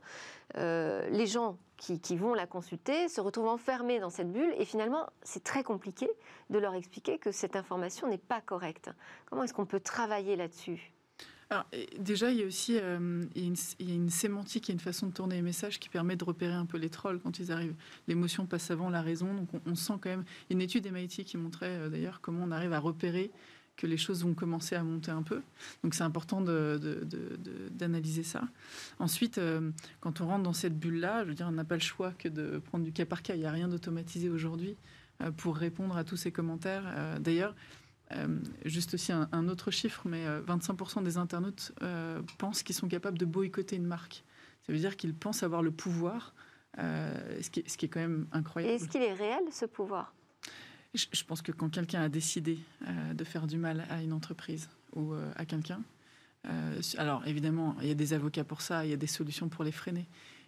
les 0.55 1.27
gens 1.27 1.57
qui, 1.75 1.99
qui, 1.99 2.15
vont 2.15 2.33
la 2.33 2.47
consulter 2.47 3.09
se 3.09 3.19
retrouvent 3.19 3.49
enfermés 3.49 3.99
dans 3.99 4.09
cette 4.09 4.31
bulle 4.31 4.53
et 4.57 4.65
finalement 4.65 5.05
c'est 5.21 5.43
très 5.43 5.61
compliqué 5.61 6.09
de 6.49 6.57
leur 6.57 6.73
expliquer 6.73 7.19
que 7.19 7.31
cette 7.31 7.55
information 7.55 8.07
n'est 8.07 8.17
pas 8.17 8.41
correcte. 8.41 8.89
Comment 9.29 9.43
est-ce 9.43 9.53
qu'on 9.53 9.65
peut 9.65 9.81
travailler 9.81 10.35
là-dessus? 10.35 10.93
Alors, 11.49 11.65
déjà, 11.97 12.31
il 12.31 12.39
y 12.39 12.43
a 12.43 12.45
aussi 12.45 12.77
euh, 12.77 13.23
une, 13.35 13.55
une, 13.79 14.09
sémantique, 14.09 14.67
il 14.67 14.71
y 14.71 14.73
a 14.73 14.75
une 14.75 14.81
façon 14.81 15.07
de 15.07 15.13
tourner 15.13 15.35
les 15.35 15.41
messages 15.41 15.79
qui 15.79 15.87
permet 15.87 16.17
de 16.17 16.23
repérer 16.25 16.53
un 16.53 16.65
peu 16.65 16.77
les 16.77 16.89
trolls 16.89 17.21
quand 17.21 17.39
ils 17.39 17.53
arrivent. 17.53 17.75
L'émotion 18.09 18.45
passe 18.45 18.69
avant 18.69 18.89
la 18.89 19.01
raison, 19.01 19.33
donc 19.33 19.47
on, 19.65 19.75
sent 19.75 19.93
quand 20.01 20.09
même. 20.09 20.25
Une 20.49 20.59
étude 20.61 20.91
MIT 20.91 21.23
qui 21.23 21.37
montrait 21.37 21.77
euh, 21.77 21.89
d'ailleurs 21.89 22.19
comment 22.21 22.43
on 22.43 22.51
arrive 22.51 22.73
à 22.73 22.79
repérer 22.79 23.31
que 23.77 23.87
les 23.87 23.95
choses 23.95 24.23
vont 24.23 24.33
commencer 24.33 24.75
à 24.75 24.83
monter 24.83 25.11
un 25.11 25.21
peu. 25.21 25.41
Donc 25.83 25.93
c'est 25.93 26.03
important 26.03 26.41
d'analyser 26.41 28.23
ça. 28.23 28.41
Ensuite, 28.99 29.37
euh, 29.37 29.71
quand 30.01 30.19
on 30.19 30.27
rentre 30.27 30.43
dans 30.43 30.53
cette 30.53 30.77
bulle-là, 30.77 31.23
je 31.23 31.29
veux 31.29 31.35
dire, 31.35 31.47
on 31.47 31.53
n'a 31.53 31.63
pas 31.63 31.75
le 31.75 31.81
choix 31.81 32.11
que 32.17 32.27
de 32.27 32.57
prendre 32.57 32.83
du 32.83 32.91
cas 32.91 33.05
par 33.05 33.21
cas. 33.21 33.35
Il 33.35 33.39
n'y 33.39 33.45
a 33.45 33.51
rien 33.51 33.69
d'automatisé 33.69 34.29
aujourd'hui 34.29 34.75
euh, 35.21 35.31
pour 35.31 35.55
répondre 35.55 35.95
à 35.95 36.03
tous 36.03 36.17
ces 36.17 36.31
commentaires. 36.31 36.83
Euh, 36.87 37.19
D'ailleurs, 37.19 37.55
euh, 38.13 38.39
juste 38.65 38.93
aussi 38.93 39.11
un, 39.11 39.27
un, 39.31 39.47
autre 39.49 39.71
chiffre, 39.71 40.07
mais 40.07 40.25
25% 40.41 41.03
des 41.03 41.17
internautes 41.17 41.73
euh, 41.81 42.21
pensent 42.37 42.63
qu'ils 42.63 42.75
sont 42.75 42.87
capables 42.87 43.17
de 43.17 43.25
boycotter 43.25 43.75
une 43.75 43.85
marque. 43.85 44.23
Ça 44.65 44.73
veut 44.73 44.79
dire 44.79 44.97
qu'ils 44.97 45.13
pensent 45.13 45.43
avoir 45.43 45.63
le 45.63 45.71
pouvoir, 45.71 46.33
euh, 46.79 47.41
ce, 47.41 47.49
qui 47.49 47.61
est, 47.61 47.69
ce, 47.69 47.77
qui 47.77 47.85
est, 47.85 47.89
quand 47.89 48.01
même 48.01 48.27
incroyable. 48.31 48.73
Et 48.73 48.75
est-ce 48.75 48.89
qu'il 48.89 49.01
est 49.01 49.13
réel, 49.13 49.41
ce 49.51 49.65
pouvoir? 49.65 50.13
Je, 50.93 51.05
je, 51.11 51.23
pense 51.23 51.41
que 51.41 51.51
quand 51.51 51.69
quelqu'un 51.69 52.01
a 52.01 52.09
décidé 52.09 52.59
euh, 52.87 53.13
de 53.13 53.23
faire 53.23 53.47
du 53.47 53.57
mal 53.57 53.85
à 53.89 54.01
une 54.01 54.13
entreprise 54.13 54.69
ou 54.93 55.13
euh, 55.13 55.31
à 55.35 55.45
quelqu'un, 55.45 55.81
alors 56.97 57.27
évidemment, 57.27 57.75
il 57.81 57.89
y 57.89 57.91
a 57.91 57.95
des 57.95 58.13
avocats 58.13 58.45
pour 58.45 58.61
ça, 58.61 58.85
il 58.85 58.91
y 58.91 58.93
a 58.93 58.97
des 58.97 59.05
solutions 59.07 59.49
pour 59.49 59.65
les 59.65 59.73
freiner. 59.73 60.07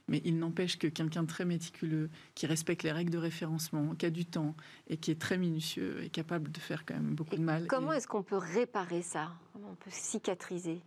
Mais 0.10 0.22
il 0.26 0.40
n'empêche 0.40 0.78
que 0.78 0.88
quelqu'un 0.88 1.24
de 1.24 1.28
très 1.28 1.46
méticuleux, 1.46 2.10
qui 2.36 2.48
respecte 2.48 2.84
les 2.84 2.92
règles 2.92 3.12
de 3.12 3.18
référencement, 3.18 3.96
qui 3.96 4.06
a 4.06 4.10
du 4.10 4.26
temps 4.26 4.56
et 4.88 4.98
qui 4.98 5.12
est 5.12 5.20
très 5.20 5.38
minutieux, 5.38 6.04
est 6.04 6.10
capable 6.10 6.52
de 6.52 6.60
faire 6.60 6.86
quand 6.86 6.96
même 6.96 7.16
beaucoup 7.16 7.36
et 7.36 7.38
de 7.38 7.44
mal. 7.44 7.68
Comment 7.68 7.94
et... 7.94 7.98
est-ce 7.98 8.08
qu'on 8.08 8.24
peut 8.24 8.38
réparer 8.38 9.04
ça? 9.04 9.32
Comment 9.54 9.70
on 9.72 9.76
peut 9.76 9.92
cicatriser? 9.92 10.82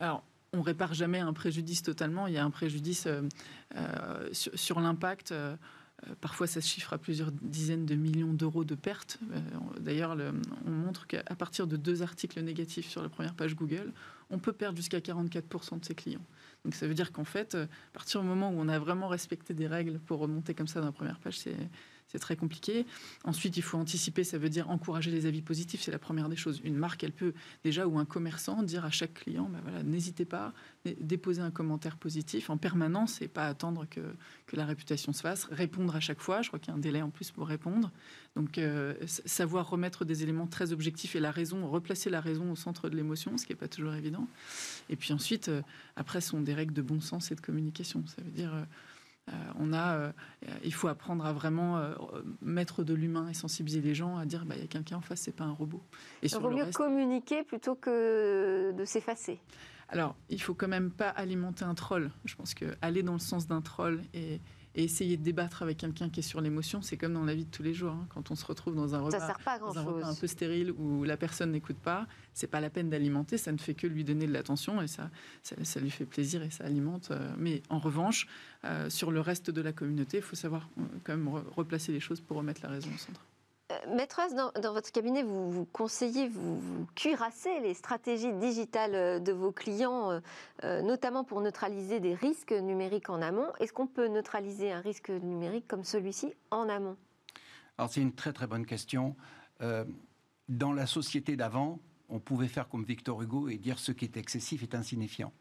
Alors, 0.00 0.24
on 0.52 0.62
répare 0.62 0.94
jamais 0.94 1.18
un 1.18 1.32
préjudice 1.32 1.82
totalement. 1.82 2.26
Il 2.26 2.34
y 2.34 2.38
a 2.38 2.44
un 2.44 2.50
préjudice 2.50 3.06
euh, 3.06 3.22
euh, 3.76 4.28
sur, 4.32 4.58
sur 4.58 4.80
l'impact. 4.80 5.32
Euh, 5.32 5.56
Parfois, 6.20 6.46
ça 6.46 6.60
se 6.60 6.68
chiffre 6.68 6.92
à 6.92 6.98
plusieurs 6.98 7.32
dizaines 7.32 7.84
de 7.84 7.96
millions 7.96 8.32
d'euros 8.32 8.62
de 8.64 8.76
pertes. 8.76 9.18
D'ailleurs, 9.80 10.16
on 10.64 10.70
montre 10.70 11.08
qu'à 11.08 11.22
partir 11.36 11.66
de 11.66 11.76
deux 11.76 12.02
articles 12.02 12.40
négatifs 12.40 12.88
sur 12.88 13.02
la 13.02 13.08
première 13.08 13.34
page 13.34 13.56
Google, 13.56 13.92
on 14.30 14.38
peut 14.38 14.52
perdre 14.52 14.76
jusqu'à 14.76 15.00
44% 15.00 15.80
de 15.80 15.84
ses 15.84 15.96
clients. 15.96 16.24
Donc 16.64 16.74
ça 16.74 16.86
veut 16.86 16.94
dire 16.94 17.12
qu'en 17.12 17.24
fait, 17.24 17.54
à 17.54 17.66
partir 17.92 18.20
du 18.20 18.26
moment 18.26 18.50
où 18.50 18.54
on 18.58 18.68
a 18.68 18.78
vraiment 18.78 19.08
respecté 19.08 19.54
des 19.54 19.66
règles 19.66 19.98
pour 20.00 20.18
remonter 20.18 20.54
comme 20.54 20.66
ça 20.68 20.80
dans 20.80 20.86
la 20.86 20.92
première 20.92 21.18
page, 21.18 21.38
c'est 21.38 21.56
c'est 22.08 22.18
très 22.18 22.36
compliqué. 22.36 22.86
Ensuite, 23.24 23.56
il 23.56 23.62
faut 23.62 23.76
anticiper, 23.76 24.24
ça 24.24 24.38
veut 24.38 24.48
dire 24.48 24.70
encourager 24.70 25.10
les 25.10 25.26
avis 25.26 25.42
positifs, 25.42 25.82
c'est 25.82 25.92
la 25.92 25.98
première 25.98 26.28
des 26.28 26.36
choses. 26.36 26.60
Une 26.64 26.76
marque, 26.76 27.04
elle 27.04 27.12
peut 27.12 27.34
déjà, 27.64 27.86
ou 27.86 27.98
un 27.98 28.04
commerçant, 28.04 28.62
dire 28.62 28.84
à 28.84 28.90
chaque 28.90 29.14
client, 29.14 29.48
ben 29.50 29.60
voilà, 29.62 29.82
n'hésitez 29.82 30.24
pas, 30.24 30.54
déposer 31.00 31.42
un 31.42 31.50
commentaire 31.50 31.96
positif 31.96 32.48
en 32.50 32.56
permanence 32.56 33.20
et 33.20 33.28
pas 33.28 33.46
attendre 33.46 33.86
que, 33.88 34.00
la 34.56 34.64
réputation 34.64 35.12
se 35.12 35.20
fasse. 35.20 35.44
Répondre 35.52 35.94
à 35.94 36.00
chaque 36.00 36.20
fois, 36.20 36.42
je 36.42 36.48
crois 36.48 36.58
qu'il 36.58 36.70
y 36.70 36.72
a 36.72 36.74
un 36.74 36.80
délai 36.80 37.02
en 37.02 37.10
plus 37.10 37.30
pour 37.30 37.46
répondre. 37.46 37.92
Donc, 38.34 38.58
euh, 38.58 38.94
savoir 39.06 39.68
remettre 39.68 40.04
des 40.04 40.22
éléments 40.22 40.46
très 40.46 40.72
objectifs 40.72 41.14
et 41.14 41.20
la 41.20 41.30
raison, 41.30 41.68
replacer 41.68 42.10
la 42.10 42.20
raison 42.20 42.50
au 42.50 42.56
centre 42.56 42.88
de 42.88 42.96
l'émotion, 42.96 43.36
ce 43.36 43.44
qui 43.44 43.52
n'est 43.52 43.58
pas 43.58 43.68
toujours 43.68 43.94
évident. 43.94 44.26
Et 44.88 44.96
puis 44.96 45.12
ensuite, 45.12 45.48
euh, 45.48 45.62
après, 45.96 46.20
ce 46.20 46.30
sont 46.30 46.40
des 46.40 46.54
règles 46.54 46.72
de 46.72 46.82
bon 46.82 47.00
sens 47.00 47.30
et 47.30 47.34
de 47.34 47.40
communication. 47.40 48.04
Ça 48.06 48.22
veut 48.22 48.30
dire... 48.30 48.54
Euh, 48.54 48.64
on 49.58 49.72
a, 49.72 49.94
euh, 49.96 50.12
il 50.64 50.72
faut 50.72 50.88
apprendre 50.88 51.24
à 51.26 51.32
vraiment 51.32 51.78
euh, 51.78 51.94
mettre 52.42 52.84
de 52.84 52.94
l'humain 52.94 53.28
et 53.28 53.34
sensibiliser 53.34 53.80
les 53.80 53.94
gens 53.94 54.16
à 54.16 54.24
dire 54.24 54.44
bah, 54.44 54.54
il 54.56 54.62
y 54.62 54.64
a 54.64 54.68
quelqu'un 54.68 54.96
en 54.96 55.00
face, 55.00 55.20
c'est 55.20 55.36
pas 55.36 55.44
un 55.44 55.52
robot. 55.52 55.82
Et 56.22 56.26
il 56.26 56.38
vaut 56.38 56.50
mieux 56.50 56.64
reste... 56.64 56.76
communiquer 56.76 57.42
plutôt 57.42 57.74
que 57.74 58.72
de 58.72 58.84
s'effacer. 58.84 59.40
Alors, 59.90 60.16
il 60.28 60.40
faut 60.40 60.54
quand 60.54 60.68
même 60.68 60.90
pas 60.90 61.08
alimenter 61.08 61.64
un 61.64 61.74
troll. 61.74 62.10
Je 62.24 62.34
pense 62.34 62.54
que 62.54 62.66
aller 62.82 63.02
dans 63.02 63.14
le 63.14 63.18
sens 63.18 63.46
d'un 63.46 63.62
troll 63.62 64.02
et, 64.12 64.40
et, 64.74 64.84
essayer 64.84 65.16
de 65.16 65.22
débattre 65.22 65.62
avec 65.62 65.78
quelqu'un 65.78 66.08
qui 66.08 66.20
est 66.20 66.22
sur 66.22 66.40
l'émotion, 66.40 66.82
c'est 66.82 66.96
comme 66.96 67.12
dans 67.12 67.24
la 67.24 67.34
vie 67.34 67.44
de 67.44 67.50
tous 67.50 67.62
les 67.62 67.74
jours. 67.74 67.92
Hein. 67.92 68.06
Quand 68.10 68.30
on 68.30 68.34
se 68.34 68.44
retrouve 68.44 68.74
dans 68.74 68.94
un 68.94 69.00
repas, 69.00 69.58
dans 69.58 69.78
un, 69.78 69.82
repas 69.82 70.06
un 70.06 70.14
peu 70.14 70.26
stérile 70.26 70.72
où 70.72 71.04
la 71.04 71.16
personne 71.16 71.52
n'écoute 71.52 71.78
pas, 71.78 72.06
c'est 72.34 72.46
pas 72.46 72.60
la 72.60 72.70
peine 72.70 72.90
d'alimenter, 72.90 73.38
ça 73.38 73.52
ne 73.52 73.58
fait 73.58 73.74
que 73.74 73.86
lui 73.86 74.04
donner 74.04 74.26
de 74.26 74.32
l'attention 74.32 74.80
et 74.80 74.86
ça, 74.86 75.10
ça, 75.42 75.56
ça, 75.62 75.80
lui 75.80 75.90
fait 75.90 76.06
plaisir 76.06 76.42
et 76.42 76.50
ça 76.50 76.64
alimente. 76.64 77.12
Mais 77.36 77.62
en 77.68 77.78
revanche, 77.78 78.26
euh, 78.64 78.90
sur 78.90 79.12
le 79.12 79.20
reste 79.20 79.50
de 79.50 79.60
la 79.60 79.72
communauté, 79.72 80.16
il 80.16 80.22
faut 80.22 80.36
savoir 80.36 80.68
euh, 80.78 80.82
quand 81.04 81.16
même 81.16 81.28
re 81.28 81.44
replacer 81.54 81.92
les 81.92 82.00
choses 82.00 82.20
pour 82.20 82.36
remettre 82.36 82.60
la 82.62 82.70
raison 82.70 82.90
au 82.92 82.98
centre. 82.98 83.24
Euh, 83.86 83.94
Maîtresse, 83.96 84.34
dans, 84.34 84.52
dans, 84.60 84.72
votre 84.72 84.90
cabinet, 84.92 85.22
vous, 85.22 85.50
vous 85.50 85.64
conseillez, 85.64 86.28
vous, 86.28 86.58
vous, 86.58 86.86
cuirassez 86.94 87.60
les 87.60 87.74
stratégies 87.74 88.32
digitales 88.34 89.22
de 89.22 89.32
vos 89.32 89.52
clients, 89.52 90.20
euh, 90.64 90.82
notamment 90.82 91.24
pour 91.24 91.40
neutraliser 91.40 92.00
des 92.00 92.14
risques 92.14 92.52
numériques 92.52 93.10
en 93.10 93.22
amont. 93.22 93.48
Est-ce 93.60 93.72
qu'on 93.72 93.86
peut 93.86 94.08
neutraliser 94.08 94.72
un 94.72 94.80
risque 94.80 95.10
numérique 95.10 95.66
comme 95.68 95.84
celui-ci 95.84 96.32
en 96.50 96.68
amont? 96.68 96.96
Alors 97.76 97.90
c'est 97.90 98.00
une 98.00 98.14
très 98.14 98.32
très 98.32 98.46
bonne 98.46 98.66
question. 98.66 99.14
Euh, 99.60 99.84
dans 100.48 100.72
la 100.72 100.86
société 100.86 101.36
d'avant, 101.36 101.78
on 102.08 102.18
pouvait 102.18 102.48
faire 102.48 102.68
comme 102.68 102.84
Victor 102.84 103.22
Hugo 103.22 103.48
et 103.48 103.58
dire 103.58 103.78
ce 103.78 103.92
qui 103.92 104.04
est 104.04 104.16
excessif 104.16 104.62
est 104.62 104.74
insignifiant. 104.74 105.32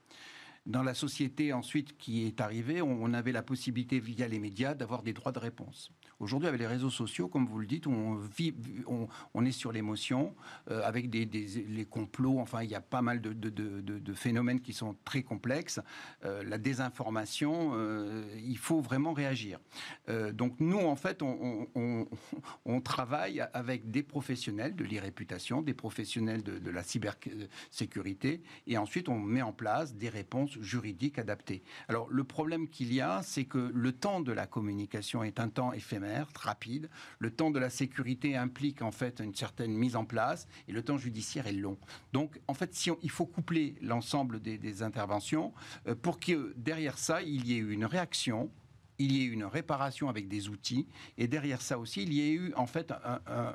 Dans 0.66 0.84
la 0.84 0.94
société 0.94 1.54
ensuite 1.54 1.98
qui 1.98 2.26
est 2.28 2.42
arrivée, 2.42 2.82
on 2.82 3.14
avait 3.14 3.32
la 3.32 3.42
possibilité 3.42 4.00
via 4.00 4.28
les 4.28 4.38
médias 4.38 4.74
d'avoir 4.74 5.02
des 5.02 5.14
droits 5.14 5.32
de 5.32 5.40
réponse. 5.40 5.94
Aujourd'hui, 6.20 6.48
avec 6.48 6.60
les 6.60 6.66
réseaux 6.66 6.90
sociaux, 6.90 7.28
comme 7.28 7.46
vous 7.46 7.60
le 7.60 7.68
dites, 7.68 7.86
on, 7.86 8.16
vit, 8.16 8.52
on, 8.88 9.46
est 9.46 9.52
sur 9.52 9.72
l'émotion, 9.72 10.34
euh, 10.72 10.82
avec 10.84 11.14
les 11.14 11.86
complots. 11.86 12.40
Enfin, 12.40 12.64
il 12.64 12.72
y 12.72 12.76
a 12.76 12.82
pas 12.82 13.04
mal 13.04 13.22
de, 13.22 14.14
phénomènes 14.16 14.60
qui 14.60 14.74
sont 14.74 14.96
très 15.06 15.22
complexes. 15.22 15.80
Euh, 16.26 16.44
la 16.44 16.58
désinformation, 16.58 17.74
euh, 17.76 18.24
il 18.44 18.58
faut 18.58 18.82
vraiment 18.82 19.14
réagir. 19.14 19.60
Donc, 20.34 20.56
nous, 20.60 20.80
en 20.80 20.96
fait, 20.96 21.22
on, 21.22 21.68
on, 22.66 22.82
travaille 22.82 23.46
avec 23.54 23.92
des 23.92 24.02
professionnels 24.02 24.76
de 24.76 24.84
l'irréputation, 24.84 25.62
des 25.62 25.74
professionnels 25.74 26.42
de, 26.42 26.72
la 26.72 26.84
cybersécurité, 26.84 28.42
et 28.66 28.78
ensuite, 28.78 29.10
on 29.10 29.20
met 29.20 29.42
en 29.42 29.54
place 29.54 29.94
des 29.96 30.10
réponses 30.10 30.58
juridiques 30.62 31.20
adaptées. 31.20 31.64
Alors, 31.88 32.08
le 32.10 32.24
problème 32.24 32.70
qu'il 32.70 32.94
y 32.94 33.02
a, 33.02 33.22
c'est 33.24 33.46
que 33.46 33.72
le 33.74 33.92
temps 33.92 34.22
de 34.22 34.32
la 34.32 34.48
communication 34.48 35.24
est 35.24 35.40
un 35.40 35.50
temps 35.50 35.74
éphémère 35.74 36.07
rapide. 36.36 36.90
Le 37.20 37.32
temps 37.32 37.52
de 37.52 37.60
la 37.60 37.70
sécurité 37.70 38.36
implique 38.36 38.82
en 38.82 38.92
fait 38.92 39.20
une 39.20 39.36
certaine 39.36 39.74
mise 39.74 39.96
en 39.96 40.06
place 40.06 40.48
et 40.68 40.72
le 40.72 40.84
temps 40.84 40.98
judiciaire 40.98 41.48
est 41.48 41.54
long. 41.54 41.78
Donc 42.14 42.40
en 42.48 42.54
fait, 42.54 42.88
il 43.04 43.10
faut 43.12 43.26
coupler 43.26 43.76
l'ensemble 43.82 44.42
des, 44.42 44.58
des, 44.58 44.84
interventions 44.84 45.54
euh, 45.88 45.96
pour 45.96 46.20
que 46.20 46.54
derrière 46.58 46.98
ça, 46.98 47.22
il 47.22 47.48
y 47.48 47.54
ait 47.54 47.58
une 47.58 47.86
réaction 47.86 48.50
il 49.00 49.12
y 49.12 49.24
ait 49.24 49.28
une 49.28 49.46
réparation 49.46 50.10
avec 50.10 50.28
des 50.28 50.50
outils 50.50 50.88
et 51.18 51.28
derrière 51.28 51.62
ça 51.62 51.78
aussi 51.78 52.04
il 52.04 52.14
y 52.14 52.22
ait 52.22 52.32
eu 52.32 52.54
en 52.56 52.66
fait 52.66 52.94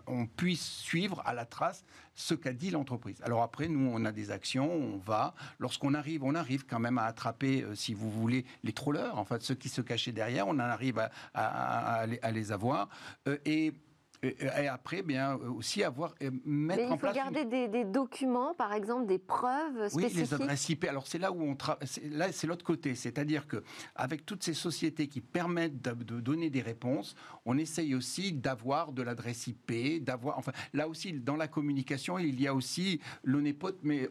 on 0.07 0.27
puisse 0.27 0.65
suivre 0.65 1.23
à 1.25 1.35
la 1.35 1.45
trace 1.45 1.85
ce 2.15 2.35
qu'a 2.35 2.53
dit 2.53 2.71
l'entreprise. 2.71 3.21
Alors 3.23 3.43
après 3.43 3.69
nous 3.69 3.91
on 3.93 4.05
a 4.05 4.13
des 4.13 4.31
actions, 4.31 4.71
on 4.71 4.99
va 4.99 5.35
lorsqu'on 5.59 5.95
arrive, 5.95 6.23
on 6.25 6.35
arrive 6.35 6.67
quand 6.67 6.79
même 6.79 6.99
à 6.99 7.05
attraper 7.05 7.63
euh, 7.63 7.75
si 7.75 7.95
vous 7.95 8.11
voulez 8.11 8.45
les 8.63 8.73
trollers 8.73 9.19
en 9.19 9.25
fait 9.25 9.43
ceux 9.43 9.55
qui 9.55 9.69
se 9.69 9.81
cachaient 9.81 10.13
derrière, 10.13 10.47
on 10.47 10.53
en 10.53 10.61
arrive 10.61 11.09
à 11.35 12.07
les 12.33 12.53
avoir 12.53 12.89
euh, 13.29 13.39
et 13.45 13.75
et 14.23 14.69
après, 14.69 15.03
bien 15.03 15.35
aussi 15.35 15.83
avoir 15.83 16.15
mettre 16.45 16.83
Mais 16.83 16.87
en 16.87 16.97
place. 16.97 17.13
Il 17.13 17.19
faut 17.19 17.25
garder 17.25 17.41
une... 17.41 17.49
des, 17.49 17.69
des, 17.69 17.85
documents, 17.85 18.55
par 18.55 18.73
exemple, 18.73 19.07
des 19.07 19.19
preuves 19.19 19.89
spécifiques. 19.89 20.17
Oui, 20.17 20.23
les 20.23 20.35
adresses 20.35 20.69
IP. 20.69 20.85
Alors 20.85 21.09
c'est 21.09 21.19
là 21.19 21.33
où 21.33 21.43
on 21.43 21.57
travaille. 21.57 21.89
Là, 22.11 22.31
c'est 22.31 22.47
l'autre 22.47 22.65
côté, 22.65 22.95
c'est-à-dire 22.95 23.49
que 23.49 23.65
avec 23.97 24.25
toutes 24.25 24.45
ces 24.45 24.55
sociétés 24.55 25.09
qui 25.09 25.21
permettent 25.21 25.83
de, 25.83 26.05
de, 26.05 26.21
donner 26.21 26.51
des 26.51 26.63
réponses, 26.63 27.17
on 27.47 27.59
essaye 27.59 27.97
aussi 27.97 28.33
d'avoir 28.33 28.93
de 28.93 29.03
l'adresse 29.03 29.49
IP, 29.49 30.05
d'avoir. 30.05 30.39
Enfin, 30.39 30.53
là 30.73 30.87
aussi, 30.87 31.13
dans 31.13 31.37
la 31.37 31.49
communication, 31.49 32.17
il 32.19 32.41
y 32.41 32.47
a 32.47 32.55
aussi 32.55 33.01
l'onépote, 33.25 33.79
mais 33.83 34.09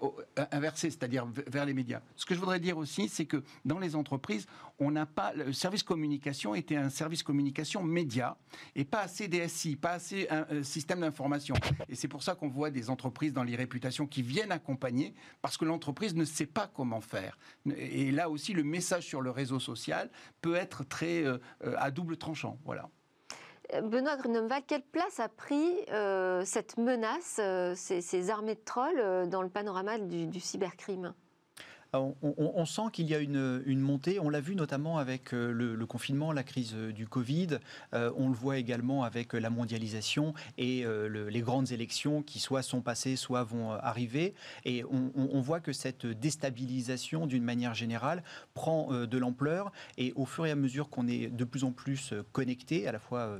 inversé, 0.52 0.90
c'est-à-dire 0.90 1.26
vers 1.48 1.66
les 1.66 1.74
médias. 1.74 2.02
Ce 2.16 2.26
que 2.26 2.36
je 2.36 2.40
voudrais 2.40 2.60
dire 2.60 2.78
aussi, 2.78 3.08
c'est 3.08 3.26
que 3.26 3.44
dans 3.64 3.80
les 3.80 3.96
entreprises, 3.96 4.46
on 4.82 4.90
n'a 4.90 5.06
pas. 5.06 5.32
Le 5.34 5.54
service 5.54 5.84
communication 5.84 6.56
était 6.56 6.76
un 6.76 6.90
service 6.90 7.22
communication 7.22 7.84
média 7.84 8.36
et 8.76 8.84
pas 8.84 9.02
assez 9.02 9.28
DSI, 9.28 9.76
pas 9.76 9.92
assez 9.92 10.28
un, 10.30 10.46
un 10.50 10.64
système 10.64 11.02
d'information. 11.02 11.56
Et 11.88 11.94
c'est 11.94 12.08
pour 12.08 12.24
ça 12.24 12.34
qu'on 12.34 12.50
voit 12.50 12.72
des 12.72 12.90
entreprises 12.90 13.32
dans 13.32 13.44
les 13.44 13.56
réputations 13.56 14.08
qui 14.08 14.24
viennent 14.24 14.52
accompagner 14.52 15.14
parce 15.44 15.56
que 15.56 15.66
l'entreprise 15.66 16.16
ne 16.16 16.26
sait 16.26 16.48
pas 16.48 16.68
comment 16.68 17.00
faire. 17.00 17.38
Et 17.78 18.12
là 18.12 18.30
aussi, 18.30 18.54
le 18.54 18.64
message 18.64 19.06
sur 19.06 19.22
le 19.22 19.30
réseau 19.30 19.60
social 19.60 20.10
peut 20.42 20.56
être 20.56 20.84
très 20.84 21.24
euh, 21.24 21.38
à 21.78 21.92
double 21.92 22.18
tranchant. 22.18 22.58
Voilà. 22.66 22.90
Benoît 23.84 24.18
Grunemwald, 24.18 24.66
quelle 24.68 24.82
place 24.82 25.20
a 25.20 25.30
pris 25.30 25.86
cette 26.44 26.78
menace, 26.78 27.40
ces, 27.76 28.30
armées 28.30 28.56
de 28.56 28.60
trolls 28.66 29.30
dans 29.30 29.42
le 29.42 29.48
panorama 29.48 29.98
du 29.98 30.40
cybercrime? 30.42 31.14
On, 31.94 32.66
sent 32.66 32.84
qu'il 32.94 33.08
y 33.08 33.16
a 33.16 33.20
une, 33.20 33.80
montée. 33.80 34.20
On 34.20 34.30
l'a 34.30 34.40
vu 34.40 34.56
notamment 34.56 34.98
avec 34.98 35.34
euh, 35.34 35.52
le, 35.52 35.86
confinement, 35.86 36.32
la 36.32 36.44
crise 36.44 36.74
euh, 36.76 36.92
du 36.92 37.08
Covid. 37.08 37.60
Euh, 37.94 38.12
on 38.16 38.30
le 38.30 38.36
voit 38.36 38.58
également 38.58 39.04
avec 39.04 39.34
la 39.34 39.50
mondialisation 39.50 40.34
et 40.58 40.86
les 40.86 41.42
grandes 41.42 41.72
élections 41.72 42.22
qui 42.22 42.40
soit 42.40 42.62
sont 42.62 42.82
passées, 42.82 43.16
soit 43.16 43.44
vont 43.44 43.72
arriver. 43.72 44.34
Et 44.66 44.84
on, 44.86 45.42
voit 45.42 45.60
que 45.60 45.74
cette 45.74 46.06
déstabilisation, 46.06 47.28
d'une 47.28 47.44
manière 47.44 47.74
générale, 47.74 48.24
prend 48.54 48.92
de 48.92 49.18
l'ampleur. 49.18 49.72
Et 49.98 50.14
au 50.16 50.26
fur 50.26 50.46
et 50.46 50.52
à 50.52 50.56
mesure 50.56 50.90
qu'on 50.90 51.08
est 51.08 51.28
de 51.28 51.44
plus 51.44 51.64
en 51.64 51.72
plus 51.72 52.14
connecté, 52.32 52.88
à 52.88 52.92
la 52.92 53.00
fois 53.00 53.40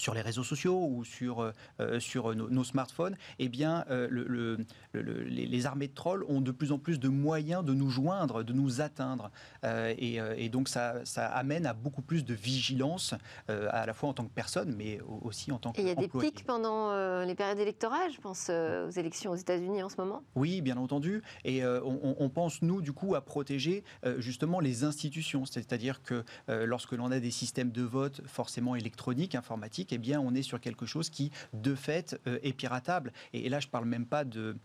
sur 0.00 0.14
les 0.14 0.22
réseaux 0.22 0.42
sociaux 0.42 0.88
ou 0.90 1.04
sur, 1.04 1.40
euh, 1.40 1.52
euh, 1.80 2.00
sur 2.00 2.34
nos, 2.34 2.64
smartphones, 2.64 3.16
eh 3.38 3.48
bien, 3.48 3.84
euh, 3.90 4.08
le, 4.10 4.56
les, 4.94 5.66
armées 5.66 5.88
de 5.88 5.94
trolls 5.94 6.24
ont 6.28 6.40
de 6.40 6.52
plus 6.52 6.72
en 6.72 6.78
plus 6.78 6.98
de 6.98 7.08
moyens 7.08 7.62
de 7.64 7.74
nous 7.74 7.90
joindre, 7.90 8.42
de 8.42 8.52
nous 8.54 8.80
atteindre. 8.80 9.30
Et, 9.62 10.48
donc, 10.48 10.68
ça, 10.68 11.04
ça, 11.04 11.26
amène 11.26 11.66
à 11.66 11.74
beaucoup 11.74 12.00
plus 12.00 12.24
de 12.24 12.32
vigilance, 12.32 13.14
à 13.48 13.84
la 13.84 13.92
fois 13.92 14.08
en 14.08 14.14
tant 14.14 14.24
que 14.24 14.32
personne, 14.32 14.74
mais 14.76 15.00
aussi 15.22 15.52
en 15.52 15.58
tant 15.58 15.72
que. 15.72 15.80
Et 15.80 15.82
il 15.82 15.88
y 15.88 15.90
a 15.90 15.94
des 15.94 16.08
pics 16.08 16.44
pendant 16.44 16.94
les 17.24 17.34
périodes 17.34 17.58
électorales, 17.58 18.10
je 18.12 18.20
pense 18.20 18.48
aux 18.48 18.90
élections 18.90 19.32
aux 19.32 19.36
États-Unis 19.36 19.82
en 19.82 19.90
ce 19.90 19.96
moment? 19.98 20.22
Oui, 20.34 20.62
bien 20.62 20.78
entendu. 20.78 21.22
Et 21.44 21.64
on, 21.64 22.16
on, 22.18 22.30
pense, 22.30 22.62
nous, 22.62 22.80
du 22.80 22.92
coup, 22.92 23.14
à 23.14 23.20
protéger 23.20 23.84
justement 24.18 24.60
les 24.60 24.84
institutions. 24.84 25.44
C'est-à-dire 25.44 26.02
que 26.02 26.24
lorsque 26.48 26.92
l'on 26.92 27.10
a 27.10 27.20
des 27.20 27.30
systèmes 27.30 27.70
de 27.70 27.82
vote 27.82 28.22
forcément 28.26 28.76
électroniques, 28.76 29.34
informatiques, 29.34 29.89
eh 29.92 29.98
bien, 29.98 30.20
on 30.20 30.34
est 30.34 30.42
sur 30.42 30.60
quelque 30.60 30.86
chose 30.86 31.10
qui, 31.10 31.30
de 31.52 31.74
fait, 31.74 32.20
euh, 32.26 32.38
est 32.42 32.52
piratable. 32.52 33.12
Et, 33.32 33.48
là, 33.48 33.60
je 33.60 33.66
ne 33.66 33.70
parle 33.70 33.84
même 33.84 34.06
pas 34.06 34.24
de, 34.24 34.56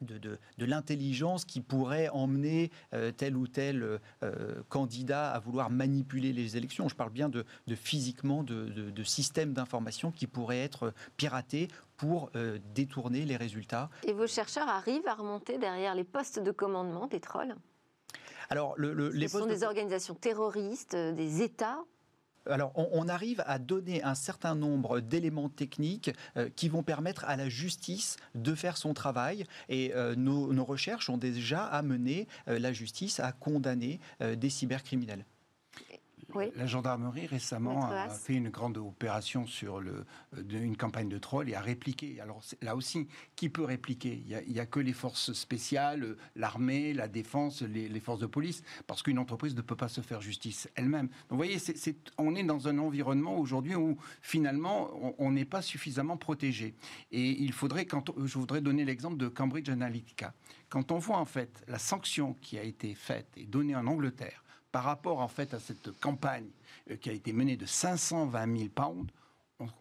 de, 0.00 0.38
l'intelligence 0.58 1.44
qui 1.44 1.60
pourrait 1.60 2.08
emmener 2.08 2.70
euh, 2.94 3.12
tel 3.12 3.36
ou 3.36 3.46
tel 3.46 4.00
euh, 4.22 4.62
candidat 4.68 5.30
à 5.30 5.38
vouloir 5.38 5.70
manipuler 5.70 6.32
les 6.32 6.56
élections. 6.56 6.88
Je 6.88 6.94
parle 6.94 7.10
bien 7.10 7.28
de, 7.28 7.44
physiquement 7.74 8.42
de, 8.42 9.02
systèmes 9.04 9.52
d'information 9.52 10.10
qui 10.10 10.26
pourraient 10.26 10.62
être 10.62 10.94
piratés 11.16 11.68
pour 11.96 12.30
détourner 12.74 13.26
les 13.26 13.36
résultats. 13.36 13.90
Et 14.04 14.14
vos 14.14 14.26
chercheurs 14.26 14.68
arrivent 14.68 15.06
à 15.06 15.14
remonter 15.14 15.58
derrière 15.58 15.94
les 15.94 16.04
postes 16.04 16.38
de 16.38 16.50
commandement 16.50 17.06
des 17.06 17.20
trolls? 17.20 17.54
Alors, 18.48 18.74
le, 18.76 19.10
les 19.10 19.28
Ce 19.28 19.38
sont 19.38 19.46
des 19.46 19.64
organisations 19.64 20.14
terroristes, 20.14 20.96
des 20.96 21.42
États 21.42 21.84
alors, 22.46 22.72
on, 22.74 23.08
arrive 23.08 23.42
à 23.46 23.58
donner 23.58 24.02
un 24.02 24.14
certain 24.14 24.54
nombre 24.54 25.00
d'éléments 25.00 25.48
techniques 25.48 26.10
euh, 26.36 26.48
qui 26.54 26.68
vont 26.68 26.82
permettre 26.82 27.24
à 27.26 27.36
la 27.36 27.48
justice 27.48 28.16
de 28.34 28.54
faire 28.54 28.76
son 28.76 28.94
travail. 28.94 29.44
Et 29.68 29.92
euh, 29.94 30.14
nos, 30.14 30.64
recherches 30.64 31.10
ont 31.10 31.18
déjà 31.18 31.64
amené 31.64 32.28
euh, 32.48 32.58
la 32.58 32.72
justice 32.72 33.20
à 33.20 33.32
condamner 33.32 34.00
des 34.20 34.50
cybercriminels. 34.50 35.24
La 36.56 36.66
gendarmerie 36.66 37.26
récemment 37.26 37.90
a 37.90 38.08
fait 38.08 38.34
une 38.34 38.50
grande 38.50 38.78
opération 38.78 39.46
sur 39.46 39.80
le, 39.80 40.04
une 40.50 40.76
campagne 40.76 41.08
de 41.08 41.18
troll 41.18 41.48
et 41.48 41.54
a 41.54 41.60
répliqué. 41.60 42.20
Alors 42.20 42.42
là 42.62 42.76
aussi, 42.76 43.08
qui 43.36 43.48
peut 43.48 43.64
répliquer? 43.64 44.22
Il 44.26 44.52
n'y 44.52 44.60
a, 44.60 44.66
que 44.66 44.80
les 44.80 44.92
forces 44.92 45.32
spéciales, 45.32 46.16
l'armée, 46.36 46.92
la 46.92 47.08
défense, 47.08 47.62
les, 47.62 48.00
forces 48.00 48.20
de 48.20 48.26
police, 48.26 48.62
parce 48.86 49.02
qu'une 49.02 49.18
entreprise 49.18 49.54
ne 49.54 49.60
peut 49.60 49.76
pas 49.76 49.88
se 49.88 50.00
faire 50.00 50.20
justice 50.20 50.68
elle-même. 50.74 51.08
Donc 51.08 51.30
vous 51.30 51.36
voyez, 51.36 51.58
on 52.18 52.34
est 52.34 52.44
dans 52.44 52.68
un 52.68 52.78
environnement 52.78 53.38
aujourd'hui 53.38 53.74
où 53.74 53.96
finalement 54.22 55.14
on 55.18 55.30
n'est 55.32 55.44
pas 55.44 55.62
suffisamment 55.62 56.16
protégé. 56.16 56.74
Et 57.12 57.42
il 57.42 57.52
faudrait, 57.52 57.86
quand, 57.86 58.10
je 58.24 58.38
voudrais 58.38 58.60
donner 58.60 58.84
l'exemple 58.84 59.16
de 59.16 59.28
Cambridge 59.28 59.68
Analytica. 59.68 60.34
Quand 60.68 60.92
on 60.92 60.98
voit 60.98 61.18
en 61.18 61.24
fait 61.24 61.64
la 61.68 61.78
sanction 61.78 62.34
qui 62.40 62.58
a 62.58 62.62
été 62.62 62.94
faite 62.94 63.28
et 63.36 63.44
donnée 63.44 63.74
en 63.74 63.86
Angleterre, 63.86 64.44
par 64.72 64.84
rapport 64.84 65.20
en 65.20 65.28
fait 65.28 65.54
à 65.54 65.58
cette 65.58 65.98
campagne 66.00 66.48
euh, 66.90 66.96
qui 66.96 67.10
a 67.10 67.12
été 67.12 67.32
menée 67.32 67.56
de 67.56 67.66
520 67.66 68.56
000 68.58 68.68
pounds, 68.70 69.10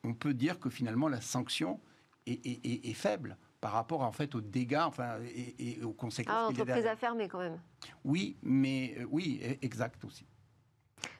on, 0.04 0.14
peut 0.14 0.34
dire 0.34 0.60
que 0.60 0.70
finalement 0.70 1.08
la 1.08 1.22
sanction 1.22 1.80
est, 2.26 2.94
faible 2.94 3.38
par 3.62 3.72
rapport 3.72 4.02
en 4.02 4.12
fait 4.12 4.36
aux 4.36 4.42
dégâts 4.42 4.84
enfin, 4.86 5.20
et, 5.24 5.82
aux 5.84 5.94
conséquences. 5.94 6.36
Ah, 6.38 6.48
entreprise 6.50 6.86
à 6.86 6.96
fermer 6.98 7.30
quand 7.30 7.40
même. 7.40 7.60
Oui, 8.04 8.38
mais 8.44 8.96
euh, 9.00 9.06
oui, 9.10 9.40
e, 9.42 9.56
exact 9.62 10.04
aussi. 10.04 10.26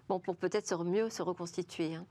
Bon, 0.10 0.20
pour 0.20 0.36
peut-être 0.36 0.84
mieux 0.84 1.12
se 1.12 1.22
reconstituer. 1.22 1.94
Hein. 1.94 2.04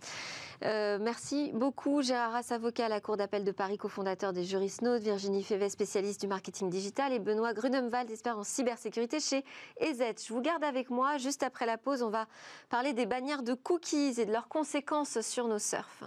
Euh, 0.65 0.99
merci 1.01 1.51
beaucoup 1.53 2.01
Gérard 2.01 2.31
Rass, 2.31 2.53
avocat 2.53 2.87
à 2.87 2.89
la 2.89 3.01
Cour 3.01 3.17
d'appel 3.17 3.43
de 3.43 3.51
Paris, 3.51 3.77
cofondateur 3.77 4.33
des 4.33 4.45
juristes 4.45 4.83
Node, 4.83 5.03
Virginie 5.03 5.43
Févet, 5.43 5.69
spécialiste 5.69 6.21
du 6.21 6.29
marketing 6.29 6.71
digital 6.71 7.13
et 7.13 7.19
Benoît 7.19 7.55
Grunemwald, 7.55 8.09
expert 8.09 8.39
en 8.39 8.45
cybersécurité 8.45 9.19
chez 9.19 9.45
EZ. 9.81 10.03
Je 10.25 10.33
vous 10.33 10.41
garde 10.41 10.63
avec 10.63 10.91
moi. 10.91 11.19
Juste 11.19 11.43
après 11.43 11.67
la 11.67 11.77
pause, 11.77 12.05
on 12.05 12.11
va 12.11 12.29
parler 12.69 12.93
des 12.93 13.07
bannières 13.07 13.43
de 13.43 13.55
cookies 13.55 14.15
et 14.21 14.27
de 14.27 14.33
leurs 14.33 14.47
conséquences 14.47 15.21
sur 15.21 15.49
nos 15.49 15.59
surfs. 15.59 16.05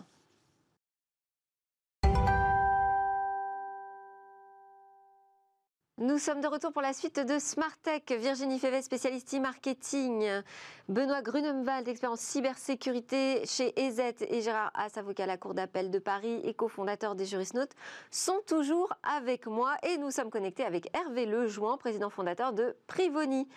Nous 6.02 6.18
sommes 6.18 6.42
de 6.42 6.48
retour 6.48 6.72
pour 6.72 6.82
la 6.82 6.94
suite 6.94 7.20
de 7.20 7.38
Smart 7.38 7.78
Tech. 7.84 8.02
Virginie 8.10 8.58
Févet, 8.58 8.82
spécialiste 8.82 9.36
e-marketing. 9.36 10.42
Benoît 10.90 11.22
Grunemwald, 11.22 11.88
expert 11.88 12.12
en 12.12 12.16
cybersécurité 12.16 13.46
chez 13.46 13.80
EZ. 13.80 14.16
Et 14.28 14.42
Gérard 14.42 14.72
Haas, 14.74 14.98
avocat 14.98 15.26
à 15.26 15.28
la 15.28 15.38
Cour 15.38 15.54
d'appel 15.54 15.92
de 15.92 16.00
Paris 16.00 16.42
et 16.44 16.56
cofondateur 16.56 17.14
des 17.14 17.28
Juristes 17.28 17.54
Notes, 17.54 17.74
sont 18.10 18.40
toujours 18.48 18.92
avec 19.04 19.46
moi. 19.46 19.76
Et 19.84 20.00
nous 20.00 20.10
sommes 20.10 20.32
connectés 20.32 20.66
avec 20.66 20.90
Hervé 20.98 21.28
Lejouan, 21.28 21.78
président 21.78 22.10
fondateur 22.10 22.52
de 22.52 22.76
Privoni, 22.88 23.48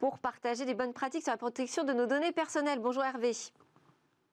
pour 0.00 0.18
partager 0.18 0.64
des 0.64 0.74
bonnes 0.74 0.94
pratiques 0.94 1.22
sur 1.22 1.30
la 1.30 1.38
protection 1.38 1.84
de 1.84 1.92
nos 1.92 2.06
données 2.06 2.32
personnelles. 2.32 2.80
Bonjour 2.80 3.04
Hervé. 3.04 3.30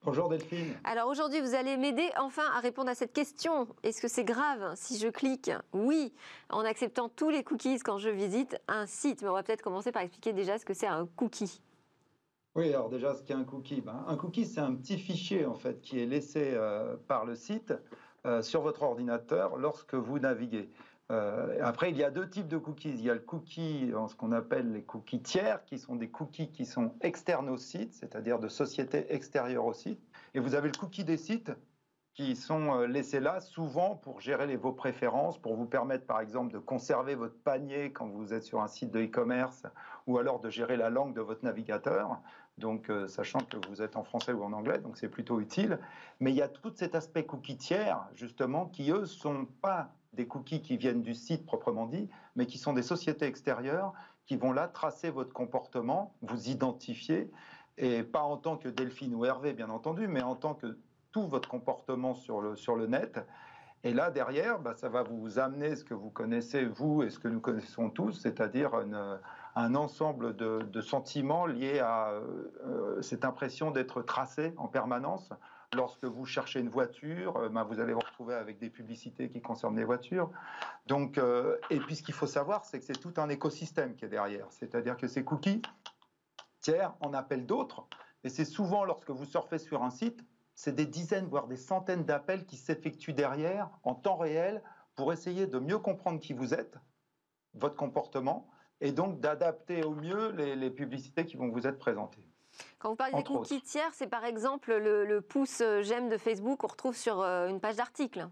Bonjour 0.06 0.30
Delphine. 0.30 0.74
Alors 0.86 1.10
aujourd'hui, 1.10 1.41
vous 1.41 1.56
allez 1.56 1.76
m'aider 1.76 2.10
enfin 2.18 2.43
à 2.56 2.62
répondre 2.62 2.89
à 2.89 2.95
cette 2.95 3.12
question. 3.12 3.68
Est-ce 3.84 4.02
que 4.02 4.08
c'est 4.08 4.24
grave 4.24 4.72
si 4.76 4.97
je 4.97 5.10
clique 5.10 5.52
oui 5.74 6.14
en 6.50 6.62
acceptant 6.62 7.10
tous 7.10 7.30
les 7.30 7.43
cookies 7.43 7.80
quand 7.80 7.97
je 7.97 8.10
visite 8.10 8.58
un 8.70 8.86
site? 8.86 9.22
Mais 9.22 9.28
on 9.28 9.34
va 9.34 9.43
peut-être 9.43 9.62
commencer 9.62 9.91
par 9.91 10.02
expliquer 10.02 10.32
déjà 10.32 10.58
ce 10.58 10.64
que 10.64 10.74
c'est 10.74 10.88
un 10.88 11.06
cookie. 11.18 11.62
Oui, 12.56 12.74
alors 12.74 12.89
déjà, 12.89 13.14
ce 13.14 13.24
qu'est 13.24 13.34
un 13.34 13.43
cookie? 13.43 13.82
Ben, 13.82 14.06
Un 14.08 14.16
cookie, 14.16 14.45
c'est 14.45 14.62
un 14.62 14.74
petit 14.74 14.97
fichier 14.97 15.45
en 15.45 15.56
fait 15.56 15.82
qui 15.82 16.00
est 16.00 16.06
laissé 16.06 16.54
euh, 16.54 16.95
par 17.08 17.26
le 17.26 17.36
site 17.36 17.74
euh, 18.26 18.41
sur 18.41 18.62
votre 18.62 18.84
ordinateur 18.84 19.58
lorsque 19.58 19.95
vous 19.95 20.18
naviguez. 20.18 20.70
Euh, 21.12 21.57
après, 21.64 21.89
il 21.89 21.97
y 21.97 22.03
a 22.03 22.12
deux 22.12 22.30
types 22.30 22.47
de 22.47 22.57
cookies. 22.57 22.89
Il 22.89 23.01
y 23.01 23.10
a 23.10 23.16
le 23.16 23.20
cookie, 23.20 23.91
ce 24.07 24.16
qu'on 24.16 24.32
appelle 24.32 24.72
les 24.72 24.84
cookies 24.84 25.22
tiers, 25.22 25.64
qui 25.66 25.80
sont 25.80 25.95
des 25.95 26.10
cookies 26.10 26.51
qui 26.51 26.66
sont 26.66 26.93
externes 27.01 27.49
au 27.49 27.57
site, 27.57 27.93
c'est-à-dire 27.93 28.39
de 28.39 28.47
sociétés 28.47 29.14
extérieures 29.14 29.66
au 29.66 29.74
site. 29.74 30.01
Et 30.34 30.39
vous 30.39 30.53
avez 30.55 30.70
le 30.70 30.78
cookie 30.78 31.03
des 31.03 31.18
sites 31.18 31.51
qui 32.14 32.36
sont 32.36 32.76
euh, 32.76 32.86
laissés 32.86 33.20
là 33.20 33.39
souvent 33.39 33.95
pour 33.95 34.20
gérer 34.20 34.55
vos 34.57 34.74
préférences, 34.74 35.38
pour 35.38 35.55
vous 35.55 35.66
permettre 35.66 36.05
par 36.05 36.20
exemple 36.20 36.51
de 36.53 36.60
conserver 36.60 37.16
votre 37.16 37.38
panier 37.43 37.91
quand 37.91 38.07
vous 38.07 38.34
êtes 38.34 38.43
sur 38.43 38.62
un 38.62 38.68
site 38.68 38.91
de 38.91 39.01
e-commerce 39.01 39.64
ou 40.05 40.18
alors 40.18 40.39
de 40.39 40.49
gérer 40.49 40.76
la 40.76 40.89
langue 40.89 41.16
de 41.16 41.22
votre 41.22 41.45
navigateur. 41.45 42.20
Donc, 42.57 42.89
euh, 42.89 43.07
sachant 43.07 43.39
que 43.39 43.55
vous 43.70 43.82
êtes 43.82 43.95
en 43.95 44.03
français 44.03 44.34
ou 44.34 44.43
en 44.43 44.51
anglais, 44.51 44.80
donc 44.80 44.97
c'est 44.97 45.07
plutôt 45.07 45.39
utile. 45.39 45.80
Mais 46.20 46.32
il 46.32 46.36
y 46.36 46.41
a 46.41 46.49
tout 46.49 46.74
cet 46.76 46.93
aspect 46.93 47.26
cookie 47.26 47.55
tiers, 47.55 48.05
justement, 48.16 48.66
qui 48.66 48.91
eux 48.91 49.05
sont 49.05 49.45
pas 49.62 49.93
des 50.14 50.28
cookies 50.28 50.62
qui 50.62 50.78
viennent 50.78 51.01
du 51.01 51.14
site 51.14 51.45
proprement 51.45 51.86
dit, 51.86 52.10
mais 52.36 52.45
qui 52.45 52.57
sont 52.57 52.74
des 52.74 52.82
sociétés 52.82 53.26
extérieures 53.26 53.93
qui 54.26 54.36
vont 54.36 54.51
là 54.51 54.68
tracer 54.68 55.10
votre 55.10 55.34
comportement, 55.34 56.14
vous 56.22 56.49
identifier, 56.49 57.32
et 57.78 58.03
pas 58.03 58.22
en 58.22 58.38
tant 58.38 58.57
que 58.57 58.70
Delphine 58.70 59.16
ou 59.16 59.26
Hervé, 59.26 59.53
bien 59.53 59.70
entendu, 59.70 60.07
mais 60.07 60.22
en 60.22 60.36
tant 60.36 60.53
que 60.53 60.78
tout 61.12 61.28
votre 61.28 61.49
comportement 61.49 62.14
sur 62.14 62.41
le, 62.41 62.55
sur 62.55 62.76
le 62.76 62.88
net. 62.88 63.20
Et 63.84 63.93
là, 63.93 64.12
derrière, 64.12 64.60
bah, 64.60 64.74
ça 64.76 64.89
va 64.89 65.03
vous 65.03 65.39
amener 65.39 65.76
ce 65.76 65.86
que 65.86 65.93
vous 65.93 66.10
connaissez, 66.10 66.66
vous, 66.66 67.01
et 67.01 67.10
ce 67.10 67.18
que 67.18 67.30
nous 67.30 67.39
connaissons 67.39 67.89
tous, 67.89 68.12
c'est-à-dire 68.12 68.72
un 69.55 69.76
ensemble 69.76 70.36
de, 70.36 70.82
sentiments 70.82 71.45
liés 71.45 71.80
à 71.80 72.10
euh, 72.10 73.01
cette 73.01 73.24
impression 73.24 73.72
d'être 73.72 74.01
tracé 74.01 74.53
en 74.57 74.68
permanence, 74.68 75.32
Lorsque 75.76 76.03
vous 76.03 76.26
cherchez 76.26 76.59
une 76.59 76.70
voiture, 76.70 77.38
euh, 77.38 77.49
ben, 77.49 77.63
vous 77.63 77.80
allez 77.80 77.93
vous 77.93 77.99
retrouver 77.99 78.34
avec 78.34 78.57
des 78.57 78.72
publicités 78.72 79.30
qui 79.30 79.39
concernent 79.39 79.78
les 79.78 79.84
voitures. 79.84 80.32
Donc, 80.88 81.20
euh, 81.20 81.57
et 81.70 81.80
puis 81.80 81.95
ce 81.95 82.01
qu'il 82.01 82.15
faut 82.15 82.28
savoir, 82.28 82.65
c'est 82.65 82.80
que 82.80 82.86
c'est 82.86 82.99
tout 82.99 83.13
un 83.17 83.30
écosystème 83.30 83.95
qui 83.95 84.05
est 84.05 84.09
derrière. 84.09 84.47
C'est-à-dire 84.49 84.97
que 84.97 85.07
ces 85.07 85.24
cookies 85.24 85.61
tiers 86.59 86.95
en 87.01 87.13
appellent 87.13 87.45
d'autres. 87.45 87.86
Et 88.24 88.30
c'est 88.30 88.45
souvent 88.45 88.84
lorsque 88.84 89.11
vous 89.11 89.26
surfez 89.26 89.59
sur 89.59 89.84
un 89.84 89.91
site, 89.91 90.20
c'est 90.55 90.74
des 90.74 90.88
dizaines, 90.88 91.28
voire 91.28 91.47
des 91.47 91.55
centaines 91.55 92.03
d'appels 92.03 92.45
qui 92.45 92.57
s'effectuent 92.57 93.13
derrière 93.13 93.70
en 93.84 93.93
temps 93.93 94.17
réel 94.17 94.63
pour 94.95 95.13
essayer 95.13 95.45
de 95.45 95.59
mieux 95.59 95.80
comprendre 95.80 96.20
qui 96.20 96.34
vous 96.34 96.53
êtes, 96.55 96.78
votre 97.53 97.76
comportement, 97.76 98.49
et 98.82 98.91
donc 98.91 99.20
d'adapter 99.20 99.84
au 99.84 99.93
mieux 99.93 100.32
les 100.32 100.70
publicités 100.72 101.26
qui 101.26 101.38
vont 101.38 101.49
vous 101.49 101.67
être 101.67 101.78
présentées. 101.78 102.28
Quand 102.80 102.89
vous 102.89 102.95
parlez 102.95 103.14
des 103.14 103.20
autres. 103.20 103.34
cookies 103.34 103.62
tiers, 103.62 103.89
c'est 103.93 104.07
par 104.07 104.26
exemple 104.26 104.74
le, 104.76 105.05
le 105.05 105.22
pouce 105.22 105.62
euh, 105.62 105.82
j'aime 105.82 106.10
de 106.10 106.18
Facebook 106.18 106.60
qu'on 106.60 106.68
retrouve 106.68 106.95
sur 106.95 107.22
euh, 107.22 107.47
une 107.47 107.60
page 107.60 107.76
d'article. 107.76 108.28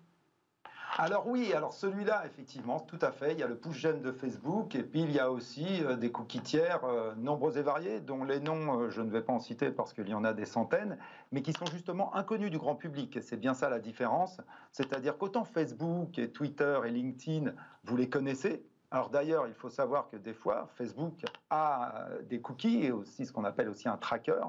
Alors 0.95 1.27
oui, 1.27 1.53
alors 1.53 1.73
celui-là, 1.73 2.23
effectivement, 2.25 2.79
tout 2.79 2.97
à 3.01 3.11
fait. 3.11 3.33
Il 3.33 3.39
y 3.39 3.43
a 3.43 3.47
le 3.47 3.57
push 3.57 3.77
j'aime 3.77 4.01
de 4.01 4.11
Facebook 4.11 4.73
et 4.73 4.83
puis 4.83 5.01
il 5.01 5.11
y 5.11 5.19
a 5.19 5.31
aussi 5.31 5.83
euh, 5.83 5.95
des 5.95 6.11
cookies 6.11 6.41
tiers 6.41 6.83
euh, 6.85 7.13
nombreux 7.15 7.57
et 7.57 7.61
variés, 7.61 7.99
dont 7.99 8.23
les 8.23 8.39
noms, 8.39 8.79
euh, 8.79 8.89
je 8.89 9.01
ne 9.01 9.11
vais 9.11 9.21
pas 9.21 9.33
en 9.33 9.39
citer 9.39 9.69
parce 9.69 9.93
qu'il 9.93 10.07
y 10.07 10.13
en 10.13 10.23
a 10.23 10.33
des 10.33 10.45
centaines, 10.45 10.97
mais 11.31 11.41
qui 11.41 11.53
sont 11.53 11.65
justement 11.67 12.15
inconnus 12.15 12.49
du 12.49 12.57
grand 12.57 12.75
public. 12.75 13.17
Et 13.17 13.21
c'est 13.21 13.37
bien 13.37 13.53
ça 13.53 13.69
la 13.69 13.79
différence. 13.79 14.41
C'est-à-dire 14.71 15.17
qu'autant 15.17 15.43
Facebook 15.43 16.17
et 16.17 16.31
Twitter 16.31 16.79
et 16.85 16.89
LinkedIn, 16.89 17.53
vous 17.83 17.97
les 17.97 18.09
connaissez. 18.09 18.65
Alors 18.91 19.09
d'ailleurs, 19.09 19.47
il 19.47 19.53
faut 19.53 19.69
savoir 19.69 20.09
que 20.09 20.17
des 20.17 20.33
fois, 20.33 20.67
Facebook 20.75 21.23
a 21.49 22.07
euh, 22.09 22.21
des 22.21 22.41
cookies 22.41 22.85
et 22.85 22.91
aussi 22.91 23.25
ce 23.25 23.33
qu'on 23.33 23.43
appelle 23.43 23.69
aussi 23.69 23.89
un 23.89 23.97
tracker 23.97 24.41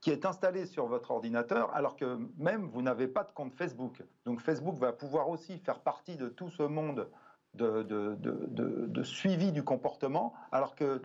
qui 0.00 0.10
est 0.10 0.24
installé 0.26 0.66
sur 0.66 0.86
votre 0.86 1.10
ordinateur 1.10 1.74
alors 1.74 1.96
que 1.96 2.18
même 2.36 2.66
vous 2.66 2.82
n'avez 2.82 3.08
pas 3.08 3.24
de 3.24 3.32
compte 3.32 3.54
Facebook. 3.54 4.02
Donc 4.24 4.40
Facebook 4.40 4.76
va 4.76 4.92
pouvoir 4.92 5.28
aussi 5.28 5.58
faire 5.58 5.80
partie 5.80 6.16
de 6.16 6.28
tout 6.28 6.48
ce 6.50 6.62
monde 6.62 7.08
de, 7.54 7.82
de- 7.82 8.14
de- 8.16 8.86
de- 8.86 9.02
suivi 9.02 9.52
du 9.52 9.62
comportement 9.64 10.34
alors 10.50 10.74
que 10.74 11.00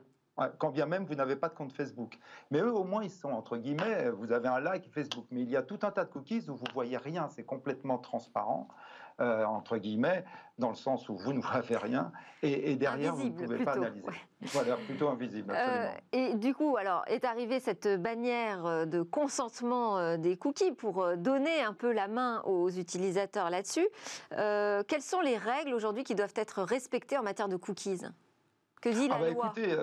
quand 0.57 0.71
bien 0.71 0.85
même 0.85 1.05
vous 1.05 1.15
n'avez 1.15 1.35
pas 1.35 1.49
de 1.49 1.53
compte 1.53 1.73
Facebook. 1.73 2.17
Mais 2.49 2.59
eux 2.61 2.73
au 2.73 2.83
moins 2.85 3.03
ils 3.03 3.11
sont 3.11 3.31
entre 3.31 3.57
guillemets, 3.57 4.09
vous 4.09 4.31
avez 4.31 4.47
un 4.47 4.59
like 4.59 4.89
Facebook, 4.89 5.25
mais 5.31 5.41
il 5.41 5.49
y 5.49 5.57
a 5.57 5.63
tout 5.63 5.79
un 5.83 5.91
tas 5.91 6.05
de 6.05 6.09
cookies 6.09 6.49
où 6.49 6.55
vous 6.55 6.65
voyez 6.73 6.97
rien, 6.97 7.27
c'est 7.29 7.43
complètement 7.43 7.97
transparent. 7.99 8.67
Euh, 9.19 9.45
entre 9.45 9.77
guillemets, 9.77 10.23
dans 10.57 10.69
le 10.69 10.75
sens 10.75 11.07
où 11.09 11.15
vous 11.15 11.33
ne 11.33 11.39
voyez 11.41 11.77
rien, 11.77 12.11
et, 12.43 12.71
et 12.71 12.75
derrière 12.75 13.13
Invisible, 13.13 13.35
vous 13.35 13.41
ne 13.41 13.47
pouvez 13.47 13.65
pas 13.65 13.73
analyser. 13.73 14.05
ouais. 14.07 14.13
Voilà, 14.41 14.75
plutôt 14.77 15.09
invisible, 15.09 15.53
absolument. 15.53 15.85
Euh, 15.85 15.91
et 16.13 16.33
du 16.35 16.53
coup, 16.53 16.77
alors, 16.77 17.03
est 17.07 17.25
arrivée 17.25 17.59
cette 17.59 17.87
bannière 18.01 18.65
euh, 18.65 18.85
de 18.85 19.01
consentement 19.01 20.17
des 20.17 20.37
cookies 20.37 20.71
pour 20.71 21.17
donner 21.17 21.61
un 21.61 21.73
peu 21.73 21.91
la 21.91 22.07
main 22.07 22.41
aux 22.45 22.69
utilisateurs 22.69 23.49
là-dessus. 23.49 23.87
Euh, 24.33 24.83
quelles 24.87 25.01
sont 25.01 25.21
les 25.21 25.37
règles 25.37 25.73
aujourd'hui 25.73 26.03
qui 26.03 26.15
doivent 26.15 26.33
être 26.35 26.61
respectées 26.63 27.17
en 27.17 27.23
matière 27.23 27.49
de 27.49 27.57
cookies? 27.57 28.01
Que 28.81 28.89
dit 28.89 29.07
la 29.09 29.15
Ah 29.15 29.19
bah 29.19 29.29
loi? 29.31 29.45
écoutez, 29.53 29.75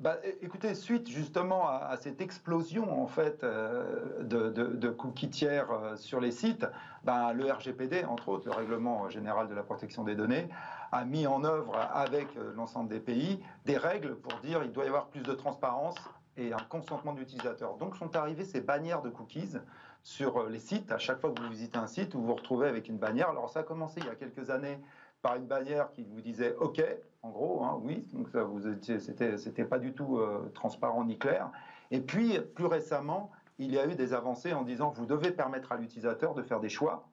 bah, 0.00 0.16
écoutez, 0.40 0.74
suite 0.74 1.10
justement 1.10 1.68
à, 1.68 1.94
cette 1.98 2.22
explosion 2.22 3.02
en 3.02 3.06
fait 3.06 3.44
euh, 3.44 4.22
de, 4.22 4.88
cookies 4.88 5.28
tiers 5.28 5.70
euh, 5.70 5.96
sur 5.96 6.20
les 6.20 6.30
sites, 6.30 6.66
bah, 7.04 7.34
le 7.34 7.52
RGPD, 7.52 8.06
entre 8.06 8.30
autres, 8.30 8.48
le 8.48 8.54
Règlement 8.54 9.10
général 9.10 9.48
de 9.48 9.54
la 9.54 9.62
protection 9.62 10.02
des 10.02 10.14
données, 10.14 10.48
a 10.90 11.04
mis 11.04 11.26
en 11.26 11.44
œuvre 11.44 11.76
avec 11.92 12.34
euh, 12.38 12.50
l'ensemble 12.56 12.88
des 12.88 12.98
pays 12.98 13.40
des 13.66 13.76
règles 13.76 14.16
pour 14.16 14.32
dire 14.40 14.62
il 14.64 14.72
doit 14.72 14.84
y 14.84 14.88
avoir 14.88 15.08
plus 15.08 15.20
de 15.20 15.34
transparence 15.34 15.96
et 16.38 16.54
un 16.54 16.64
consentement 16.70 17.12
de 17.12 17.18
l'utilisateur. 17.18 17.76
Donc 17.76 17.94
sont 17.96 18.16
arrivées 18.16 18.46
ces 18.46 18.62
bannières 18.62 19.02
de 19.02 19.10
cookies 19.10 19.58
sur 20.02 20.48
les 20.48 20.60
sites. 20.60 20.90
À 20.92 20.98
chaque 20.98 21.20
fois 21.20 21.30
que 21.30 21.42
vous 21.42 21.50
visitez 21.50 21.76
un 21.76 21.86
site, 21.86 22.14
vous 22.14 22.24
vous 22.24 22.34
retrouvez 22.34 22.68
avec 22.68 22.88
une 22.88 22.96
bannière. 22.96 23.28
Alors 23.28 23.50
ça 23.50 23.60
a 23.60 23.64
commencé 23.64 24.00
il 24.00 24.06
y 24.06 24.08
a 24.08 24.14
quelques 24.14 24.48
années 24.48 24.78
par 25.22 25.36
une 25.36 25.46
bannière 25.46 25.90
qui 25.92 26.04
vous 26.04 26.20
disait 26.20 26.54
OK, 26.60 26.82
en 27.22 27.30
gros, 27.30 27.64
hein, 27.64 27.78
oui, 27.82 28.06
donc 28.12 28.28
ça 28.30 28.42
vous 28.42 28.60
c'était, 28.80 29.36
c'était 29.36 29.64
pas 29.64 29.78
du 29.78 29.92
tout 29.92 30.18
euh, 30.18 30.50
transparent 30.54 31.04
ni 31.04 31.18
clair. 31.18 31.50
Et 31.90 32.00
puis 32.00 32.38
plus 32.54 32.66
récemment, 32.66 33.30
il 33.58 33.72
y 33.72 33.78
a 33.78 33.86
eu 33.86 33.94
des 33.94 34.14
avancées 34.14 34.54
en 34.54 34.62
disant 34.62 34.90
vous 34.90 35.06
devez 35.06 35.30
permettre 35.30 35.72
à 35.72 35.76
l'utilisateur 35.76 36.34
de 36.34 36.42
faire 36.42 36.60
des 36.60 36.68
choix 36.68 37.08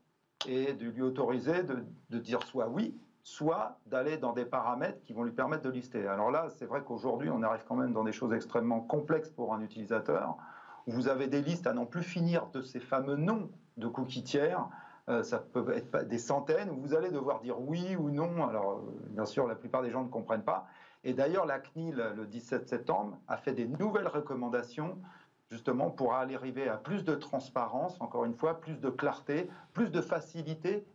et 0.48 0.74
de 0.74 0.90
lui 0.90 1.02
autoriser 1.02 1.64
de, 1.64 1.84
de 2.10 2.20
dire 2.20 2.44
soit 2.44 2.70
oui, 2.70 2.96
soit 3.28 3.78
d'aller 3.88 4.18
dans 4.18 4.32
des 4.32 4.46
paramètres 4.46 5.04
qui 5.04 5.12
vont 5.12 5.24
lui 5.24 5.34
permettre 5.34 5.64
de 5.64 5.70
lister. 5.70 6.08
Alors 6.08 6.32
là, 6.32 6.48
c'est 6.50 6.66
vrai 6.66 6.82
qu'aujourd'hui, 6.86 7.30
on 7.30 7.44
arrive 7.44 7.66
quand 7.68 7.76
même 7.76 7.92
dans 7.92 8.06
des 8.06 8.14
choses 8.14 8.32
extrêmement 8.32 8.80
complexes 8.80 9.30
pour 9.30 9.54
un 9.54 9.60
utilisateur. 9.60 10.38
Vous 10.86 11.10
avez 11.10 11.28
des 11.28 11.42
listes 11.42 11.68
à 11.68 11.74
n'en 11.74 11.86
plus 11.86 12.04
finir 12.04 12.48
de 12.54 12.62
ces 12.62 12.80
fameux 12.80 13.18
noms 13.18 13.50
de 13.76 13.88
cookies 13.88 14.24
tiers. 14.24 14.66
Euh, 15.10 15.24
ça 15.24 15.40
peut 15.40 15.72
être 15.74 16.06
des 16.06 16.18
centaines, 16.18 16.70
où 16.70 16.82
vous 16.82 16.94
allez 16.94 17.12
devoir 17.12 17.40
dire 17.40 17.60
oui 17.62 17.96
ou 17.96 18.10
non. 18.10 18.46
Alors, 18.48 18.80
euh, 18.80 18.82
bien 19.10 19.26
sûr, 19.26 19.48
la 19.48 19.56
plupart 19.56 19.82
des 19.82 19.90
gens 19.90 20.04
ne 20.04 20.10
comprennent 20.10 20.44
pas. 20.44 20.68
Et 21.04 21.14
d'ailleurs, 21.14 21.46
la 21.46 21.60
CNIL, 21.60 21.96
le 22.16 22.26
17 22.26 22.68
septembre, 22.68 23.18
a 23.28 23.38
fait 23.38 23.54
des 23.54 23.66
nouvelles 23.68 24.08
recommandations 24.08 25.02
justement 25.50 25.92
pour 25.92 26.14
aller 26.14 26.36
arriver 26.36 26.68
à 26.68 26.78
plus 26.78 27.06
de 27.06 27.16
transparence, 27.16 28.02
encore 28.02 28.26
une 28.26 28.34
fois, 28.34 28.60
plus 28.60 28.82
de 28.82 28.90
clarté, 28.90 29.50
plus 29.74 29.92
de 29.92 30.02
facilité. 30.02 30.86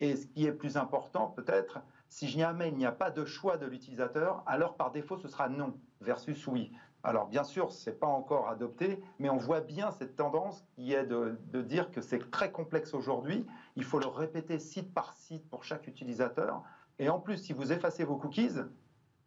Et 0.00 0.16
ce 0.16 0.26
qui 0.26 0.44
est 0.44 0.52
plus 0.52 0.76
important, 0.76 1.28
peut-être, 1.28 1.80
si 2.08 2.28
jamais 2.28 2.68
il 2.68 2.76
n'y 2.76 2.84
a 2.84 2.92
pas 2.92 3.10
de 3.10 3.24
choix 3.24 3.56
de 3.56 3.66
l'utilisateur, 3.66 4.42
alors 4.46 4.76
par 4.76 4.90
défaut, 4.90 5.16
ce 5.16 5.28
sera 5.28 5.48
non 5.48 5.80
versus 6.00 6.46
oui. 6.46 6.72
Alors 7.04 7.26
bien 7.26 7.44
sûr, 7.44 7.70
ce 7.70 7.90
n'est 7.90 7.96
pas 7.96 8.06
encore 8.06 8.48
adopté, 8.48 8.98
mais 9.18 9.28
on 9.28 9.36
voit 9.36 9.60
bien 9.60 9.90
cette 9.90 10.16
tendance 10.16 10.64
qui 10.74 10.94
est 10.94 11.04
de, 11.04 11.38
de 11.52 11.60
dire 11.60 11.90
que 11.90 12.00
c'est 12.00 12.30
très 12.30 12.50
complexe 12.50 12.94
aujourd'hui. 12.94 13.46
Il 13.76 13.84
faut 13.84 13.98
le 13.98 14.06
répéter 14.06 14.58
site 14.58 14.92
par 14.94 15.12
site 15.12 15.48
pour 15.50 15.64
chaque 15.64 15.86
utilisateur. 15.86 16.62
Et 16.98 17.10
en 17.10 17.20
plus, 17.20 17.36
si 17.36 17.52
vous 17.52 17.72
effacez 17.72 18.04
vos 18.04 18.16
cookies, 18.16 18.58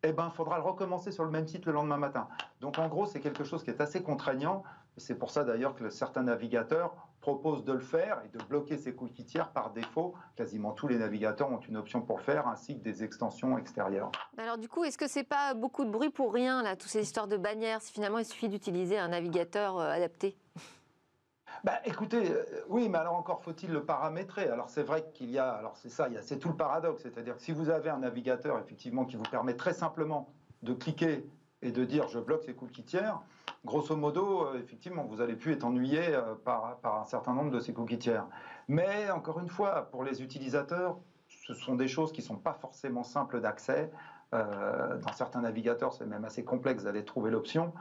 eh 0.04 0.12
ben, 0.12 0.32
faudra 0.32 0.58
le 0.58 0.64
recommencer 0.64 1.12
sur 1.12 1.24
le 1.24 1.30
même 1.30 1.48
site 1.48 1.66
le 1.66 1.72
lendemain 1.72 1.98
matin. 1.98 2.28
Donc 2.62 2.80
en 2.80 2.88
gros, 2.88 3.06
c'est 3.06 3.20
quelque 3.20 3.44
chose 3.44 3.64
qui 3.64 3.70
est 3.70 3.82
assez 3.82 4.02
contraignant. 4.02 4.64
C'est 4.98 5.16
pour 5.16 5.30
ça 5.30 5.44
d'ailleurs 5.44 5.76
que 5.76 5.90
certains 5.90 6.24
navigateurs 6.24 7.07
proposent 7.28 7.66
de 7.66 7.74
le 7.74 7.80
faire 7.82 8.22
et 8.24 8.30
de 8.30 8.42
bloquer 8.46 8.78
ces 8.78 8.96
cookies 8.96 9.26
tiers 9.26 9.52
par 9.52 9.72
défaut. 9.72 10.14
Quasiment 10.38 10.72
tous 10.72 10.88
les 10.88 10.98
navigateurs 10.98 11.52
ont 11.52 11.60
une 11.60 11.76
option 11.76 12.02
pour 12.02 12.20
le 12.20 12.24
faire, 12.24 12.48
ainsi 12.48 12.80
que 12.80 12.84
des 12.86 13.04
extensions 13.04 13.58
extérieures. 13.58 14.12
Alors 14.38 14.58
du 14.58 14.70
coup, 14.70 14.86
est-ce 14.86 14.98
que 14.98 15.10
c'est 15.10 15.26
pas 15.26 15.54
beaucoup 15.54 15.84
de 15.84 15.90
bruit 15.90 16.10
pour 16.10 16.32
rien, 16.34 16.64
là, 16.64 16.78
toutes 16.78 16.90
ces 16.90 17.02
histoires 17.02 17.28
de 17.28 17.36
bannières, 17.36 17.82
si 17.82 17.92
finalement 17.92 18.20
il 18.20 18.24
suffit 18.24 18.48
d'utiliser 18.48 18.98
un 18.98 19.10
navigateur 19.10 19.78
euh, 19.78 19.92
adapté 19.92 20.38
Bah, 21.66 21.80
écoutez, 21.84 22.32
euh, 22.32 22.46
oui, 22.70 22.88
mais 22.88 23.00
alors 23.00 23.16
encore 23.16 23.42
faut-il 23.44 23.72
le 23.74 23.84
paramétrer. 23.84 24.48
Alors 24.48 24.70
c'est 24.70 24.84
vrai 24.84 25.04
qu'il 25.14 25.30
y 25.30 25.38
a, 25.38 25.50
alors 25.50 25.76
c'est 25.76 25.90
ça, 25.90 26.08
il 26.08 26.14
y 26.14 26.18
a- 26.18 26.22
c'est 26.22 26.38
tout 26.38 26.50
le 26.50 26.56
paradoxe, 26.56 27.02
c'est-à-dire 27.04 27.36
que 27.36 27.42
si 27.42 27.52
vous 27.52 27.70
avez 27.70 27.90
un 27.90 27.98
navigateur 27.98 28.58
effectivement 28.58 29.04
qui 29.04 29.18
vous 29.18 29.24
permet 29.24 29.56
très 29.56 29.74
simplement 29.74 30.30
de 30.62 30.74
cliquer 30.74 31.28
et 31.62 31.72
de 31.74 31.84
dire 31.84 32.08
je 32.08 32.20
bloque 32.20 32.44
ces 32.46 32.54
cookies 32.54 32.86
tiers, 32.86 33.20
grosso 33.66 33.96
modo, 33.96 34.48
euh, 34.48 34.60
effectivement, 34.60 35.04
vous 35.04 35.22
allez 35.22 35.36
plus 35.36 35.54
être 35.54 35.64
ennuyé 35.64 36.02
euh, 36.10 36.36
par, 36.36 36.78
un 36.84 37.06
certain 37.06 37.34
nombre 37.34 37.52
de 37.52 37.60
ces 37.60 37.74
cookies 37.74 38.00
tiers. 38.00 38.26
Mais 38.68 39.10
encore 39.12 39.40
une 39.40 39.50
fois, 39.50 39.90
pour 39.92 40.04
les 40.04 40.22
utilisateurs, 40.22 40.98
ce 41.28 41.54
sont 41.54 41.76
des 41.76 41.88
choses 41.88 42.12
qui 42.12 42.22
ne 42.22 42.26
sont 42.28 42.38
pas 42.38 42.54
forcément 42.54 43.04
simples 43.04 43.42
d'accès. 43.42 43.92
Euh, 44.34 44.98
dans 44.98 45.14
certains 45.14 45.42
navigateurs, 45.42 45.94
c'est 45.94 46.06
même 46.06 46.26
assez 46.26 46.44
complexe 46.44 46.84
d'aller 46.84 47.06
trouver 47.06 47.32
l'option. 47.32 47.74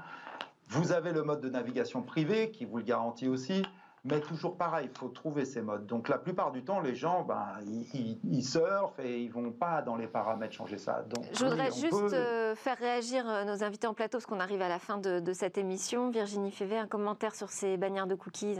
Vous 0.68 0.92
avez 0.92 1.12
le 1.12 1.22
mode 1.22 1.40
de 1.40 1.48
navigation 1.48 2.02
privé 2.02 2.50
qui 2.50 2.64
vous 2.64 2.78
le 2.78 2.84
garantit 2.84 3.28
aussi, 3.28 3.62
mais 4.08 4.20
toujours 4.20 4.56
pareil, 4.56 4.88
il 4.92 4.98
faut 4.98 5.08
trouver 5.08 5.44
ces 5.44 5.60
modes. 5.62 5.86
Donc 5.86 6.08
la 6.08 6.18
plupart 6.18 6.52
du 6.52 6.62
temps, 6.64 6.80
les 6.80 6.94
gens, 6.94 7.22
ben, 7.24 7.46
ils, 7.66 7.86
ils- 7.94 8.20
ils 8.24 8.44
surfent 8.44 8.98
et 9.00 9.22
ils 9.22 9.30
vont 9.30 9.50
pas 9.52 9.82
dans 9.82 9.96
les 9.96 10.06
paramètres 10.06 10.54
changer 10.54 10.78
ça. 10.78 11.02
Donc, 11.02 11.24
Je 11.32 11.44
voudrais 11.44 11.70
oui, 11.70 11.80
juste 11.80 11.90
peut- 11.90 12.14
euh, 12.14 12.54
faire 12.54 12.78
réagir 12.78 13.28
euh, 13.28 13.44
nos 13.44 13.62
invités 13.64 13.86
en 13.86 13.94
plateau, 13.94 14.18
parce 14.18 14.26
qu'on 14.26 14.40
arrive 14.40 14.62
à 14.62 14.68
la 14.68 14.78
fin 14.78 14.98
de, 14.98 15.20
de 15.20 15.32
cette 15.32 15.58
émission. 15.58 16.10
Virginie 16.10 16.50
Févet, 16.52 16.78
un 16.78 16.86
commentaire 16.86 17.34
sur 17.34 17.50
ces 17.50 17.76
bannières 17.76 18.06
de 18.06 18.14
cookies 18.14 18.56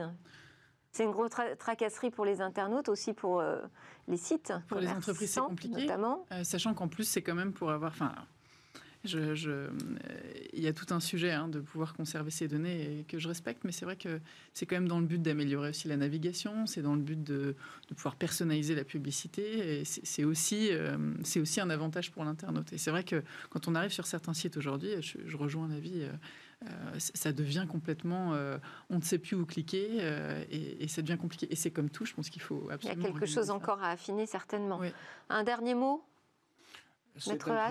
c'est 0.93 1.05
une 1.05 1.11
grosse 1.11 1.31
tra- 1.31 1.55
tracasserie 1.57 2.11
pour 2.11 2.25
les 2.25 2.41
internautes, 2.41 2.89
aussi 2.89 3.13
pour 3.13 3.41
euh, 3.41 3.59
les 4.09 4.17
sites. 4.17 4.55
Pour 4.67 4.79
les 4.79 4.89
entreprises, 4.89 5.31
c'est 5.31 5.41
compliqué. 5.41 5.83
Notamment. 5.83 6.25
Euh, 6.33 6.43
sachant 6.43 6.73
qu'en 6.73 6.89
plus, 6.89 7.05
c'est 7.05 7.21
quand 7.21 7.35
même 7.35 7.53
pour 7.53 7.71
avoir. 7.71 7.91
Enfin, 7.93 8.13
je, 9.07 9.35
je- 9.35 9.51
euh, 9.51 9.69
il 10.53 10.63
y 10.63 10.67
a 10.69 10.73
tout 10.73 10.93
un 10.95 11.01
sujet 11.01 11.31
hein, 11.33 11.49
de 11.49 11.61
pouvoir 11.61 11.95
conserver 11.95 12.31
ces 12.31 12.49
données 12.49 13.01
et 13.01 13.05
que 13.05 13.19
je 13.19 13.29
respecte, 13.29 13.65
mais 13.65 13.73
c'est 13.73 13.85
vrai 13.85 13.97
que 13.97 14.21
c'est 14.53 14.67
quand 14.67 14.77
même 14.77 14.89
dans 14.89 15.01
le 15.01 15.07
but 15.07 15.21
d'améliorer 15.23 15.71
aussi 15.71 15.89
la 15.89 15.97
navigation, 15.97 16.67
c'est 16.67 16.83
dans 16.83 16.95
le 16.95 17.01
but 17.03 17.23
de, 17.23 17.55
de 17.89 17.95
pouvoir 17.95 18.17
personnaliser 18.17 18.75
la 18.75 18.85
publicité, 18.85 19.81
et 19.81 19.85
c'est 19.85 20.05
c'est 20.05 20.25
aussi, 20.25 20.69
euh, 20.71 20.97
c'est 21.25 21.41
aussi 21.41 21.61
un 21.61 21.71
avantage 21.71 22.11
pour 22.11 22.25
l'internaute. 22.25 22.73
Et 22.73 22.79
c'est 22.79 22.91
vrai 22.91 23.05
que 23.05 23.23
quand 23.51 23.69
on 23.69 23.75
arrive 23.75 23.91
sur 23.93 24.07
certains 24.07 24.35
sites 24.35 24.57
aujourd'hui, 24.57 24.91
je, 25.01 25.19
je 25.27 25.37
rejoins 25.37 25.69
l'avis. 25.69 26.03
euh, 26.03 26.11
euh, 26.65 26.69
ça 26.99 27.33
devient 27.33 27.67
complètement, 27.69 28.33
euh, 28.33 28.57
on 28.89 28.97
ne 28.97 29.03
sait 29.03 29.19
plus 29.19 29.37
où 29.37 29.45
cliquer 29.45 30.01
et, 30.51 30.83
et 30.83 30.89
ça 30.89 31.03
devient 31.03 31.19
compliqué. 31.19 31.47
Et 31.51 31.55
c'est 31.55 31.71
comme 31.71 31.91
tout, 31.91 32.07
je 32.07 32.15
pense 32.15 32.31
qu'il 32.31 32.41
faut 32.41 32.63
Il 32.63 32.69
y 32.69 32.71
a 32.71 32.75
absolument. 32.77 33.05
quelque 33.13 33.27
chose 33.27 33.49
ça. 33.49 33.55
encore 33.55 33.83
à 33.83 33.91
affiner, 33.91 34.25
certainement. 34.25 34.79
Oui. 34.81 34.89
Un 35.29 35.45
dernier 35.45 35.75
mot 35.75 36.03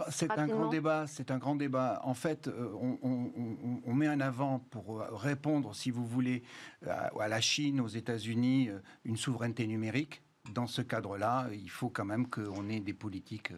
C'est 0.09 0.31
un, 0.31 0.47
grand 0.47 0.69
débat. 0.69 1.07
C'est 1.07 1.31
un 1.31 1.37
grand 1.37 1.55
débat. 1.55 2.01
En 2.03 2.13
fait, 2.13 2.47
euh, 2.47 2.71
on, 2.81 2.97
on- 3.03 3.31
on- 3.37 3.81
on 3.85 3.93
met 3.93 4.09
en 4.09 4.19
avant 4.19 4.59
pour 4.59 5.01
euh, 5.01 5.07
répondre, 5.11 5.75
si 5.75 5.91
vous 5.91 6.05
voulez, 6.05 6.43
à, 6.87 7.11
à 7.19 7.27
la 7.27 7.41
Chine, 7.41 7.79
aux 7.81 7.87
États-Unis, 7.87 8.69
euh, 8.69 8.79
une 9.03 9.17
souveraineté 9.17 9.67
numérique. 9.67 10.21
Dans 10.53 10.67
ce 10.67 10.81
cadre-là, 10.81 11.47
il 11.53 11.69
faut 11.69 11.89
quand 11.89 12.05
même 12.05 12.27
qu'on 12.29 12.69
ait 12.69 12.79
des 12.79 12.93
politiques 12.93 13.51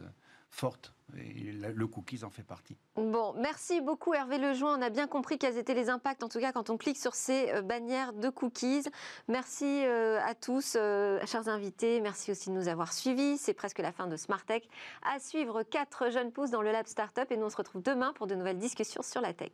fortes. 0.58 0.94
Et 1.16 1.54
le 1.54 1.88
cookies 1.88 2.26
en 2.26 2.30
fait 2.30 2.44
partie. 2.44 2.76
Bon, 2.96 3.34
merci 3.38 3.80
beaucoup 3.80 4.14
Hervé 4.14 4.38
Lejoin. 4.38 4.78
On 4.78 4.82
a 4.82 4.90
bien 4.90 5.08
compris 5.08 5.38
quels 5.38 5.58
étaient 5.58 5.74
les 5.74 5.90
impacts, 5.90 6.22
en 6.22 6.28
tout 6.28 6.40
cas 6.40 6.52
quand 6.52 6.70
on 6.70 6.78
clique 6.78 6.98
sur 6.98 7.16
ces 7.16 7.50
euh, 7.52 7.62
bannières 7.62 8.12
de 8.12 8.28
cookies. 8.28 8.84
Merci 9.30 9.86
euh, 9.86 10.20
à 10.22 10.36
tous, 10.36 10.74
euh, 10.76 11.20
chers 11.26 11.48
invités. 11.48 12.02
Merci 12.02 12.32
aussi 12.32 12.50
de 12.50 12.56
nous 12.56 12.68
avoir 12.68 12.92
suivis. 12.92 13.38
C'est 13.38 13.54
presque 13.54 13.80
la 13.80 13.94
fin 13.94 14.08
de 14.08 14.18
Smart 14.18 14.44
Tech. 14.46 14.64
À 15.02 15.20
suivre 15.20 15.64
quatre 15.64 16.12
jeunes 16.12 16.34
pousses 16.34 16.52
dans 16.52 16.62
le 16.62 16.74
Lab 16.74 16.88
Startup 16.88 17.32
et 17.32 17.38
nous 17.38 17.46
on 17.46 17.50
se 17.50 17.58
retrouve 17.58 17.82
demain 17.82 18.12
pour 18.14 18.28
de 18.28 18.36
nouvelles 18.36 18.60
discussions 18.60 19.02
sur 19.02 19.22
la 19.22 19.34
tech. 19.34 19.52